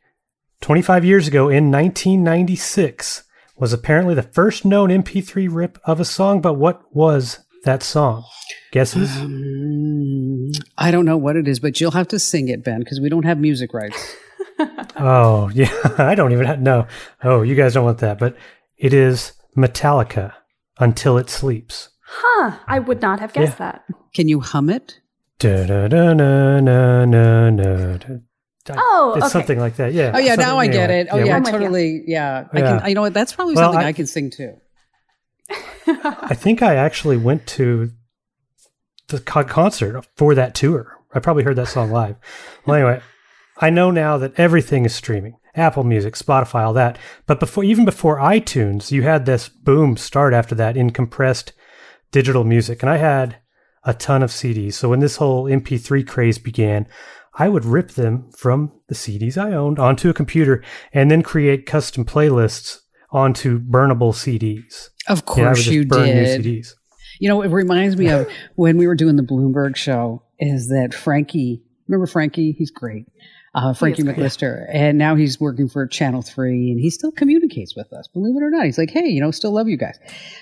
25 0.61 1.05
years 1.05 1.27
ago 1.27 1.49
in 1.49 1.71
1996 1.71 3.23
was 3.57 3.71
apparently 3.73 4.13
the 4.13 4.23
first 4.23 4.65
known 4.65 4.89
MP3 4.89 5.47
rip 5.49 5.79
of 5.85 5.99
a 5.99 6.05
song, 6.05 6.41
but 6.41 6.55
what 6.55 6.83
was 6.93 7.39
that 7.63 7.83
song? 7.83 8.23
Guesses? 8.71 9.15
Um, 9.17 10.51
I 10.77 10.91
don't 10.91 11.05
know 11.05 11.17
what 11.17 11.35
it 11.35 11.47
is, 11.47 11.59
but 11.59 11.79
you'll 11.79 11.91
have 11.91 12.07
to 12.09 12.19
sing 12.19 12.49
it, 12.49 12.63
Ben, 12.63 12.79
because 12.79 12.99
we 12.99 13.09
don't 13.09 13.25
have 13.25 13.39
music 13.39 13.73
rights. 13.73 14.15
oh, 14.97 15.49
yeah. 15.53 15.71
I 15.97 16.15
don't 16.15 16.31
even 16.31 16.63
know. 16.63 16.87
Oh, 17.23 17.41
you 17.41 17.55
guys 17.55 17.73
don't 17.73 17.85
want 17.85 17.99
that. 17.99 18.19
But 18.19 18.35
it 18.77 18.93
is 18.93 19.33
Metallica 19.55 20.33
Until 20.79 21.17
It 21.17 21.29
Sleeps. 21.29 21.89
Huh. 22.05 22.57
I 22.67 22.79
would 22.79 23.01
not 23.01 23.19
have 23.19 23.33
guessed 23.33 23.59
yeah. 23.59 23.71
that. 23.71 23.85
Can 24.13 24.27
you 24.27 24.39
hum 24.39 24.69
it? 24.69 24.99
Da, 25.39 25.65
da, 25.65 25.87
da, 25.87 26.13
na, 26.13 26.59
na, 26.59 27.05
na, 27.05 27.97
na, 28.69 28.75
oh, 28.77 29.13
it's 29.15 29.25
okay. 29.25 29.31
something 29.31 29.59
like 29.59 29.75
that. 29.77 29.93
Yeah. 29.93 30.11
Oh 30.15 30.19
yeah, 30.19 30.35
now 30.35 30.57
I 30.57 30.67
get 30.67 30.89
it. 30.89 31.07
Oh 31.11 31.17
yeah, 31.17 31.25
yeah 31.25 31.39
totally. 31.39 32.03
Yeah. 32.07 32.47
I 32.51 32.61
can. 32.61 32.89
You 32.89 32.95
know 32.95 33.01
what? 33.01 33.13
That's 33.13 33.33
probably 33.33 33.55
well, 33.55 33.71
something 33.71 33.85
I, 33.85 33.89
I, 33.89 33.93
can 33.93 34.07
sing 34.07 34.29
too. 34.29 34.55
I 35.87 36.33
think 36.33 36.61
I 36.61 36.75
actually 36.75 37.17
went 37.17 37.45
to 37.47 37.91
the 39.07 39.19
concert 39.19 40.05
for 40.15 40.33
that 40.35 40.55
tour. 40.55 40.97
I 41.13 41.19
probably 41.19 41.43
heard 41.43 41.55
that 41.57 41.67
song 41.67 41.91
live. 41.91 42.15
Well, 42.65 42.75
anyway, 42.75 43.01
I 43.59 43.69
know 43.69 43.91
now 43.91 44.17
that 44.17 44.37
everything 44.37 44.85
is 44.85 44.95
streaming. 44.95 45.37
Apple 45.55 45.83
Music, 45.83 46.15
Spotify, 46.15 46.65
all 46.65 46.73
that. 46.73 46.97
But 47.25 47.39
before, 47.39 47.63
even 47.63 47.85
before 47.85 48.17
iTunes, 48.17 48.91
you 48.91 49.03
had 49.03 49.25
this 49.25 49.47
boom 49.47 49.95
start 49.95 50.33
after 50.33 50.53
that 50.55 50.75
in 50.75 50.89
compressed 50.89 51.53
digital 52.11 52.43
music, 52.43 52.81
and 52.81 52.89
I 52.89 52.97
had 52.97 53.37
a 53.83 53.93
ton 53.93 54.23
of 54.23 54.31
CDs. 54.31 54.73
So 54.73 54.89
when 54.89 54.99
this 54.99 55.17
whole 55.17 55.45
MP3 55.45 56.05
craze 56.05 56.37
began, 56.37 56.87
I 57.37 57.49
would 57.49 57.65
rip 57.65 57.91
them 57.91 58.31
from 58.31 58.71
the 58.87 58.95
CDs 58.95 59.37
I 59.37 59.53
owned 59.53 59.79
onto 59.79 60.09
a 60.09 60.13
computer 60.13 60.63
and 60.93 61.11
then 61.11 61.21
create 61.21 61.65
custom 61.65 62.05
playlists 62.05 62.79
onto 63.11 63.59
burnable 63.59 64.13
CDs. 64.13 64.89
Of 65.07 65.25
course, 65.25 65.67
you, 65.67 65.85
did. 65.85 66.65
You 67.19 67.29
know, 67.29 67.41
it 67.41 67.49
reminds 67.49 67.97
me 67.97 68.09
of 68.09 68.27
when 68.55 68.77
we 68.77 68.87
were 68.87 68.95
doing 68.95 69.15
the 69.15 69.23
Bloomberg 69.23 69.75
show. 69.75 70.23
Is 70.39 70.67
that 70.69 70.93
Frankie? 70.93 71.61
Remember 71.87 72.07
Frankie? 72.07 72.51
He's 72.51 72.71
great. 72.71 73.05
Uh, 73.55 73.73
Frankie 73.73 74.03
McLister, 74.03 74.67
and 74.69 74.97
now 74.97 75.15
he's 75.15 75.39
working 75.39 75.69
for 75.69 75.87
Channel 75.87 76.21
Three, 76.21 76.71
and 76.71 76.79
he 76.79 76.89
still 76.89 77.11
communicates 77.11 77.73
with 77.75 77.91
us. 77.93 78.07
Believe 78.09 78.35
it 78.35 78.43
or 78.43 78.49
not, 78.49 78.65
he's 78.65 78.77
like, 78.77 78.91
"Hey, 78.91 79.07
you 79.07 79.21
know, 79.21 79.31
still 79.31 79.53
love 79.53 79.69
you 79.69 79.77
guys." 79.77 79.97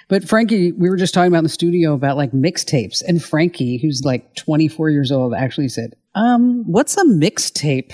But 0.08 0.28
Frankie, 0.28 0.72
we 0.72 0.90
were 0.90 0.98
just 0.98 1.14
talking 1.14 1.28
about 1.28 1.40
in 1.40 1.44
the 1.44 1.50
studio 1.50 1.94
about 1.94 2.18
like 2.18 2.32
mixtapes, 2.32 3.04
and 3.08 3.24
Frankie, 3.24 3.78
who's 3.78 4.02
like 4.04 4.34
24 4.36 4.90
years 4.90 5.12
old, 5.12 5.36
actually 5.36 5.70
said, 5.70 5.94
um, 6.16 6.64
what's 6.66 6.98
a 6.98 7.04
mixtape? 7.04 7.94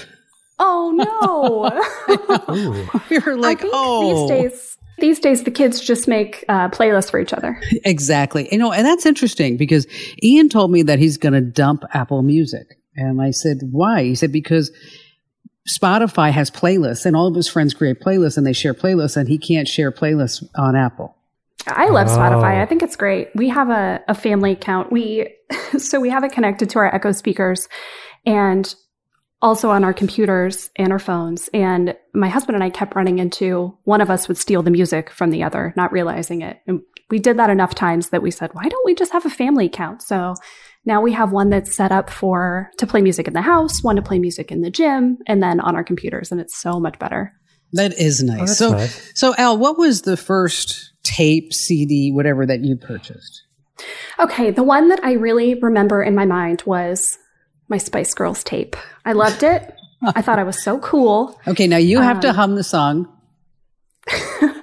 Oh 0.60 0.92
no. 0.96 1.70
we 3.10 3.20
were 3.20 3.38
like, 3.38 3.62
oh. 3.64 4.28
These 4.28 4.30
days, 4.30 4.78
these 5.00 5.20
days 5.20 5.44
the 5.44 5.52
kids 5.52 5.80
just 5.80 6.08
make 6.08 6.44
uh, 6.50 6.70
playlists 6.70 7.12
for 7.12 7.20
each 7.20 7.34
other. 7.34 7.62
Exactly. 7.86 8.50
You 8.52 8.58
know, 8.58 8.74
and 8.74 8.86
that's 8.86 9.06
interesting 9.06 9.56
because 9.56 9.88
Ian 10.22 10.50
told 10.50 10.72
me 10.72 10.84
that 10.84 11.00
he's 11.00 11.18
going 11.18 11.34
to 11.34 11.42
dump 11.42 11.84
Apple 11.94 12.22
Music. 12.22 12.78
And 12.96 13.22
I 13.22 13.32
said, 13.32 13.60
why? 13.72 14.04
He 14.04 14.16
said, 14.16 14.34
because 14.34 14.72
Spotify 15.70 16.32
has 16.32 16.50
playlists 16.50 17.06
and 17.06 17.16
all 17.16 17.28
of 17.28 17.36
his 17.36 17.48
friends 17.48 17.74
create 17.74 18.00
playlists 18.00 18.38
and 18.38 18.46
they 18.46 18.54
share 18.54 18.74
playlists 18.74 19.16
and 19.16 19.30
he 19.30 19.38
can't 19.38 19.68
share 19.68 19.92
playlists 19.92 20.44
on 20.58 20.76
Apple. 20.76 21.16
I 21.68 21.90
love 21.90 22.08
oh. 22.08 22.18
Spotify. 22.18 22.62
I 22.62 22.66
think 22.66 22.82
it's 22.82 22.96
great. 22.96 23.30
We 23.36 23.50
have 23.50 23.70
a, 23.70 24.02
a 24.08 24.16
family 24.16 24.52
account. 24.52 24.92
We 24.92 25.36
so 25.78 26.00
we 26.00 26.10
have 26.10 26.24
it 26.24 26.32
connected 26.32 26.70
to 26.72 26.80
our 26.80 26.94
Echo 26.94 27.12
speakers 27.12 27.68
and 28.26 28.74
also 29.42 29.70
on 29.70 29.84
our 29.84 29.94
computers 29.94 30.70
and 30.76 30.92
our 30.92 31.00
phones. 31.00 31.50
And 31.54 31.96
my 32.14 32.28
husband 32.28 32.56
and 32.56 32.64
I 32.64 32.70
kept 32.70 32.96
running 32.96 33.20
into 33.20 33.78
one 33.84 34.02
of 34.02 34.10
us 34.10 34.28
would 34.28 34.38
steal 34.38 34.64
the 34.64 34.72
music 34.72 35.10
from 35.10 35.30
the 35.30 35.44
other, 35.44 35.74
not 35.78 35.92
realizing 35.92 36.42
it. 36.42 36.60
And 36.68 36.82
we 37.10 37.20
did 37.20 37.38
that 37.38 37.50
enough 37.50 37.74
times 37.74 38.10
that 38.10 38.22
we 38.22 38.32
said, 38.32 38.54
why 38.54 38.68
don't 38.68 38.86
we 38.86 38.96
just 38.96 39.14
have 39.14 39.26
a 39.26 39.30
family 39.30 39.68
account? 39.68 40.02
So 40.02 40.36
now 40.86 41.02
we 41.02 41.12
have 41.12 41.32
one 41.32 41.50
that's 41.50 41.76
set 41.76 41.92
up 41.92 42.10
for 42.10 42.72
to 42.78 42.88
play 42.88 43.02
music 43.02 43.28
in 43.28 43.34
the 43.34 43.42
house, 43.42 43.84
one 43.84 43.96
to 43.98 44.02
play 44.02 44.20
music 44.20 44.52
in 44.52 44.62
the 44.62 44.72
gym, 44.72 45.18
and 45.28 45.44
then 45.44 45.60
on 45.60 45.76
our 45.76 45.84
computers. 45.84 46.32
And 46.32 46.40
it's 46.40 46.58
so 46.58 46.80
much 46.80 46.98
better. 47.00 47.34
That 47.74 47.98
is 48.00 48.24
nice. 48.24 48.62
Oh, 48.62 48.70
so, 48.70 48.72
nice. 48.72 49.12
so 49.14 49.36
Al, 49.38 49.58
what 49.58 49.78
was 49.78 50.02
the 50.02 50.18
first 50.18 50.94
tape, 51.04 51.54
CD, 51.54 52.12
whatever 52.12 52.46
that 52.46 52.64
you 52.64 52.76
purchased? 52.76 53.44
Okay, 54.20 54.52
the 54.52 54.64
one 54.64 54.90
that 54.90 55.04
I 55.04 55.14
really 55.14 55.56
remember 55.56 56.02
in 56.04 56.16
my 56.16 56.26
mind 56.26 56.64
was 56.66 57.18
my 57.68 57.78
Spice 57.78 58.14
Girls 58.14 58.44
tape. 58.44 58.76
I 59.06 59.14
loved 59.14 59.44
it. 59.44 59.74
I 60.04 60.22
thought 60.22 60.40
I 60.40 60.44
was 60.44 60.62
so 60.62 60.80
cool. 60.80 61.40
Okay, 61.48 61.68
now 61.68 61.78
you 61.78 62.00
have 62.00 62.18
um, 62.18 62.22
to 62.22 62.34
hum 62.34 62.56
the 62.56 62.64
song. 62.64 63.08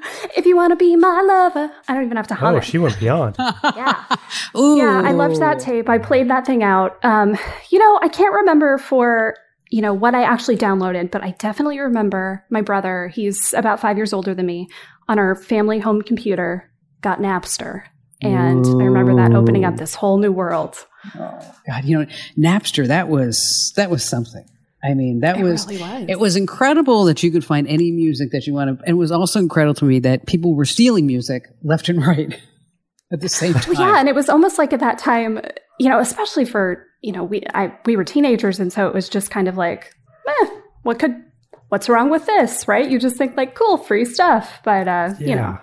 if 0.56 0.58
you 0.58 0.62
want 0.62 0.70
to 0.70 0.76
be 0.76 0.96
my 0.96 1.20
lover, 1.20 1.70
I 1.88 1.94
don't 1.94 2.04
even 2.04 2.16
have 2.16 2.28
to 2.28 2.34
hum 2.34 2.54
oh, 2.54 2.58
it. 2.58 2.64
she 2.64 2.78
went 2.78 2.98
beyond. 2.98 3.36
yeah. 3.64 4.04
Ooh. 4.56 4.78
Yeah, 4.78 5.02
I 5.04 5.12
loved 5.12 5.40
that 5.40 5.58
tape. 5.58 5.88
I 5.88 5.98
played 5.98 6.30
that 6.30 6.46
thing 6.46 6.62
out. 6.62 7.04
Um, 7.04 7.36
you 7.70 7.78
know, 7.78 7.98
I 8.02 8.08
can't 8.08 8.32
remember 8.32 8.78
for 8.78 9.34
you 9.70 9.82
know 9.82 9.92
what 9.92 10.14
I 10.14 10.22
actually 10.22 10.56
downloaded, 10.56 11.10
but 11.10 11.22
I 11.22 11.32
definitely 11.38 11.78
remember 11.80 12.44
my 12.50 12.62
brother. 12.62 13.08
He's 13.08 13.52
about 13.52 13.80
five 13.80 13.96
years 13.96 14.12
older 14.12 14.34
than 14.34 14.46
me. 14.46 14.68
On 15.08 15.18
our 15.18 15.34
family 15.34 15.78
home 15.78 16.02
computer, 16.02 16.70
got 17.00 17.18
Napster, 17.18 17.82
and 18.22 18.66
Ooh. 18.66 18.80
I 18.80 18.84
remember 18.84 19.14
that 19.16 19.34
opening 19.34 19.64
up 19.64 19.76
this 19.76 19.94
whole 19.94 20.18
new 20.18 20.32
world. 20.32 20.86
Oh, 21.16 21.54
God, 21.66 21.84
you 21.84 21.98
know, 21.98 22.06
Napster, 22.38 22.86
that 22.86 23.08
was 23.08 23.72
that 23.76 23.90
was 23.90 24.04
something. 24.04 24.46
I 24.84 24.94
mean, 24.94 25.20
that 25.20 25.38
it 25.38 25.42
was, 25.42 25.66
really 25.66 25.80
was, 25.80 26.04
it 26.08 26.20
was 26.20 26.36
incredible 26.36 27.04
that 27.04 27.22
you 27.22 27.30
could 27.30 27.44
find 27.44 27.66
any 27.66 27.90
music 27.90 28.30
that 28.32 28.46
you 28.46 28.54
wanted. 28.54 28.78
And 28.80 28.88
it 28.88 28.94
was 28.94 29.10
also 29.10 29.40
incredible 29.40 29.74
to 29.74 29.84
me 29.84 29.98
that 30.00 30.26
people 30.26 30.54
were 30.54 30.64
stealing 30.64 31.06
music 31.06 31.48
left 31.62 31.88
and 31.88 32.06
right 32.06 32.38
at 33.12 33.20
the 33.20 33.28
same 33.28 33.54
time. 33.54 33.74
yeah, 33.74 33.98
and 33.98 34.08
it 34.08 34.14
was 34.14 34.28
almost 34.28 34.58
like 34.58 34.72
at 34.72 34.80
that 34.80 34.98
time, 34.98 35.40
you 35.78 35.88
know, 35.88 35.98
especially 35.98 36.44
for 36.44 36.86
you 37.02 37.12
know, 37.12 37.24
we 37.24 37.42
I 37.54 37.72
we 37.84 37.96
were 37.96 38.04
teenagers, 38.04 38.58
and 38.58 38.72
so 38.72 38.88
it 38.88 38.94
was 38.94 39.08
just 39.08 39.30
kind 39.30 39.48
of 39.48 39.56
like, 39.56 39.94
eh, 40.28 40.46
what 40.82 40.98
could 40.98 41.22
what's 41.68 41.88
wrong 41.88 42.10
with 42.10 42.26
this, 42.26 42.66
right? 42.68 42.88
You 42.88 42.98
just 42.98 43.16
think 43.16 43.36
like, 43.36 43.54
cool, 43.54 43.76
free 43.76 44.04
stuff, 44.04 44.60
but 44.64 44.88
uh, 44.88 45.14
yeah. 45.18 45.26
you 45.26 45.34
know, 45.36 45.58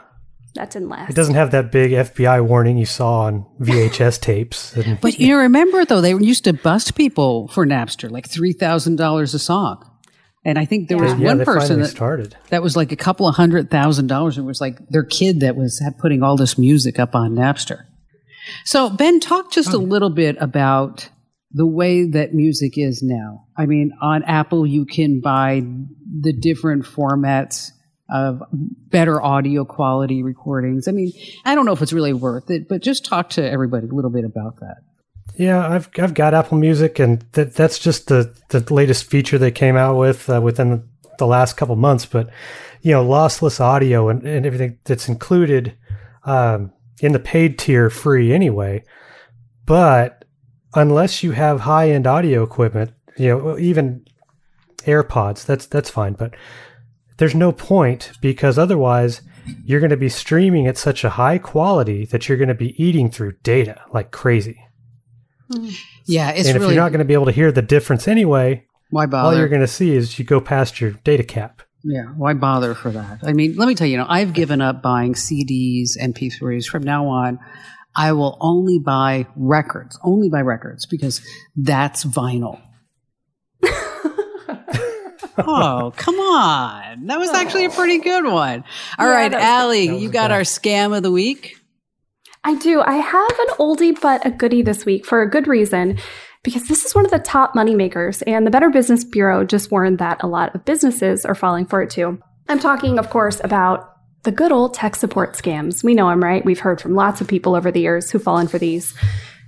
that 0.55 0.71
didn't 0.71 0.89
last. 0.89 1.09
It 1.09 1.15
doesn't 1.15 1.35
have 1.35 1.51
that 1.51 1.71
big 1.71 1.91
FBI 1.91 2.45
warning 2.45 2.77
you 2.77 2.85
saw 2.85 3.21
on 3.21 3.45
VHS 3.59 4.21
tapes. 4.21 4.75
And, 4.83 4.99
but 5.01 5.19
you 5.19 5.29
know, 5.29 5.37
remember 5.37 5.85
though, 5.85 6.01
they 6.01 6.13
used 6.13 6.43
to 6.43 6.53
bust 6.53 6.95
people 6.95 7.47
for 7.49 7.65
Napster, 7.65 8.09
like 8.11 8.29
three 8.29 8.53
thousand 8.53 8.97
dollars 8.97 9.33
a 9.33 9.39
song. 9.39 9.89
And 10.45 10.59
I 10.59 10.65
think 10.65 10.89
there 10.89 10.97
yeah. 10.97 11.13
was 11.13 11.19
yeah, 11.19 11.27
one 11.27 11.45
person 11.45 11.79
that 11.79 11.87
started 11.87 12.35
that 12.49 12.61
was 12.61 12.75
like 12.75 12.91
a 12.91 12.97
couple 12.97 13.27
of 13.27 13.35
hundred 13.35 13.71
thousand 13.71 14.07
dollars. 14.07 14.37
It 14.37 14.41
was 14.41 14.59
like 14.59 14.77
their 14.89 15.03
kid 15.03 15.39
that 15.39 15.55
was 15.55 15.81
putting 15.99 16.21
all 16.21 16.35
this 16.35 16.57
music 16.57 16.99
up 16.99 17.15
on 17.15 17.31
Napster. 17.31 17.85
So 18.65 18.89
Ben, 18.89 19.19
talk 19.19 19.51
just 19.51 19.73
oh. 19.73 19.77
a 19.77 19.79
little 19.79 20.09
bit 20.09 20.35
about 20.39 21.09
the 21.53 21.67
way 21.67 22.09
that 22.09 22.33
music 22.33 22.77
is 22.77 23.01
now. 23.03 23.45
I 23.57 23.67
mean, 23.67 23.91
on 24.01 24.23
Apple, 24.23 24.65
you 24.65 24.85
can 24.85 25.21
buy 25.21 25.61
the 26.21 26.33
different 26.33 26.83
formats 26.83 27.71
of 28.09 28.43
better 28.51 29.21
audio 29.21 29.65
quality 29.65 30.23
recordings. 30.23 30.87
I 30.87 30.91
mean, 30.91 31.11
I 31.45 31.55
don't 31.55 31.65
know 31.65 31.71
if 31.71 31.81
it's 31.81 31.93
really 31.93 32.13
worth 32.13 32.49
it, 32.49 32.67
but 32.67 32.81
just 32.81 33.05
talk 33.05 33.29
to 33.31 33.49
everybody 33.49 33.87
a 33.87 33.93
little 33.93 34.11
bit 34.11 34.25
about 34.25 34.59
that. 34.59 34.77
Yeah, 35.35 35.67
I've 35.67 35.89
I've 35.97 36.13
got 36.13 36.33
Apple 36.33 36.57
Music, 36.57 36.99
and 36.99 37.21
that 37.31 37.55
that's 37.55 37.79
just 37.79 38.07
the 38.07 38.35
the 38.49 38.73
latest 38.73 39.05
feature 39.05 39.37
they 39.37 39.51
came 39.51 39.75
out 39.75 39.97
with 39.97 40.29
uh, 40.29 40.41
within 40.41 40.87
the 41.17 41.25
last 41.25 41.57
couple 41.57 41.75
months. 41.75 42.05
But 42.05 42.29
you 42.81 42.91
know, 42.91 43.03
lossless 43.03 43.59
audio 43.59 44.09
and, 44.09 44.23
and 44.23 44.45
everything 44.45 44.77
that's 44.83 45.07
included 45.07 45.75
um, 46.25 46.71
in 46.99 47.13
the 47.13 47.19
paid 47.19 47.57
tier, 47.57 47.89
free 47.89 48.33
anyway. 48.33 48.83
But 49.65 50.25
unless 50.75 51.23
you 51.23 51.31
have 51.31 51.61
high 51.61 51.89
end 51.89 52.05
audio 52.05 52.43
equipment, 52.43 52.91
you 53.17 53.29
know, 53.29 53.57
even 53.57 54.05
AirPods, 54.85 55.45
that's 55.45 55.65
that's 55.65 55.89
fine. 55.89 56.13
But 56.13 56.35
there's 57.17 57.35
no 57.35 57.51
point 57.51 58.11
because 58.21 58.57
otherwise 58.57 59.21
you're 59.65 59.79
going 59.79 59.89
to 59.89 59.97
be 59.97 60.09
streaming 60.09 60.67
at 60.67 60.77
such 60.77 61.03
a 61.03 61.11
high 61.11 61.37
quality 61.37 62.05
that 62.05 62.27
you're 62.27 62.37
going 62.37 62.47
to 62.47 62.55
be 62.55 62.81
eating 62.81 63.09
through 63.09 63.33
data 63.43 63.81
like 63.93 64.11
crazy. 64.11 64.59
Yeah, 66.05 66.31
it's 66.31 66.47
and 66.47 66.55
if 66.55 66.61
really 66.61 66.75
you're 66.75 66.83
not 66.83 66.89
going 66.89 66.99
to 66.99 67.05
be 67.05 67.13
able 67.13 67.25
to 67.25 67.31
hear 67.31 67.51
the 67.51 67.61
difference 67.61 68.07
anyway, 68.07 68.65
why 68.89 69.05
bother? 69.05 69.27
all 69.27 69.37
you're 69.37 69.49
going 69.49 69.61
to 69.61 69.67
see 69.67 69.95
is 69.95 70.17
you 70.17 70.25
go 70.25 70.39
past 70.39 70.79
your 70.79 70.91
data 70.91 71.23
cap. 71.23 71.61
Yeah, 71.83 72.05
why 72.15 72.33
bother 72.33 72.73
for 72.75 72.91
that? 72.91 73.19
I 73.23 73.33
mean, 73.33 73.55
let 73.57 73.67
me 73.67 73.75
tell 73.75 73.87
you, 73.87 73.93
you 73.93 73.97
know, 73.97 74.05
I've 74.07 74.33
given 74.33 74.61
up 74.61 74.81
buying 74.81 75.15
CDs 75.15 75.91
and 75.99 76.15
MP3s. 76.15 76.65
From 76.65 76.83
now 76.83 77.07
on, 77.07 77.39
I 77.95 78.13
will 78.13 78.37
only 78.39 78.79
buy 78.79 79.27
records, 79.35 79.99
only 80.03 80.29
buy 80.29 80.41
records 80.41 80.85
because 80.85 81.21
that's 81.55 82.05
vinyl. 82.05 82.61
Oh, 85.37 85.93
come 85.95 86.15
on. 86.15 87.07
That 87.07 87.19
was 87.19 87.29
actually 87.31 87.65
a 87.65 87.69
pretty 87.69 87.99
good 87.99 88.25
one. 88.25 88.63
All 88.99 89.07
Yeah, 89.07 89.13
right, 89.13 89.33
Allie, 89.33 89.97
you 89.97 90.09
got 90.09 90.29
good. 90.29 90.35
our 90.35 90.41
scam 90.41 90.95
of 90.95 91.03
the 91.03 91.11
week. 91.11 91.57
I 92.43 92.55
do. 92.55 92.81
I 92.81 92.95
have 92.95 93.39
an 93.39 93.55
oldie 93.59 93.99
but 93.99 94.25
a 94.25 94.31
goodie 94.31 94.61
this 94.63 94.85
week 94.85 95.05
for 95.05 95.21
a 95.21 95.29
good 95.29 95.47
reason 95.47 95.97
because 96.43 96.67
this 96.67 96.83
is 96.83 96.93
one 96.93 97.05
of 97.05 97.11
the 97.11 97.19
top 97.19 97.53
moneymakers, 97.55 98.21
and 98.27 98.45
the 98.45 98.51
Better 98.51 98.69
Business 98.69 99.05
Bureau 99.05 99.45
just 99.45 99.71
warned 99.71 99.99
that 99.99 100.21
a 100.21 100.27
lot 100.27 100.53
of 100.53 100.65
businesses 100.65 101.25
are 101.25 101.35
falling 101.35 101.65
for 101.65 101.81
it 101.81 101.89
too. 101.89 102.19
I'm 102.49 102.59
talking, 102.59 102.99
of 102.99 103.09
course, 103.09 103.39
about 103.43 103.89
the 104.23 104.31
good 104.31 104.51
old 104.51 104.73
tech 104.73 104.95
support 104.97 105.35
scams. 105.35 105.83
We 105.83 105.93
know 105.93 106.09
them, 106.09 106.21
right? 106.21 106.43
We've 106.43 106.59
heard 106.59 106.81
from 106.81 106.95
lots 106.95 107.21
of 107.21 107.27
people 107.29 107.55
over 107.55 107.71
the 107.71 107.79
years 107.81 108.11
who've 108.11 108.21
fallen 108.21 108.47
for 108.49 108.57
these. 108.57 108.93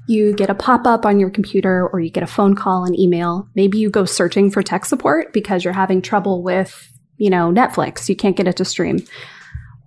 You 0.07 0.35
get 0.35 0.49
a 0.49 0.55
pop 0.55 0.85
up 0.85 1.05
on 1.05 1.19
your 1.19 1.29
computer 1.29 1.87
or 1.87 1.99
you 1.99 2.09
get 2.09 2.23
a 2.23 2.27
phone 2.27 2.55
call 2.55 2.85
and 2.85 2.97
email. 2.99 3.47
Maybe 3.55 3.77
you 3.77 3.89
go 3.89 4.05
searching 4.05 4.51
for 4.51 4.61
tech 4.61 4.85
support 4.85 5.33
because 5.33 5.63
you're 5.63 5.73
having 5.73 6.01
trouble 6.01 6.43
with, 6.43 6.91
you 7.17 7.29
know, 7.29 7.51
Netflix. 7.51 8.07
You 8.07 8.15
can't 8.15 8.37
get 8.37 8.47
it 8.47 8.57
to 8.57 8.65
stream. 8.65 8.99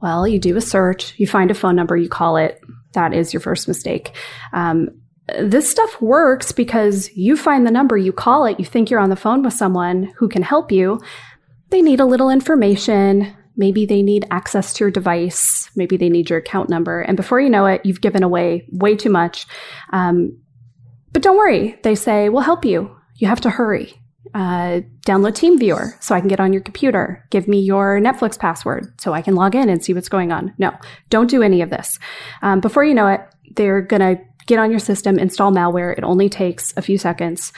Well, 0.01 0.27
you 0.27 0.39
do 0.39 0.57
a 0.57 0.61
search, 0.61 1.15
you 1.19 1.27
find 1.27 1.51
a 1.51 1.55
phone 1.55 1.77
number, 1.77 1.97
you 1.97 2.09
call 2.09 2.37
it. 2.37 2.61
That 2.93 3.13
is 3.13 3.33
your 3.33 3.41
first 3.41 3.69
mistake. 3.69 4.15
Um, 4.53 4.89
this 5.41 5.71
stuff 5.71 6.01
works 6.01 6.53
because 6.53 7.11
you 7.15 7.37
find 7.37 7.67
the 7.67 7.71
number, 7.71 7.97
you 7.97 8.13
call 8.13 8.47
it, 8.47 8.59
you 8.59 8.65
think 8.65 8.91
you're 8.91 9.01
on 9.01 9.11
the 9.11 9.17
phone 9.17 9.43
with 9.43 9.53
someone 9.53 10.13
who 10.17 10.29
can 10.29 10.43
help 10.43 10.73
you. 10.73 11.01
They 11.71 11.83
need 11.83 12.01
a 12.01 12.07
little 12.07 12.31
information. 12.31 13.35
Maybe 13.59 13.85
they 13.85 14.03
need 14.03 14.25
access 14.31 14.73
to 14.75 14.85
your 14.85 14.91
device. 14.91 15.69
Maybe 15.77 15.99
they 15.99 16.09
need 16.09 16.31
your 16.31 16.39
account 16.39 16.71
number. 16.71 17.03
And 17.03 17.17
before 17.17 17.41
you 17.41 17.51
know 17.51 17.67
it, 17.67 17.85
you've 17.85 18.01
given 18.01 18.23
away 18.23 18.65
way 18.71 18.97
too 18.97 19.11
much. 19.11 19.47
Um, 19.91 20.39
but 21.13 21.23
don't 21.23 21.37
worry. 21.37 21.79
They 21.83 21.95
say, 21.95 22.29
we'll 22.29 22.43
help 22.43 22.65
you. 22.65 22.97
You 23.17 23.29
have 23.29 23.41
to 23.43 23.51
hurry. 23.51 24.01
Uh, 24.35 24.83
download 25.07 25.33
TeamViewer 25.33 26.03
so 26.03 26.15
I 26.15 26.21
can 26.21 26.29
get 26.29 26.39
on 26.39 26.53
your 26.53 26.63
computer. 26.63 27.27
Give 27.31 27.49
me 27.49 27.61
your 27.61 27.99
Netflix 27.99 28.39
password 28.39 29.01
so 29.01 29.13
I 29.13 29.23
can 29.23 29.35
log 29.35 29.55
in 29.55 29.69
and 29.69 29.83
see 29.83 29.95
what's 29.95 30.09
going 30.09 30.33
on. 30.33 30.55
No, 30.59 30.73
don't 31.11 31.31
do 31.31 31.43
any 31.43 31.63
of 31.63 31.71
this. 31.71 31.99
Um, 32.43 32.61
before 32.61 32.85
you 32.85 32.95
know 32.95 33.09
it, 33.09 33.21
they're 33.57 33.81
going 33.81 34.03
to 34.03 34.23
get 34.47 34.59
on 34.59 34.71
your 34.71 34.81
system, 34.81 35.19
install 35.19 35.51
malware. 35.51 35.97
It 35.97 36.05
only 36.05 36.29
takes 36.29 36.75
a 36.77 36.83
few 36.83 36.99
seconds. 36.99 37.53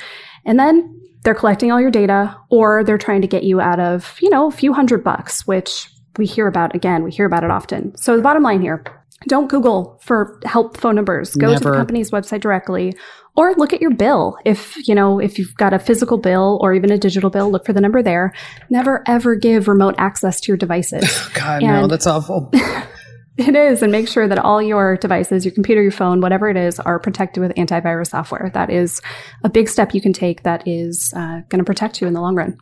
And 0.45 0.59
then 0.59 1.00
they're 1.23 1.35
collecting 1.35 1.71
all 1.71 1.81
your 1.81 1.91
data 1.91 2.37
or 2.49 2.85
they're 2.85 2.99
trying 2.99 3.23
to 3.23 3.29
get 3.29 3.43
you 3.43 3.61
out 3.61 3.81
of, 3.81 4.17
you 4.21 4.31
know, 4.31 4.47
a 4.47 4.51
few 4.51 4.73
hundred 4.73 5.05
bucks, 5.05 5.47
which 5.47 5.89
we 6.17 6.27
hear 6.27 6.47
about 6.47 6.75
again, 6.75 7.03
we 7.03 7.11
hear 7.11 7.27
about 7.27 7.45
it 7.45 7.51
often. 7.51 7.97
So 7.97 8.17
the 8.17 8.23
bottom 8.23 8.43
line 8.43 8.61
here, 8.61 8.85
don't 9.29 9.49
Google 9.49 10.01
for 10.03 10.41
help 10.45 10.79
phone 10.79 10.95
numbers. 10.95 11.35
Go 11.35 11.53
to 11.53 11.61
the 11.61 11.73
company's 11.73 12.11
website 12.11 12.41
directly 12.41 12.95
or 13.37 13.55
look 13.55 13.73
at 13.73 13.81
your 13.81 13.91
bill. 13.91 14.37
If, 14.45 14.77
you 14.89 14.95
know, 14.95 15.21
if 15.21 15.39
you've 15.39 15.55
got 15.57 15.73
a 15.75 15.79
physical 15.79 16.17
bill 16.17 16.59
or 16.63 16.73
even 16.73 16.91
a 16.91 16.99
digital 16.99 17.29
bill, 17.29 17.51
look 17.51 17.67
for 17.67 17.73
the 17.73 17.81
number 17.81 18.03
there. 18.03 18.33
Never 18.71 19.05
ever 19.07 19.35
give 19.35 19.69
remote 19.69 19.95
access 19.99 20.41
to 20.41 20.49
your 20.49 20.57
devices. 20.57 21.29
God, 21.35 21.63
no, 21.63 21.87
that's 21.87 22.07
awful. 22.07 22.51
It 23.41 23.57
is, 23.57 23.83
and 23.83 23.91
make 23.91 24.07
sure 24.07 24.29
that 24.29 24.39
all 24.39 24.61
your 24.61 24.99
devices, 24.99 25.47
your 25.47 25.55
computer, 25.55 25.81
your 25.81 25.93
phone, 25.93 26.21
whatever 26.21 26.51
it 26.51 26.59
is, 26.59 26.79
are 26.79 26.99
protected 26.99 27.43
with 27.43 27.55
antivirus 27.55 28.09
software. 28.09 28.51
That 28.53 28.69
is 28.69 29.01
a 29.43 29.49
big 29.49 29.69
step 29.69 29.95
you 29.95 30.03
can 30.03 30.13
take 30.13 30.43
that 30.43 30.69
is 30.69 31.15
uh, 31.17 31.41
going 31.49 31.59
to 31.59 31.65
protect 31.65 32.03
you 32.03 32.07
in 32.07 32.13
the 32.13 32.21
long 32.21 32.35
run. 32.35 32.59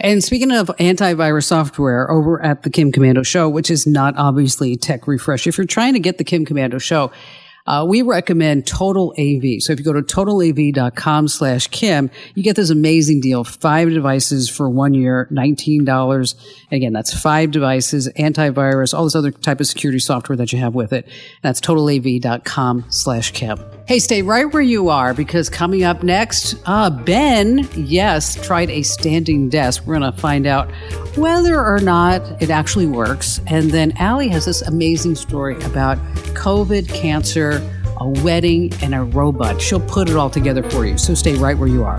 And 0.00 0.22
speaking 0.22 0.50
of 0.50 0.68
antivirus 0.78 1.44
software 1.44 2.10
over 2.10 2.42
at 2.42 2.62
the 2.62 2.70
Kim 2.70 2.90
Komando 2.90 3.24
Show, 3.24 3.48
which 3.48 3.70
is 3.70 3.86
not 3.86 4.16
obviously 4.16 4.76
Tech 4.76 5.06
Refresh, 5.06 5.46
if 5.46 5.56
you're 5.56 5.66
trying 5.66 5.94
to 5.94 6.00
get 6.00 6.18
the 6.18 6.24
Kim 6.24 6.44
Komando 6.44 6.80
Show, 6.80 7.12
uh, 7.68 7.84
we 7.84 8.00
recommend 8.00 8.66
Total 8.66 9.10
AV. 9.18 9.60
So 9.60 9.74
if 9.74 9.78
you 9.78 9.84
go 9.84 9.92
to 9.92 10.00
totalav.com 10.00 11.28
slash 11.28 11.66
Kim, 11.66 12.10
you 12.34 12.42
get 12.42 12.56
this 12.56 12.70
amazing 12.70 13.20
deal. 13.20 13.44
Five 13.44 13.90
devices 13.90 14.48
for 14.48 14.70
one 14.70 14.94
year, 14.94 15.28
$19. 15.30 16.34
Again, 16.72 16.94
that's 16.94 17.12
five 17.12 17.50
devices, 17.50 18.08
antivirus, 18.18 18.94
all 18.94 19.04
this 19.04 19.14
other 19.14 19.30
type 19.30 19.60
of 19.60 19.66
security 19.66 19.98
software 19.98 20.36
that 20.36 20.50
you 20.50 20.58
have 20.58 20.74
with 20.74 20.94
it. 20.94 21.06
That's 21.42 21.60
totalav.com 21.60 22.86
slash 22.88 23.32
Kim. 23.32 23.58
Hey, 23.86 23.98
stay 23.98 24.22
right 24.22 24.50
where 24.50 24.62
you 24.62 24.88
are 24.88 25.12
because 25.12 25.50
coming 25.50 25.82
up 25.82 26.02
next, 26.02 26.56
uh, 26.64 26.88
Ben, 26.88 27.68
yes, 27.74 28.34
tried 28.46 28.70
a 28.70 28.82
standing 28.82 29.50
desk. 29.50 29.82
We're 29.86 29.98
going 29.98 30.12
to 30.12 30.18
find 30.18 30.46
out 30.46 30.70
whether 31.16 31.62
or 31.62 31.80
not 31.80 32.22
it 32.42 32.48
actually 32.48 32.86
works. 32.86 33.40
And 33.46 33.70
then 33.70 33.92
Allie 33.98 34.28
has 34.28 34.44
this 34.44 34.62
amazing 34.62 35.16
story 35.16 35.56
about 35.62 35.98
COVID, 36.34 36.88
cancer, 36.88 37.57
a 38.00 38.08
wedding, 38.08 38.72
and 38.82 38.94
a 38.94 39.02
robot. 39.02 39.60
She'll 39.60 39.80
put 39.80 40.08
it 40.08 40.16
all 40.16 40.30
together 40.30 40.62
for 40.62 40.86
you. 40.86 40.98
So 40.98 41.14
stay 41.14 41.34
right 41.36 41.56
where 41.56 41.68
you 41.68 41.84
are. 41.84 41.98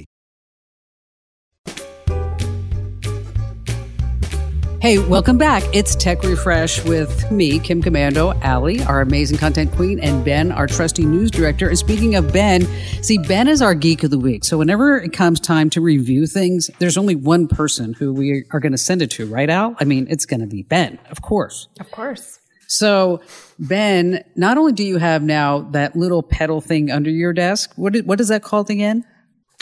Hey, 4.81 4.97
welcome 4.97 5.37
back. 5.37 5.61
It's 5.73 5.93
Tech 5.93 6.23
Refresh 6.23 6.83
with 6.85 7.29
me, 7.29 7.59
Kim 7.59 7.83
Komando, 7.83 8.35
Allie, 8.41 8.81
our 8.85 9.01
amazing 9.01 9.37
content 9.37 9.71
queen, 9.73 9.99
and 9.99 10.25
Ben, 10.25 10.51
our 10.51 10.65
trusty 10.65 11.05
news 11.05 11.29
director. 11.29 11.67
And 11.69 11.77
speaking 11.77 12.15
of 12.15 12.33
Ben, 12.33 12.65
see, 13.03 13.19
Ben 13.19 13.47
is 13.47 13.61
our 13.61 13.75
geek 13.75 14.03
of 14.03 14.09
the 14.09 14.17
week. 14.17 14.43
So 14.43 14.57
whenever 14.57 14.97
it 14.97 15.13
comes 15.13 15.39
time 15.39 15.69
to 15.69 15.81
review 15.81 16.25
things, 16.25 16.71
there's 16.79 16.97
only 16.97 17.13
one 17.13 17.47
person 17.47 17.93
who 17.93 18.11
we 18.11 18.43
are 18.49 18.59
going 18.59 18.71
to 18.71 18.77
send 18.79 19.03
it 19.03 19.11
to, 19.11 19.27
right, 19.27 19.51
Al? 19.51 19.75
I 19.79 19.83
mean, 19.83 20.07
it's 20.09 20.25
going 20.25 20.39
to 20.39 20.47
be 20.47 20.63
Ben, 20.63 20.97
of 21.11 21.21
course. 21.21 21.67
Of 21.79 21.91
course. 21.91 22.39
So, 22.65 23.21
Ben, 23.59 24.23
not 24.35 24.57
only 24.57 24.71
do 24.71 24.83
you 24.83 24.97
have 24.97 25.21
now 25.21 25.59
that 25.73 25.95
little 25.95 26.23
pedal 26.23 26.59
thing 26.59 26.89
under 26.89 27.11
your 27.11 27.33
desk, 27.33 27.71
what 27.75 27.97
is, 27.97 28.01
what 28.01 28.19
is 28.19 28.29
that 28.29 28.41
called 28.41 28.71
again? 28.71 29.05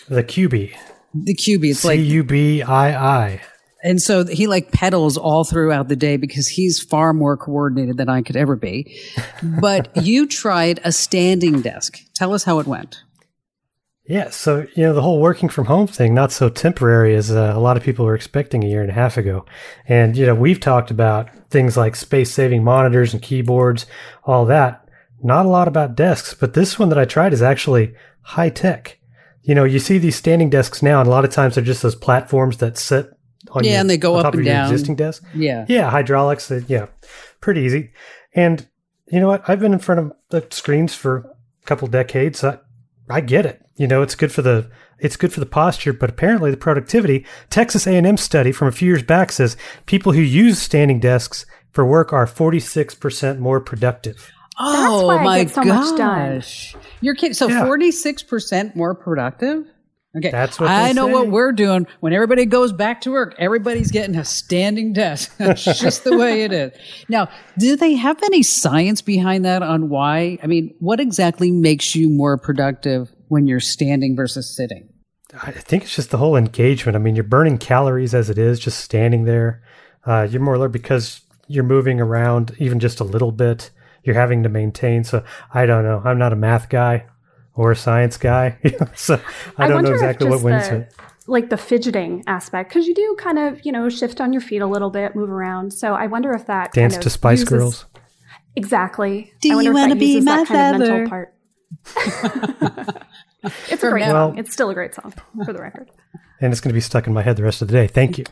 The 0.08 0.24
QB. 0.24 0.74
The 1.14 1.36
QB. 1.36 1.72
It's 1.72 1.80
C 1.82 1.88
like 1.90 2.00
U 2.00 2.24
B 2.24 2.62
I 2.62 3.26
I. 3.26 3.42
And 3.84 4.02
so 4.02 4.26
he 4.26 4.48
like 4.48 4.72
pedals 4.72 5.18
all 5.18 5.44
throughout 5.44 5.88
the 5.88 5.96
day 5.96 6.18
because 6.18 6.48
he's 6.48 6.82
far 6.82 7.14
more 7.14 7.38
coordinated 7.38 7.98
than 7.98 8.10
I 8.10 8.22
could 8.22 8.36
ever 8.36 8.56
be. 8.56 9.00
But 9.42 9.90
you 10.04 10.28
tried 10.28 10.80
a 10.84 10.92
standing 10.92 11.62
desk. 11.62 12.00
Tell 12.14 12.34
us 12.34 12.44
how 12.44 12.60
it 12.60 12.68
went. 12.68 13.02
Yeah, 14.10 14.32
so 14.32 14.66
you 14.74 14.82
know 14.82 14.94
the 14.94 15.04
whole 15.04 15.22
working 15.22 15.50
from 15.50 15.66
home 15.66 15.86
thing, 15.86 16.16
not 16.16 16.32
so 16.32 16.50
temporary 16.50 17.16
as 17.16 17.30
uh, 17.30 17.54
a 17.56 17.60
lot 17.60 17.78
of 17.78 17.84
people 17.84 18.06
were 18.06 18.16
expecting 18.16 18.64
a 18.64 18.68
year 18.68 18.82
and 18.82 18.90
a 18.90 18.94
half 18.94 19.18
ago. 19.18 19.46
And 19.88 20.18
you 20.18 20.26
know 20.26 20.34
we've 20.34 20.60
talked 20.60 20.90
about 20.90 21.30
things 21.52 21.78
like 21.78 21.96
space 21.96 22.32
saving 22.32 22.64
monitors 22.64 23.14
and 23.14 23.22
keyboards, 23.22 23.86
all 24.24 24.46
that. 24.46 24.84
Not 25.22 25.46
a 25.46 25.50
lot 25.50 25.68
about 25.68 25.96
desks, 25.96 26.34
but 26.34 26.56
this 26.56 26.80
one 26.80 26.90
that 26.90 26.98
I 26.98 27.06
tried 27.06 27.34
is 27.34 27.44
actually 27.44 27.94
high 28.22 28.50
tech. 28.50 28.98
You 29.44 29.54
know, 29.54 29.64
you 29.64 29.78
see 29.78 30.00
these 30.00 30.16
standing 30.16 30.50
desks 30.50 30.82
now, 30.82 31.02
and 31.02 31.08
a 31.08 31.12
lot 31.12 31.24
of 31.24 31.30
times 31.30 31.54
they're 31.54 31.64
just 31.64 31.84
those 31.84 31.94
platforms 31.94 32.58
that 32.58 32.80
sit 32.80 33.12
on 33.52 33.64
Yeah, 33.64 33.72
your, 33.72 33.80
and 33.82 33.90
they 33.90 33.98
go 33.98 34.16
up 34.16 34.24
top 34.24 34.34
and 34.34 34.42
of 34.42 34.46
your 34.46 34.54
down. 34.56 34.72
existing 34.72 34.96
desk. 34.96 35.24
Yeah. 35.36 35.66
Yeah, 35.68 35.90
hydraulics. 35.90 36.50
uh, 36.52 36.62
Yeah, 36.68 36.88
pretty 37.42 37.62
easy. 37.62 37.92
And 38.36 38.68
you 39.08 39.20
know 39.20 39.28
what? 39.28 39.44
I've 39.50 39.60
been 39.60 39.74
in 39.74 39.80
front 39.80 40.02
of 40.02 40.12
the 40.30 40.46
screens 40.54 40.94
for 40.94 41.18
a 41.64 41.66
couple 41.66 41.88
decades. 41.88 42.44
I, 42.44 42.60
I 43.10 43.22
get 43.22 43.46
it. 43.46 43.62
You 43.76 43.88
know, 43.88 44.02
it's 44.02 44.16
good 44.16 44.32
for 44.32 44.42
the 44.42 44.70
it's 45.00 45.16
good 45.16 45.32
for 45.32 45.40
the 45.40 45.46
posture, 45.46 45.94
but 45.94 46.10
apparently 46.10 46.52
the 46.52 46.58
productivity. 46.58 47.26
Texas 47.50 47.88
A&M 47.88 48.18
study 48.18 48.52
from 48.52 48.68
a 48.68 48.72
few 48.74 48.88
years 48.90 49.02
back 49.02 49.32
says 49.32 49.56
people 49.86 50.12
who 50.12 50.20
use 50.22 50.60
standing 50.62 51.00
desks 51.00 51.46
for 51.72 51.86
work 51.86 52.12
are 52.12 52.26
46% 52.28 53.40
more 53.40 53.62
productive. 53.62 54.30
Oh 54.60 55.08
why 55.08 55.18
I 55.20 55.24
my 55.24 55.44
get 55.46 55.54
so 55.54 55.64
much 55.64 55.98
done. 55.98 56.36
gosh! 56.36 56.76
You're 57.00 57.16
kidding. 57.16 57.34
So 57.34 57.48
Yeah. 57.48 57.66
forty 57.66 57.92
six 57.92 58.22
percent 58.22 58.76
more 58.76 58.94
productive. 58.94 59.66
Okay, 60.18 60.32
That's 60.32 60.60
what 60.60 60.72
I 60.72 60.92
know 60.92 61.06
say. 61.06 61.14
what 61.14 61.28
we're 61.28 61.52
doing. 61.52 61.86
When 62.00 62.14
everybody 62.14 62.46
goes 62.46 62.74
back 62.74 63.02
to 63.02 63.12
work, 63.12 63.36
everybody's 63.38 63.92
getting 63.92 64.16
a 64.16 64.26
standing 64.26 64.92
desk. 64.92 65.36
That's 65.38 65.64
just 65.64 66.04
the 66.04 66.18
way 66.18 66.42
it 66.44 66.52
is. 66.52 66.72
Now, 67.10 67.30
do 67.60 67.76
they 67.76 67.94
have 67.94 68.22
any 68.24 68.42
science 68.42 69.04
behind 69.04 69.46
that 69.46 69.62
on 69.62 69.90
why? 69.90 70.40
I 70.42 70.48
mean, 70.48 70.74
what 70.80 71.00
exactly 71.00 71.52
makes 71.52 71.96
you 71.96 72.10
more 72.10 72.38
productive 72.40 73.14
when 73.28 73.46
you're 73.46 73.60
standing 73.60 74.16
versus 74.16 74.56
sitting? 74.56 74.90
I 75.44 75.52
think 75.52 75.84
it's 75.84 75.96
just 75.96 76.10
the 76.10 76.18
whole 76.18 76.36
engagement. 76.36 76.96
I 76.96 77.00
mean, 77.00 77.16
you're 77.16 77.24
burning 77.24 77.60
calories 77.60 78.16
as 78.16 78.32
it 78.32 78.40
is, 78.40 78.60
just 78.60 78.80
standing 78.80 79.26
there. 79.26 79.62
Uh, 80.08 80.28
you're 80.30 80.42
more 80.42 80.56
alert 80.56 80.70
because 80.70 81.22
you're 81.48 81.64
moving 81.64 82.02
around 82.02 82.56
even 82.58 82.80
just 82.80 83.00
a 83.00 83.04
little 83.04 83.32
bit. 83.32 83.70
You're 84.04 84.16
having 84.16 84.42
to 84.42 84.50
maintain. 84.50 85.04
So 85.04 85.24
I 85.54 85.68
don't 85.68 85.84
know. 85.84 86.02
I'm 86.04 86.18
not 86.18 86.34
a 86.34 86.36
math 86.36 86.70
guy 86.70 87.06
or 87.60 87.72
a 87.72 87.76
science 87.76 88.16
guy, 88.16 88.58
so 88.96 89.20
I 89.58 89.68
don't 89.68 89.84
know 89.84 89.92
exactly 89.92 90.30
what 90.30 90.42
wins 90.42 90.70
the, 90.70 90.78
it. 90.78 90.94
Like 91.28 91.50
the 91.50 91.58
fidgeting 91.58 92.24
aspect, 92.26 92.70
because 92.70 92.88
you 92.88 92.96
do 92.96 93.18
kind 93.20 93.38
of, 93.38 93.66
you 93.66 93.74
know, 93.74 93.90
shift 93.90 94.22
on 94.22 94.32
your 94.32 94.42
feet 94.42 94.62
a 94.62 94.66
little 94.66 94.90
bit, 94.90 95.14
move 95.14 95.30
around. 95.30 95.74
So 95.74 95.94
I 95.94 96.08
wonder 96.08 96.32
if 96.32 96.46
that 96.46 96.72
Dance 96.72 96.94
kind 96.94 97.04
to 97.04 97.10
Spice 97.10 97.40
uses- 97.42 97.50
Girls. 97.50 97.86
Exactly. 98.56 99.34
Do 99.42 99.52
I 99.52 99.56
wonder 99.56 99.72
you 99.72 99.76
wanna 99.76 99.96
be 99.98 100.22
my 100.22 100.38
that 100.38 100.48
kind 100.48 100.84
of 100.84 101.10
part. 101.10 101.36
it's 103.68 103.84
a 103.84 103.90
great 103.90 104.06
now- 104.06 104.30
song. 104.30 104.38
It's 104.38 104.54
still 104.54 104.70
a 104.70 104.74
great 104.74 104.96
song, 104.96 105.14
for 105.44 105.52
the 105.52 105.62
record. 105.62 105.92
And 106.42 106.54
it's 106.54 106.62
going 106.62 106.70
to 106.70 106.74
be 106.74 106.80
stuck 106.80 107.06
in 107.06 107.14
my 107.14 107.22
head 107.22 107.36
the 107.36 107.44
rest 107.44 107.62
of 107.62 107.68
the 107.68 107.74
day. 107.74 107.88
Thank 107.88 108.18
you. 108.18 108.24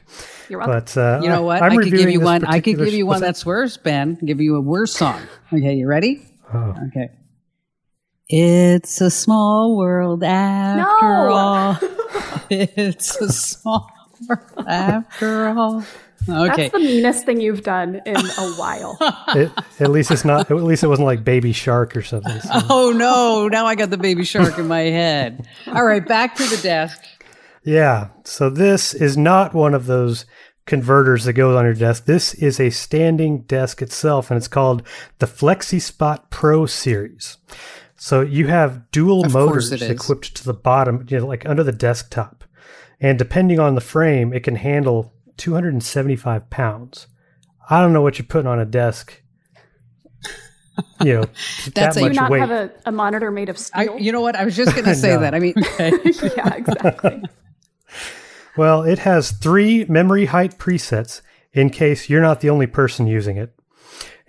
You're 0.47 0.59
welcome. 0.59 0.79
But 0.79 0.97
uh, 0.97 1.19
You 1.21 1.27
know 1.27 1.41
what? 1.41 1.61
I'm 1.61 1.73
I 1.73 1.75
could 1.75 1.91
give 1.91 2.09
you 2.09 2.21
one. 2.21 2.45
I 2.45 2.61
could 2.61 2.77
give 2.77 2.93
you 2.93 3.05
one 3.05 3.19
that's 3.27 3.45
worse, 3.45 3.75
Ben. 3.75 4.17
Give 4.23 4.39
you 4.39 4.55
a 4.55 4.61
worse 4.61 4.95
song. 4.95 5.21
Okay, 5.51 5.73
you 5.73 5.87
ready? 5.89 6.25
Oh. 6.53 6.73
Okay. 6.87 7.09
It's 8.29 8.99
a 9.01 9.09
small 9.09 9.77
world 9.77 10.23
after 10.23 11.01
No! 11.01 11.31
all. 11.31 11.79
It's 12.49 13.15
a 13.17 13.29
small 13.31 13.91
world 14.27 14.67
after 14.67 15.47
all. 15.49 15.83
Okay. 16.29 16.63
That's 16.63 16.71
the 16.73 16.79
meanest 16.79 17.25
thing 17.25 17.41
you've 17.41 17.63
done 17.63 18.01
in 18.05 18.15
a 18.17 18.51
while. 18.57 18.97
It, 19.35 19.51
at 19.79 19.91
least 19.91 20.11
it's 20.11 20.23
not. 20.25 20.49
At 20.49 20.55
least 20.63 20.83
it 20.83 20.87
wasn't 20.87 21.05
like 21.05 21.23
Baby 21.23 21.51
Shark 21.53 21.95
or 21.97 22.01
something. 22.01 22.39
so. 22.41 22.49
oh 22.69 22.91
no! 22.91 23.47
Now 23.49 23.65
I 23.65 23.75
got 23.75 23.89
the 23.89 23.97
baby 23.97 24.23
shark 24.23 24.57
in 24.57 24.67
my 24.67 24.79
head. 24.81 25.45
All 25.67 25.83
right, 25.85 26.05
back 26.05 26.35
to 26.37 26.43
the 26.43 26.57
desk. 26.61 27.01
Yeah. 27.63 28.09
So 28.23 28.49
this 28.49 28.93
is 28.93 29.17
not 29.17 29.53
one 29.53 29.73
of 29.73 29.85
those 29.85 30.25
converters 30.65 31.25
that 31.25 31.33
goes 31.33 31.55
on 31.55 31.65
your 31.65 31.73
desk. 31.73 32.05
This 32.05 32.33
is 32.33 32.59
a 32.59 32.69
standing 32.71 33.41
desk 33.41 33.81
itself, 33.81 34.31
and 34.31 34.37
it's 34.37 34.47
called 34.47 34.83
the 35.19 35.27
FlexiSpot 35.27 36.29
Pro 36.29 36.65
Series. 36.65 37.37
So 37.97 38.21
you 38.21 38.47
have 38.47 38.89
dual 38.91 39.25
Of 39.25 39.33
course 39.33 39.71
motors 39.71 39.81
equipped 39.81 40.35
to 40.37 40.43
the 40.45 40.53
bottom, 40.53 41.05
you 41.09 41.19
know, 41.19 41.25
like 41.27 41.45
under 41.47 41.63
the 41.63 41.71
desktop. 41.71 42.43
And 42.99 43.17
depending 43.17 43.59
on 43.59 43.75
the 43.75 43.81
frame, 43.81 44.33
it 44.33 44.43
can 44.43 44.55
handle 44.55 45.13
275 45.37 46.49
pounds. 46.49 47.07
I 47.69 47.81
don't 47.81 47.93
know 47.93 48.01
what 48.01 48.17
you're 48.19 48.25
putting 48.27 48.47
on 48.47 48.59
a 48.59 48.65
desk. 48.65 49.21
You 51.03 51.13
know, 51.15 51.21
That's 51.73 51.95
that 51.95 51.97
a- 51.97 51.99
Do 52.01 52.05
you 52.07 52.13
not 52.13 52.31
weight. 52.31 52.39
have 52.39 52.51
a, 52.51 52.71
a 52.85 52.91
monitor 52.91 53.31
made 53.31 53.49
of 53.49 53.55
I, 53.73 53.85
steel? 53.85 53.97
you 53.99 54.11
know 54.11 54.21
what? 54.21 54.35
I 54.35 54.45
was 54.45 54.55
just 54.55 54.71
going 54.75 54.85
to 54.85 54.95
say 54.95 55.13
No. 55.15 55.19
that. 55.21 55.33
I 55.33 55.39
mean, 55.39 55.53
yeah, 55.79 56.53
exactly. 56.55 57.23
Well, 58.55 58.83
it 58.83 58.99
has 58.99 59.31
three 59.31 59.85
memory 59.85 60.25
height 60.25 60.57
presets 60.59 61.21
in 61.53 61.69
case 61.71 62.09
you're 62.09 62.21
not 62.21 62.41
the 62.41 62.49
only 62.51 62.67
person 62.67 63.07
using 63.07 63.37
it. 63.37 63.56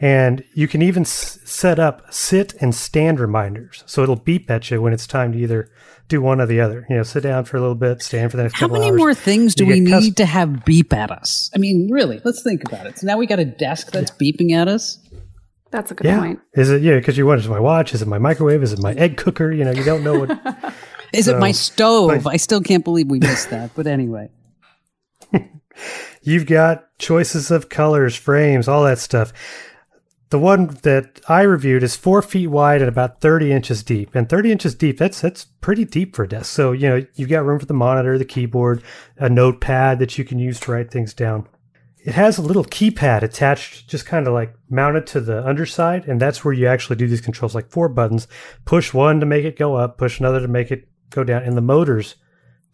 And 0.01 0.45
you 0.55 0.69
can 0.69 0.81
even 0.81 1.03
s- 1.03 1.39
set 1.45 1.79
up 1.81 2.13
sit 2.13 2.55
and 2.61 2.73
stand 2.75 3.19
reminders. 3.19 3.83
So 3.87 4.03
it'll 4.03 4.15
beep 4.17 4.49
at 4.51 4.71
you 4.71 4.81
when 4.81 4.93
it's 4.93 5.07
time 5.09 5.33
to 5.33 5.39
either 5.39 5.71
do 6.07 6.21
one 6.23 6.41
or 6.41 6.47
the 6.47 6.61
other. 6.61 6.87
You 6.89 6.97
know, 6.97 7.03
sit 7.03 7.25
down 7.25 7.45
for 7.47 7.57
a 7.57 7.61
little 7.61 7.75
bit, 7.75 8.01
stand 8.03 8.31
for 8.31 8.37
the 8.37 8.45
next 8.45 8.55
how 8.55 8.61
couple 8.69 8.79
many 8.79 8.91
hours. 8.93 8.97
more 8.99 9.13
things 9.15 9.55
do 9.57 9.65
You 9.65 9.73
we 9.73 9.81
get 9.81 10.01
need 10.03 10.17
to 10.19 10.25
have 10.27 10.65
beep 10.65 10.93
at 10.93 11.11
us? 11.11 11.51
I 11.55 11.59
mean, 11.59 11.89
really, 11.91 12.21
let's 12.25 12.43
think 12.43 12.65
about 12.65 12.87
it. 12.87 12.99
So 12.99 13.07
now 13.09 13.17
we 13.19 13.27
got 13.27 13.41
a 13.41 13.45
desk 13.45 13.91
that's 13.91 14.13
beeping 14.13 14.53
at 14.53 14.69
us. 14.69 14.99
That's 15.73 15.91
a 15.91 15.95
good 15.95 16.07
Yeah. 16.07 16.21
point. 16.21 16.41
Is 16.55 16.71
it, 16.71 16.81
yeah, 16.83 16.95
because 16.95 17.19
you 17.19 17.27
want, 17.27 17.41
is 17.41 17.47
it 17.47 17.51
my 17.51 17.61
watch? 17.61 17.93
Is 17.93 18.01
it 18.01 18.09
my 18.09 18.19
microwave? 18.19 18.63
Is 18.63 18.73
it 18.73 18.79
my 18.79 18.93
egg 18.95 19.17
cooker? 19.17 19.51
You 19.53 19.65
know, 19.65 19.73
you 19.73 19.83
don't 19.85 20.03
know 20.05 20.21
what. 20.21 20.75
Is 21.13 21.27
it 21.27 21.39
my 21.39 21.53
stove? 21.53 22.23
but- 22.23 22.33
I 22.33 22.37
still 22.37 22.61
can't 22.61 22.85
believe 22.85 23.09
we 23.09 23.19
missed 23.19 23.51
that. 23.51 23.71
But 23.75 23.87
anyway, 23.87 24.29
You've 26.23 26.47
got 26.47 26.87
choices 26.99 27.51
of 27.51 27.69
colors, 27.69 28.15
frames, 28.17 28.69
all 28.69 28.85
that 28.85 28.99
stuff. 28.99 29.33
The 30.31 30.39
one 30.39 30.67
that 30.83 31.21
I 31.29 31.43
reviewed 31.43 31.83
is 31.83 31.97
four 31.97 32.21
feet 32.21 32.49
wide 32.49 32.83
and 32.83 32.89
about 32.89 33.21
30 33.23 33.51
inches 33.51 33.83
deep. 33.83 34.15
And 34.15 34.29
30 34.29 34.53
inches 34.53 34.75
deep, 34.75 34.99
that's 34.99 35.21
that's 35.23 35.45
pretty 35.63 35.85
deep 35.87 36.15
for 36.15 36.25
a 36.25 36.29
desk. 36.29 36.53
So, 36.53 36.73
you 36.73 36.89
know, 36.89 37.07
you've 37.15 37.31
got 37.31 37.47
room 37.47 37.59
for 37.59 37.67
the 37.67 37.73
monitor, 37.75 38.19
the 38.19 38.27
keyboard, 38.27 38.83
a 39.17 39.31
notepad 39.31 39.99
that 40.01 40.19
you 40.19 40.25
can 40.25 40.39
use 40.39 40.61
to 40.61 40.73
write 40.73 40.91
things 40.91 41.15
down. 41.15 41.49
It 42.05 42.15
has 42.15 42.37
a 42.39 42.43
little 42.43 42.65
keypad 42.65 43.23
attached, 43.23 43.89
just 43.89 44.07
kind 44.07 44.27
of 44.27 44.35
like 44.35 44.55
mounted 44.71 45.07
to 45.09 45.21
the 45.21 45.47
underside. 45.47 46.07
And 46.07 46.21
that's 46.21 46.45
where 46.45 46.55
you 46.55 46.67
actually 46.67 46.97
do 46.97 47.09
these 47.09 47.21
controls, 47.23 47.55
like 47.55 47.71
four 47.71 47.89
buttons. 47.89 48.29
Push 48.67 48.93
one 48.93 49.21
to 49.21 49.27
make 49.27 49.45
it 49.45 49.59
go 49.59 49.77
up, 49.77 49.97
push 49.99 50.21
another 50.21 50.41
to 50.41 50.49
make 50.49 50.71
it 50.71 50.89
go 51.11 51.25
down. 51.25 51.43
And 51.43 51.57
the 51.57 51.63
motors, 51.63 52.17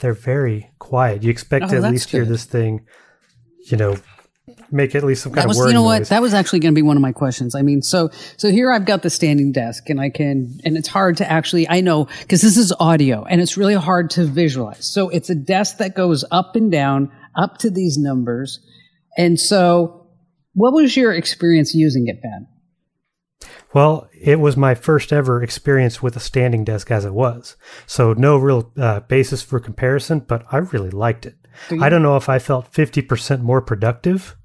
they're 0.00 0.12
very 0.12 0.72
quiet. 0.80 1.22
You 1.22 1.30
expect 1.30 1.66
Oh, 1.66 1.68
to 1.68 1.76
at 1.76 1.90
least 1.92 2.10
hear 2.10 2.24
this 2.24 2.44
thing, 2.44 2.84
you 3.66 3.76
know, 3.76 3.96
make 4.74 4.94
at 4.94 5.04
least 5.04 5.22
some 5.22 5.32
kind 5.32 5.42
that 5.42 5.44
of 5.44 5.48
was 5.48 5.58
word 5.58 5.68
you 5.68 5.74
know 5.74 5.82
what 5.82 6.08
that 6.08 6.20
was 6.20 6.34
actually 6.34 6.58
going 6.58 6.74
to 6.74 6.78
be 6.78 6.82
one 6.82 6.96
of 6.96 7.00
my 7.00 7.12
questions. 7.12 7.54
I 7.54 7.62
mean, 7.62 7.80
so 7.80 8.10
so 8.36 8.50
here 8.50 8.70
I've 8.70 8.84
got 8.84 9.02
the 9.02 9.10
standing 9.10 9.52
desk, 9.52 9.88
and 9.88 10.00
I 10.00 10.10
can 10.10 10.60
and 10.64 10.76
it's 10.76 10.88
hard 10.88 11.16
to 11.18 11.30
actually 11.30 11.68
I 11.68 11.80
know 11.80 12.08
because 12.20 12.42
this 12.42 12.56
is 12.56 12.72
audio 12.80 13.24
and 13.24 13.40
it's 13.40 13.56
really 13.56 13.74
hard 13.74 14.10
to 14.10 14.24
visualize. 14.24 14.92
So 14.92 15.08
it's 15.08 15.30
a 15.30 15.34
desk 15.34 15.78
that 15.78 15.94
goes 15.94 16.24
up 16.30 16.56
and 16.56 16.70
down 16.70 17.10
up 17.36 17.58
to 17.58 17.70
these 17.70 17.96
numbers, 17.96 18.58
and 19.16 19.38
so 19.38 20.08
what 20.52 20.72
was 20.72 20.96
your 20.96 21.12
experience 21.12 21.74
using 21.74 22.08
it, 22.08 22.20
Ben? 22.20 22.48
Well, 23.74 24.08
it 24.18 24.38
was 24.38 24.56
my 24.56 24.74
first 24.74 25.12
ever 25.12 25.42
experience 25.42 26.00
with 26.00 26.16
a 26.16 26.20
standing 26.20 26.64
desk 26.64 26.90
as 26.92 27.04
it 27.04 27.12
was. 27.12 27.56
So 27.86 28.12
no 28.12 28.36
real 28.36 28.72
uh, 28.78 29.00
basis 29.00 29.42
for 29.42 29.58
comparison, 29.58 30.20
but 30.20 30.46
I 30.50 30.58
really 30.58 30.90
liked 30.90 31.26
it. 31.26 31.36
I 31.80 31.88
don't 31.88 32.02
know 32.02 32.16
if 32.16 32.28
I 32.28 32.38
felt 32.38 32.72
50% 32.72 33.40
more 33.40 33.60
productive, 33.60 34.36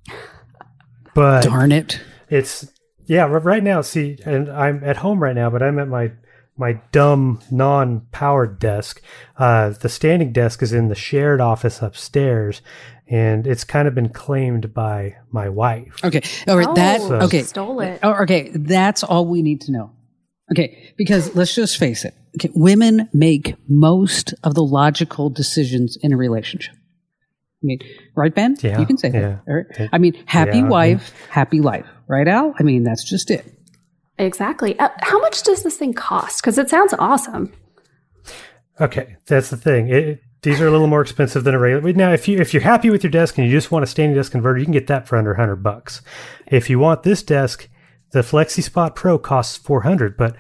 but 1.14 1.44
Darn 1.44 1.72
it! 1.72 2.02
it's 2.30 2.72
yeah, 3.06 3.24
right 3.24 3.64
now 3.64 3.82
see 3.82 4.20
and 4.26 4.50
I'm 4.50 4.84
at 4.84 4.98
home 4.98 5.22
right 5.22 5.36
now, 5.36 5.50
but 5.50 5.64
I'm 5.64 5.80
at 5.80 5.88
my 5.88 6.12
my 6.60 6.74
dumb 6.92 7.40
non-powered 7.50 8.60
desk. 8.60 9.02
Uh, 9.38 9.70
the 9.70 9.90
standing 9.90 10.32
desk 10.32 10.62
is 10.62 10.74
in 10.74 10.90
the 10.90 10.96
shared 10.96 11.42
office 11.42 11.82
upstairs 11.82 12.62
and 13.10 13.48
it's 13.48 13.64
kind 13.64 13.88
of 13.88 13.96
been 13.96 14.10
claimed 14.10 14.74
by 14.74 15.16
my 15.32 15.50
wife. 15.50 16.00
Okay, 16.04 16.22
all 16.48 16.58
right, 16.58 16.76
that 16.76 17.02
Oh, 17.02 17.26
okay. 17.26 17.42
Stole 17.42 17.80
it. 17.80 18.00
Oh, 18.04 18.14
okay, 18.24 18.52
that's 18.54 19.04
all 19.04 19.26
we 19.26 19.42
need 19.42 19.62
to 19.62 19.72
know. 19.72 19.92
Okay, 20.52 20.94
because 20.98 21.36
let's 21.36 21.56
just 21.56 21.78
face 21.78 22.06
it. 22.06 22.14
Okay, 22.38 22.52
women 22.54 23.10
make 23.14 23.56
most 23.68 24.34
of 24.44 24.54
the 24.54 24.64
logical 24.64 25.30
decisions 25.30 25.98
in 26.02 26.14
a 26.14 26.18
relationship. 26.18 26.76
I 26.76 27.64
mean, 27.64 27.80
right, 28.16 28.34
Ben? 28.34 28.56
Yeah, 28.62 28.80
you 28.80 28.86
can 28.86 28.98
say 28.98 29.10
yeah. 29.12 29.22
that. 29.22 29.44
all 29.48 29.56
right? 29.56 29.90
I 29.92 29.98
mean, 29.98 30.14
happy 30.26 30.60
Yeah, 30.60 30.70
wife, 30.70 31.14
happy 31.30 31.62
life, 31.62 31.88
right, 32.08 32.28
Al? 32.28 32.54
I 32.60 32.64
mean, 32.64 32.84
that's 32.84 33.04
just 33.04 33.32
it. 33.32 33.59
Exactly. 34.20 34.78
Uh, 34.78 34.90
how 35.02 35.20
much 35.20 35.42
does 35.44 35.64
this 35.64 35.78
thing 35.78 35.94
cost? 35.94 36.42
Because 36.42 36.58
it 36.58 36.70
sounds 36.70 36.94
awesome. 37.00 37.52
Okay, 38.80 39.16
that's 39.26 39.50
the 39.50 39.58
thing. 39.58 39.90
It, 39.90 40.22
these 40.42 40.62
are 40.62 40.68
a 40.68 40.72
little 40.72 40.88
more 40.88 41.02
expensive 41.02 41.44
than 41.44 41.56
a 41.56 41.60
regular. 41.60 41.92
Now, 41.94 42.12
if 42.14 42.28
you 42.28 42.38
if 42.40 42.54
you're 42.54 42.62
happy 42.64 42.90
with 42.90 43.04
your 43.04 43.12
desk 43.12 43.38
and 43.38 43.48
you 43.48 43.52
just 43.52 43.72
want 43.72 43.84
a 43.84 43.88
standing 43.88 44.16
desk 44.16 44.32
converter, 44.32 44.60
you 44.60 44.66
can 44.66 44.74
get 44.74 44.88
that 44.88 45.08
for 45.08 45.18
under 45.18 45.34
hundred 45.34 45.58
bucks. 45.64 46.02
If 46.48 46.70
you 46.70 46.80
want 46.80 47.04
this 47.04 47.24
desk, 47.24 47.68
the 48.12 48.20
FlexiSpot 48.22 48.94
Pro 48.96 49.18
costs 49.18 49.58
four 49.58 49.82
hundred. 49.82 50.16
But 50.16 50.36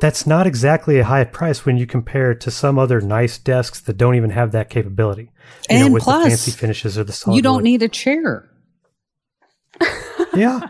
that's 0.00 0.26
not 0.26 0.46
exactly 0.46 0.98
a 0.98 1.04
high 1.04 1.24
price 1.24 1.64
when 1.66 1.76
you 1.78 1.86
compare 1.86 2.30
it 2.32 2.40
to 2.42 2.50
some 2.50 2.78
other 2.78 3.00
nice 3.00 3.38
desks 3.38 3.80
that 3.80 3.96
don't 3.96 4.14
even 4.14 4.30
have 4.30 4.52
that 4.52 4.68
capability. 4.70 5.30
You 5.70 5.78
know, 5.78 5.84
And 5.86 5.94
with 5.94 6.02
plus, 6.04 6.24
the 6.24 6.30
fancy 6.30 6.50
finishes 6.52 6.98
or 6.98 7.04
the 7.04 7.12
solid 7.12 7.36
you 7.36 7.42
don't 7.42 7.56
wood. 7.56 7.64
need 7.64 7.82
a 7.82 7.88
chair. 7.88 8.46
Yeah, 10.34 10.60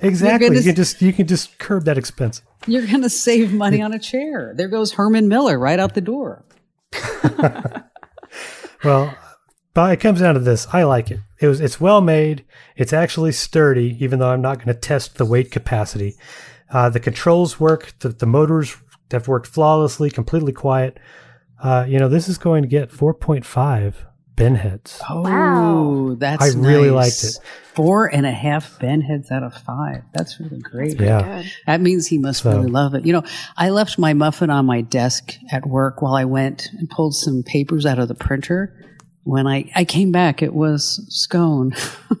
exactly. 0.00 0.48
gonna 0.48 0.60
You 0.60 0.64
can 0.64 0.74
just 0.74 1.02
you 1.02 1.12
can 1.12 1.26
just 1.26 1.58
curb 1.58 1.84
that 1.84 1.98
expense. 1.98 2.42
You're 2.66 2.86
going 2.86 3.02
to 3.02 3.10
save 3.10 3.52
money 3.52 3.80
on 3.80 3.92
a 3.92 3.98
chair. 3.98 4.52
There 4.56 4.68
goes 4.68 4.92
Herman 4.92 5.28
Miller 5.28 5.58
right 5.58 5.78
out 5.78 5.94
the 5.94 6.00
door. 6.00 6.44
Well, 8.84 9.16
but 9.74 9.92
it 9.92 9.96
comes 10.00 10.20
down 10.20 10.34
to 10.34 10.40
this. 10.40 10.66
I 10.72 10.84
like 10.84 11.10
it. 11.10 11.20
It 11.40 11.48
was 11.48 11.60
it's 11.60 11.80
well 11.80 12.00
made. 12.00 12.44
It's 12.76 12.92
actually 12.92 13.32
sturdy, 13.32 13.96
even 14.00 14.18
though 14.18 14.30
I'm 14.30 14.42
not 14.42 14.58
going 14.58 14.68
to 14.68 14.74
test 14.74 15.16
the 15.16 15.24
weight 15.24 15.50
capacity. 15.50 16.16
Uh, 16.70 16.88
the 16.88 17.00
controls 17.00 17.58
work. 17.58 17.94
The, 18.00 18.10
the 18.10 18.26
motors 18.26 18.76
have 19.10 19.26
worked 19.28 19.46
flawlessly, 19.46 20.10
completely 20.10 20.52
quiet. 20.52 20.98
Uh, 21.62 21.84
you 21.88 21.98
know, 21.98 22.08
this 22.08 22.28
is 22.28 22.38
going 22.38 22.62
to 22.62 22.68
get 22.68 22.90
4.5 22.90 23.94
Ben 24.38 24.54
heads. 24.54 25.00
Oh, 25.10 25.22
Wow. 25.22 26.16
that's 26.18 26.42
I 26.54 26.58
really 26.58 26.90
nice. 26.90 26.94
liked 27.24 27.36
it. 27.36 27.42
Four 27.74 28.06
and 28.06 28.24
a 28.26 28.30
half 28.32 28.78
Ben 28.80 29.00
heads 29.00 29.30
out 29.30 29.42
of 29.42 29.52
five. 29.54 30.02
That's 30.14 30.38
really 30.40 30.58
great. 30.60 31.00
Yeah. 31.00 31.42
That 31.66 31.80
means 31.80 32.06
he 32.06 32.18
must 32.18 32.42
So- 32.42 32.52
really 32.52 32.70
love 32.70 32.94
it. 32.94 33.04
You 33.04 33.12
know, 33.12 33.22
I 33.56 33.70
left 33.70 33.98
my 33.98 34.14
muffin 34.14 34.50
on 34.50 34.64
my 34.66 34.80
desk 34.80 35.34
at 35.50 35.66
work 35.66 36.00
while 36.02 36.14
I 36.14 36.24
went 36.24 36.68
and 36.78 36.88
pulled 36.88 37.14
some 37.14 37.42
papers 37.44 37.84
out 37.84 37.98
of 37.98 38.08
the 38.08 38.14
printer. 38.14 38.74
When 39.24 39.46
I, 39.46 39.70
I 39.74 39.84
came 39.84 40.10
back, 40.12 40.40
it 40.42 40.54
was 40.54 41.04
scone. 41.10 41.72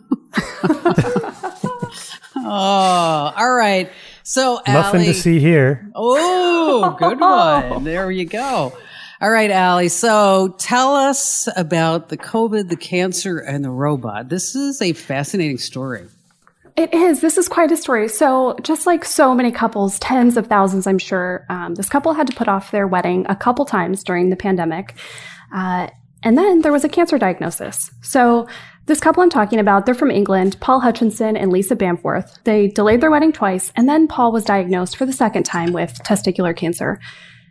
oh, 2.36 3.32
all 3.36 3.54
right. 3.54 3.90
So, 4.22 4.56
Muffin 4.66 5.00
Allie, 5.00 5.06
to 5.06 5.14
see 5.14 5.40
here. 5.40 5.90
Oh, 5.94 6.94
good 6.98 7.18
one. 7.20 7.84
There 7.88 8.10
you 8.10 8.26
go. 8.26 8.74
All 9.20 9.30
right, 9.30 9.50
Allie. 9.50 9.88
So 9.88 10.54
tell 10.58 10.94
us 10.94 11.48
about 11.56 12.08
the 12.08 12.16
COVID, 12.16 12.68
the 12.68 12.76
cancer, 12.76 13.38
and 13.38 13.64
the 13.64 13.70
robot. 13.70 14.28
This 14.28 14.54
is 14.54 14.80
a 14.80 14.92
fascinating 14.92 15.58
story. 15.58 16.06
It 16.76 16.94
is. 16.94 17.20
This 17.20 17.36
is 17.36 17.48
quite 17.48 17.72
a 17.72 17.76
story. 17.76 18.06
So, 18.06 18.56
just 18.62 18.86
like 18.86 19.04
so 19.04 19.34
many 19.34 19.50
couples, 19.50 19.98
tens 19.98 20.36
of 20.36 20.46
thousands, 20.46 20.86
I'm 20.86 20.98
sure, 20.98 21.44
um, 21.48 21.74
this 21.74 21.88
couple 21.88 22.12
had 22.12 22.28
to 22.28 22.36
put 22.36 22.46
off 22.46 22.70
their 22.70 22.86
wedding 22.86 23.26
a 23.28 23.34
couple 23.34 23.64
times 23.64 24.04
during 24.04 24.30
the 24.30 24.36
pandemic. 24.36 24.94
Uh, 25.52 25.88
and 26.22 26.38
then 26.38 26.60
there 26.60 26.70
was 26.70 26.84
a 26.84 26.88
cancer 26.88 27.18
diagnosis. 27.18 27.90
So, 28.02 28.46
this 28.86 29.00
couple 29.00 29.24
I'm 29.24 29.30
talking 29.30 29.58
about, 29.58 29.84
they're 29.86 29.94
from 29.96 30.12
England, 30.12 30.60
Paul 30.60 30.78
Hutchinson 30.78 31.36
and 31.36 31.50
Lisa 31.50 31.74
Bamforth. 31.74 32.38
They 32.44 32.68
delayed 32.68 33.00
their 33.00 33.10
wedding 33.10 33.32
twice, 33.32 33.72
and 33.74 33.88
then 33.88 34.06
Paul 34.06 34.30
was 34.30 34.44
diagnosed 34.44 34.96
for 34.96 35.04
the 35.04 35.12
second 35.12 35.42
time 35.42 35.72
with 35.72 35.94
testicular 36.04 36.56
cancer. 36.56 37.00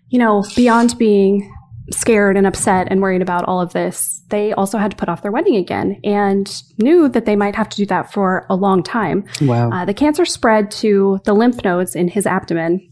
You 0.07 0.19
know, 0.19 0.45
beyond 0.55 0.97
being 0.97 1.53
scared 1.91 2.37
and 2.37 2.45
upset 2.45 2.87
and 2.89 3.01
worried 3.01 3.21
about 3.21 3.45
all 3.45 3.61
of 3.61 3.73
this, 3.73 4.21
they 4.29 4.53
also 4.53 4.77
had 4.77 4.91
to 4.91 4.97
put 4.97 5.09
off 5.09 5.21
their 5.21 5.31
wedding 5.31 5.55
again 5.55 5.99
and 6.03 6.63
knew 6.77 7.07
that 7.09 7.25
they 7.25 7.35
might 7.35 7.55
have 7.55 7.69
to 7.69 7.77
do 7.77 7.85
that 7.85 8.11
for 8.11 8.45
a 8.49 8.55
long 8.55 8.83
time. 8.83 9.25
Wow. 9.41 9.71
Uh, 9.71 9.85
the 9.85 9.93
cancer 9.93 10.25
spread 10.25 10.69
to 10.71 11.19
the 11.23 11.33
lymph 11.33 11.63
nodes 11.63 11.95
in 11.95 12.07
his 12.07 12.25
abdomen. 12.25 12.87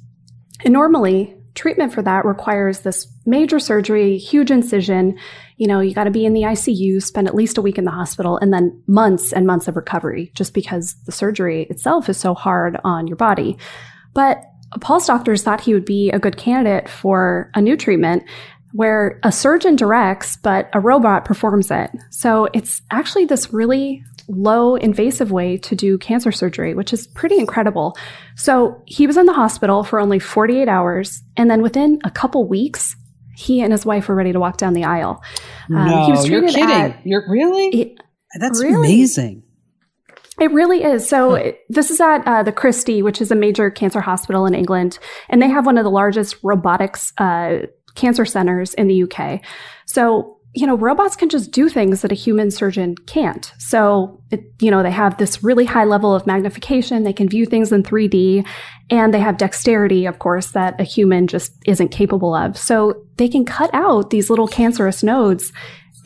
And 0.63 0.73
normally, 0.73 1.35
treatment 1.55 1.93
for 1.93 2.01
that 2.01 2.25
requires 2.25 2.81
this 2.81 3.07
major 3.25 3.59
surgery, 3.59 4.17
huge 4.17 4.51
incision. 4.51 5.17
You 5.57 5.67
know, 5.67 5.79
you 5.79 5.93
got 5.93 6.05
to 6.05 6.11
be 6.11 6.25
in 6.25 6.33
the 6.33 6.43
ICU, 6.43 7.01
spend 7.01 7.27
at 7.27 7.35
least 7.35 7.57
a 7.57 7.61
week 7.61 7.77
in 7.77 7.85
the 7.85 7.91
hospital, 7.91 8.37
and 8.37 8.53
then 8.53 8.81
months 8.87 9.33
and 9.33 9.47
months 9.47 9.67
of 9.67 9.75
recovery 9.75 10.31
just 10.35 10.53
because 10.53 10.95
the 11.05 11.11
surgery 11.11 11.63
itself 11.69 12.09
is 12.09 12.17
so 12.17 12.33
hard 12.33 12.77
on 12.83 13.07
your 13.07 13.17
body. 13.17 13.57
But 14.13 14.43
Paul's 14.81 15.07
doctors 15.07 15.43
thought 15.43 15.61
he 15.61 15.73
would 15.73 15.85
be 15.85 16.09
a 16.09 16.19
good 16.19 16.37
candidate 16.37 16.89
for 16.89 17.49
a 17.53 17.61
new 17.61 17.77
treatment 17.77 18.23
where 18.75 19.19
a 19.23 19.31
surgeon 19.31 19.77
directs, 19.77 20.35
but 20.35 20.69
a 20.73 20.79
robot 20.81 21.23
performs 21.23 21.71
it. 21.71 21.89
So 22.09 22.49
it's 22.53 22.81
actually 22.91 23.23
this 23.25 23.53
really 23.53 24.03
low 24.27 24.75
invasive 24.75 25.31
way 25.31 25.55
to 25.55 25.75
do 25.75 25.97
cancer 25.97 26.31
surgery, 26.31 26.73
which 26.75 26.91
is 26.91 27.07
pretty 27.07 27.37
incredible. 27.37 27.95
So 28.35 28.81
he 28.85 29.07
was 29.07 29.15
in 29.15 29.27
the 29.27 29.33
hospital 29.33 29.83
for 29.85 29.97
only 29.99 30.19
48 30.19 30.67
hours. 30.67 31.21
And 31.37 31.49
then 31.49 31.61
within 31.61 31.99
a 32.03 32.11
couple 32.11 32.45
weeks, 32.49 32.97
he 33.37 33.61
and 33.61 33.71
his 33.71 33.85
wife 33.85 34.09
were 34.09 34.15
ready 34.15 34.33
to 34.33 34.39
walk 34.41 34.57
down 34.57 34.73
the 34.73 34.83
aisle. 34.83 35.23
Um, 35.69 35.87
no, 35.87 36.05
he 36.07 36.11
was 36.11 36.27
you're 36.27 36.41
kidding. 36.41 36.63
at- 36.63 37.05
you're 37.05 37.23
really? 37.29 37.67
it- 37.67 37.97
That's 38.41 38.61
really? 38.61 38.75
amazing. 38.75 39.43
It 40.39 40.51
really 40.51 40.83
is. 40.83 41.07
So 41.07 41.35
it- 41.35 41.59
this 41.69 41.89
is 41.91 42.01
at 42.01 42.27
uh, 42.27 42.43
the 42.43 42.51
Christie, 42.51 43.01
which 43.01 43.21
is 43.21 43.31
a 43.31 43.35
major 43.35 43.69
cancer 43.71 44.01
hospital 44.01 44.45
in 44.45 44.53
England, 44.53 44.99
and 45.29 45.41
they 45.41 45.47
have 45.47 45.65
one 45.65 45.77
of 45.77 45.85
the 45.85 45.89
largest 45.91 46.35
robotics 46.43 47.13
uh, 47.19 47.59
cancer 47.95 48.25
centers 48.25 48.73
in 48.75 48.87
the 48.87 49.03
UK. 49.03 49.41
So 49.85 50.35
you 50.55 50.65
know, 50.65 50.77
robots 50.77 51.17
can 51.17 51.27
just 51.27 51.51
do 51.51 51.67
things 51.67 52.01
that 52.01 52.13
a 52.13 52.15
human 52.15 52.49
surgeon 52.49 52.95
can't. 53.07 53.53
So 53.59 54.21
it, 54.31 54.45
you 54.61 54.71
know, 54.71 54.83
they 54.83 54.91
have 54.91 55.17
this 55.17 55.43
really 55.43 55.65
high 55.65 55.83
level 55.83 56.15
of 56.15 56.25
magnification. 56.25 57.03
They 57.03 57.11
can 57.11 57.27
view 57.27 57.45
things 57.45 57.73
in 57.73 57.83
3D, 57.83 58.47
and 58.89 59.13
they 59.13 59.19
have 59.19 59.37
dexterity, 59.37 60.05
of 60.05 60.19
course, 60.19 60.51
that 60.51 60.79
a 60.79 60.85
human 60.85 61.27
just 61.27 61.51
isn't 61.65 61.89
capable 61.89 62.33
of. 62.33 62.57
So 62.57 63.05
they 63.17 63.27
can 63.27 63.43
cut 63.43 63.69
out 63.73 64.11
these 64.11 64.29
little 64.29 64.47
cancerous 64.47 65.03
nodes 65.03 65.51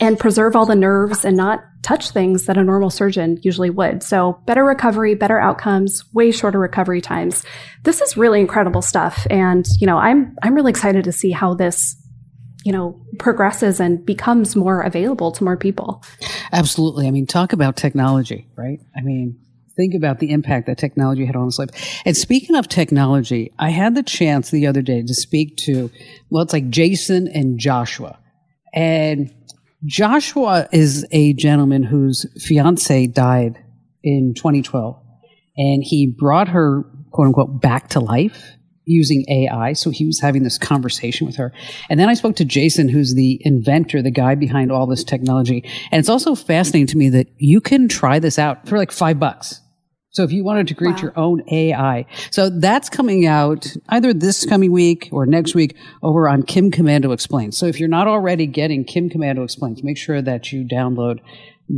and 0.00 0.18
preserve 0.18 0.56
all 0.56 0.66
the 0.66 0.74
nerves 0.74 1.24
and 1.24 1.36
not 1.36 1.62
touch 1.82 2.10
things 2.10 2.46
that 2.46 2.56
a 2.56 2.64
normal 2.64 2.90
surgeon 2.90 3.38
usually 3.42 3.70
would. 3.70 4.02
So 4.02 4.40
better 4.46 4.64
recovery, 4.64 5.14
better 5.14 5.38
outcomes, 5.38 6.04
way 6.12 6.30
shorter 6.30 6.58
recovery 6.58 7.00
times. 7.00 7.44
This 7.84 8.00
is 8.00 8.16
really 8.16 8.40
incredible 8.40 8.82
stuff. 8.82 9.26
And, 9.30 9.66
you 9.78 9.86
know, 9.86 9.98
I'm, 9.98 10.34
I'm 10.42 10.54
really 10.54 10.70
excited 10.70 11.04
to 11.04 11.12
see 11.12 11.30
how 11.30 11.54
this, 11.54 11.96
you 12.64 12.72
know, 12.72 13.00
progresses 13.18 13.80
and 13.80 14.04
becomes 14.04 14.56
more 14.56 14.80
available 14.82 15.32
to 15.32 15.44
more 15.44 15.56
people. 15.56 16.02
Absolutely. 16.52 17.06
I 17.06 17.10
mean, 17.10 17.26
talk 17.26 17.52
about 17.52 17.76
technology, 17.76 18.48
right? 18.56 18.80
I 18.96 19.02
mean, 19.02 19.38
think 19.76 19.94
about 19.94 20.18
the 20.18 20.30
impact 20.30 20.66
that 20.66 20.76
technology 20.76 21.24
had 21.24 21.36
on 21.36 21.46
his 21.46 21.58
life. 21.58 21.70
And 22.04 22.16
speaking 22.16 22.56
of 22.56 22.68
technology, 22.68 23.52
I 23.58 23.70
had 23.70 23.94
the 23.94 24.02
chance 24.02 24.50
the 24.50 24.66
other 24.66 24.82
day 24.82 25.02
to 25.02 25.14
speak 25.14 25.56
to, 25.58 25.90
well, 26.28 26.42
it's 26.42 26.52
like 26.52 26.68
Jason 26.68 27.28
and 27.28 27.58
Joshua. 27.58 28.18
And 28.74 29.34
Joshua 29.84 30.68
is 30.72 31.06
a 31.10 31.32
gentleman 31.34 31.82
whose 31.82 32.26
fiance 32.42 33.06
died 33.06 33.62
in 34.02 34.34
2012 34.34 35.00
and 35.56 35.82
he 35.82 36.06
brought 36.06 36.48
her 36.48 36.84
quote 37.10 37.28
unquote 37.28 37.60
back 37.60 37.88
to 37.90 38.00
life 38.00 38.56
using 38.84 39.24
AI. 39.28 39.72
So 39.72 39.90
he 39.90 40.04
was 40.04 40.20
having 40.20 40.42
this 40.42 40.58
conversation 40.58 41.26
with 41.26 41.36
her. 41.36 41.52
And 41.88 42.00
then 42.00 42.08
I 42.08 42.14
spoke 42.14 42.36
to 42.36 42.44
Jason, 42.44 42.88
who's 42.88 43.14
the 43.14 43.40
inventor, 43.44 44.02
the 44.02 44.10
guy 44.10 44.34
behind 44.34 44.72
all 44.72 44.86
this 44.86 45.04
technology. 45.04 45.64
And 45.92 46.00
it's 46.00 46.08
also 46.08 46.34
fascinating 46.34 46.88
to 46.88 46.98
me 46.98 47.08
that 47.10 47.28
you 47.38 47.60
can 47.60 47.88
try 47.88 48.18
this 48.18 48.38
out 48.38 48.68
for 48.68 48.76
like 48.76 48.90
five 48.90 49.18
bucks. 49.18 49.60
So 50.12 50.24
if 50.24 50.32
you 50.32 50.42
wanted 50.42 50.66
to 50.68 50.74
create 50.74 51.00
your 51.00 51.16
own 51.16 51.42
AI, 51.52 52.04
so 52.30 52.50
that's 52.50 52.88
coming 52.88 53.26
out 53.26 53.76
either 53.90 54.12
this 54.12 54.44
coming 54.44 54.72
week 54.72 55.08
or 55.12 55.24
next 55.24 55.54
week 55.54 55.76
over 56.02 56.28
on 56.28 56.42
Kim 56.42 56.72
Komando 56.72 57.12
Explains. 57.12 57.56
So 57.56 57.66
if 57.66 57.78
you're 57.78 57.88
not 57.88 58.08
already 58.08 58.46
getting 58.46 58.84
Kim 58.84 59.08
Komando 59.08 59.44
Explains, 59.44 59.84
make 59.84 59.96
sure 59.96 60.20
that 60.20 60.50
you 60.50 60.64
download 60.64 61.20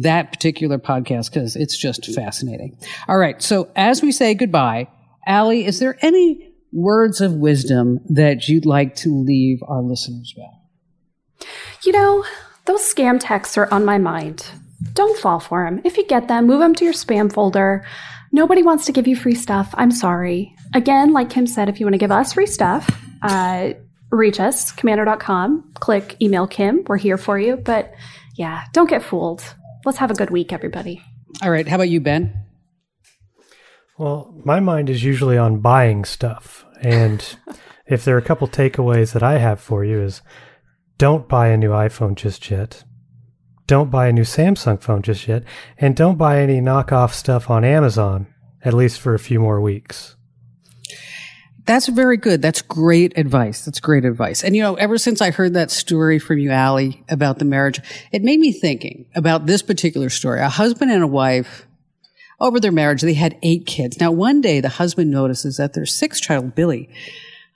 that 0.01 0.33
particular 0.33 0.79
podcast 0.79 1.31
because 1.31 1.57
it's 1.57 1.77
just 1.77 2.07
fascinating. 2.15 2.79
All 3.07 3.19
right. 3.19 3.43
So 3.43 3.71
as 3.77 4.01
we 4.01 4.11
say 4.13 4.33
goodbye, 4.33 4.89
Allie, 5.27 5.67
is 5.67 5.79
there 5.79 5.99
any 6.01 6.55
words 6.73 7.21
of 7.21 7.35
wisdom 7.35 8.01
that 8.09 8.49
you'd 8.49 8.65
like 8.65 8.95
to 8.97 9.15
leave 9.15 9.59
our 9.69 9.83
listeners 9.83 10.35
with? 10.35 11.49
You 11.85 11.93
know, 11.93 12.25
those 12.65 12.81
scam 12.81 13.19
texts 13.21 13.59
are 13.59 13.71
on 13.71 13.85
my 13.85 13.99
mind. 13.99 14.47
Don't 14.95 15.19
fall 15.19 15.39
for 15.39 15.65
them. 15.65 15.83
If 15.85 15.97
you 15.97 16.07
get 16.07 16.29
them, 16.29 16.47
move 16.47 16.61
them 16.61 16.75
to 16.77 16.85
your 16.85 16.95
spam 16.95 17.31
folder. 17.33 17.85
Nobody 18.33 18.63
wants 18.63 18.87
to 18.87 18.93
give 18.93 19.07
you 19.07 19.15
free 19.15 19.35
stuff. 19.35 19.75
I'm 19.77 19.91
sorry. 19.91 20.55
Again, 20.75 21.13
like 21.13 21.29
Kim 21.29 21.47
said, 21.47 21.69
if 21.69 21.79
you 21.79 21.87
want 21.87 21.95
to 21.95 21.99
give 21.99 22.11
us 22.11 22.33
free 22.33 22.47
stuff, 22.47 22.89
uh, 23.21 23.75
reach 24.11 24.41
us, 24.41 24.73
komando.com. 24.73 25.73
Click 25.75 26.17
email 26.21 26.47
Kim. 26.47 26.83
We're 26.87 26.97
here 26.97 27.19
for 27.19 27.39
you. 27.39 27.57
But 27.57 27.95
yeah, 28.37 28.65
don't 28.73 28.89
get 28.89 29.03
fooled. 29.03 29.43
Let's 29.85 29.99
have 29.99 30.11
a 30.11 30.15
good 30.15 30.31
week, 30.31 30.53
everybody. 30.53 31.03
All 31.43 31.51
right. 31.51 31.69
How 31.69 31.77
about 31.77 31.91
you, 31.91 32.01
Ben? 32.01 32.33
Well, 33.99 34.35
my 34.45 34.61
mind 34.61 34.89
is 34.89 35.05
usually 35.05 35.37
on 35.37 35.61
buying 35.61 36.05
stuff. 36.05 36.65
And 36.81 37.37
if 37.87 38.05
there 38.05 38.15
are 38.15 38.19
a 38.19 38.23
couple 38.23 38.49
takeaways 38.49 39.13
that 39.13 39.23
I 39.23 39.39
have 39.39 39.61
for 39.61 39.85
you 39.85 40.01
is 40.01 40.23
don't 40.97 41.29
buy 41.29 41.49
a 41.49 41.57
new 41.57 41.71
iPhone 41.71 42.15
just 42.15 42.51
yet. 42.51 42.85
Don't 43.73 43.91
buy 43.91 44.09
a 44.09 44.13
new 44.13 44.21
Samsung 44.21 44.83
phone 44.83 45.01
just 45.01 45.27
yet. 45.27 45.45
And 45.79 45.97
don't 45.97 46.19
buy 46.19 46.43
any 46.43 46.61
knockoff 46.61 47.15
stuff 47.15 47.49
on 47.49 47.65
Amazon, 47.65 48.27
at 48.63 48.75
least 48.75 49.01
for 49.01 49.15
a 49.15 49.19
few 49.19 49.41
more 49.41 49.63
weeks. 49.63 50.15
That's 51.65 51.89
very 51.89 52.19
good. 52.19 52.43
That's 52.43 52.61
great 52.61 53.17
advice. 53.17 53.65
That's 53.65 53.81
great 53.81 54.05
advice. 54.05 54.45
And 54.45 54.55
you 54.55 54.61
know, 54.61 54.75
ever 54.75 54.99
since 54.99 55.23
I 55.23 55.31
heard 55.31 55.55
that 55.55 55.71
story 55.71 56.19
from 56.19 56.37
you, 56.37 56.51
Allie, 56.51 57.03
about 57.09 57.39
the 57.39 57.47
marriage, 57.47 57.81
it 58.13 58.21
made 58.21 58.41
me 58.41 58.53
thinking 58.53 59.07
about 59.15 59.47
this 59.47 59.63
particular 59.63 60.11
story. 60.11 60.41
A 60.41 60.51
husband 60.51 60.91
and 60.91 61.03
a 61.03 61.07
wife, 61.07 61.67
over 62.41 62.61
their 62.61 62.73
marriage, 62.73 63.01
they 63.01 63.15
had 63.15 63.39
eight 63.43 63.65
kids. 63.65 63.99
Now, 63.99 64.13
one 64.13 64.43
day 64.43 64.61
the 64.61 64.69
husband 64.69 65.11
notices 65.11 65.57
that 65.57 65.73
their 65.73 65.87
sixth 65.87 66.23
child, 66.23 66.55
Billy, 66.55 66.91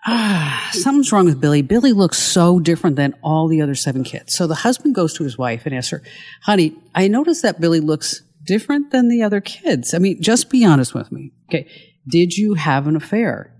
ah, 0.07 0.71
something's 0.73 1.13
wrong 1.13 1.27
with 1.27 1.41
Billy. 1.41 1.63
Billy 1.63 1.93
looks 1.93 2.19
so 2.19 2.59
different 2.59 2.97
than 2.97 3.15
all 3.23 3.49
the 3.49 3.61
other 3.61 3.75
seven 3.75 4.05
kids. 4.05 4.35
So 4.35 4.47
the 4.47 4.55
husband 4.55 4.95
goes 4.95 5.15
to 5.15 5.25
his 5.25 5.37
wife 5.39 5.67
and 5.67 5.75
asks 5.75 5.91
her, 5.91 6.03
honey, 6.43 6.77
I 6.95 7.09
noticed 7.09 7.43
that 7.43 7.61
Billy 7.61 7.81
looks 7.81 8.23
different 8.45 8.93
than 8.93 9.09
the 9.09 9.23
other 9.23 9.41
kids. 9.41 9.95
I 9.95 9.99
mean, 9.99 10.23
just 10.23 10.51
be 10.51 10.65
honest 10.65 10.95
with 10.95 11.11
me. 11.13 11.33
Okay. 11.49 11.69
Did 12.09 12.37
you 12.37 12.55
have 12.55 12.87
an 12.87 12.97
affair? 12.97 13.53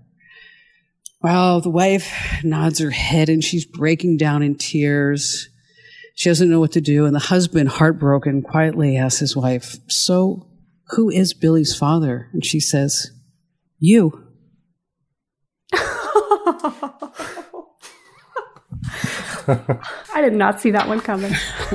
Well, 1.21 1.61
the 1.61 1.69
wife 1.69 2.41
nods 2.43 2.79
her 2.79 2.91
head 2.91 3.27
and 3.27 3.43
she's 3.43 3.65
breaking 3.65 4.17
down 4.17 4.43
in 4.43 4.55
tears. 4.55 5.49
She 6.15 6.29
doesn't 6.29 6.49
know 6.49 6.59
what 6.59 6.71
to 6.73 6.81
do. 6.81 7.05
And 7.05 7.13
the 7.13 7.19
husband, 7.19 7.69
heartbroken, 7.69 8.41
quietly 8.41 8.97
asks 8.97 9.19
his 9.19 9.35
wife, 9.35 9.77
So 9.87 10.47
who 10.89 11.09
is 11.09 11.33
Billy's 11.33 11.75
father? 11.75 12.29
And 12.33 12.45
she 12.45 12.59
says, 12.59 13.11
You. 13.77 14.26
I 19.47 20.21
did 20.21 20.33
not 20.33 20.59
see 20.59 20.71
that 20.71 20.87
one 20.87 20.99
coming. 20.99 21.33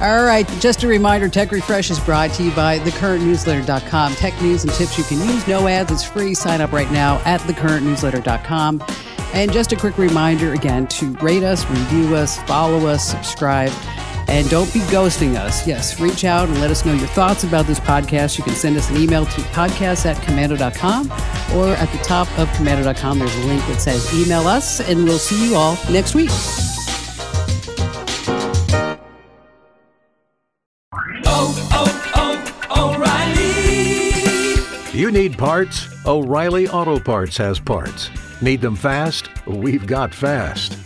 All 0.00 0.24
right, 0.24 0.46
just 0.60 0.82
a 0.82 0.86
reminder 0.86 1.26
Tech 1.28 1.50
Refresh 1.50 1.90
is 1.90 1.98
brought 1.98 2.30
to 2.34 2.42
you 2.42 2.50
by 2.50 2.78
thecurrentnewsletter.com. 2.80 4.14
Tech 4.14 4.40
news 4.42 4.62
and 4.62 4.72
tips 4.74 4.98
you 4.98 5.04
can 5.04 5.18
use, 5.26 5.48
no 5.48 5.66
ads, 5.68 5.90
it's 5.90 6.04
free. 6.04 6.34
Sign 6.34 6.60
up 6.60 6.72
right 6.72 6.90
now 6.92 7.16
at 7.24 7.40
thecurrentnewsletter.com. 7.40 8.84
And 9.32 9.52
just 9.52 9.72
a 9.72 9.76
quick 9.76 9.96
reminder 9.96 10.52
again 10.52 10.86
to 10.88 11.12
rate 11.16 11.42
us, 11.42 11.64
review 11.70 12.14
us, 12.14 12.38
follow 12.42 12.86
us, 12.86 13.08
subscribe, 13.08 13.72
and 14.28 14.48
don't 14.50 14.72
be 14.72 14.80
ghosting 14.80 15.36
us. 15.36 15.66
Yes, 15.66 16.00
reach 16.00 16.24
out 16.24 16.48
and 16.48 16.60
let 16.60 16.70
us 16.70 16.84
know 16.84 16.92
your 16.92 17.06
thoughts 17.08 17.44
about 17.44 17.66
this 17.66 17.80
podcast. 17.80 18.38
You 18.38 18.44
can 18.44 18.54
send 18.54 18.76
us 18.76 18.90
an 18.90 18.96
email 18.96 19.24
to 19.24 19.40
podcast 19.52 20.06
at 20.06 20.16
komando.com 20.18 21.10
or 21.56 21.68
at 21.74 21.90
the 21.92 21.98
top 21.98 22.26
of 22.38 22.48
komando.com, 22.50 23.18
there's 23.18 23.36
a 23.36 23.46
link 23.46 23.60
that 23.66 23.80
says 23.80 24.12
email 24.14 24.46
us, 24.48 24.80
and 24.80 25.04
we'll 25.04 25.18
see 25.18 25.48
you 25.48 25.56
all 25.56 25.78
next 25.90 26.14
week. 26.14 26.30
Oh, 31.24 31.54
oh, 31.72 32.62
oh, 32.70 32.94
O'Reilly. 34.92 34.98
You 34.98 35.10
need 35.10 35.38
parts? 35.38 35.86
O'Reilly 36.06 36.68
Auto 36.68 36.98
Parts 36.98 37.36
has 37.36 37.58
parts. 37.60 38.10
Need 38.42 38.60
them 38.60 38.76
fast? 38.76 39.28
We've 39.46 39.86
got 39.86 40.14
fast. 40.14 40.85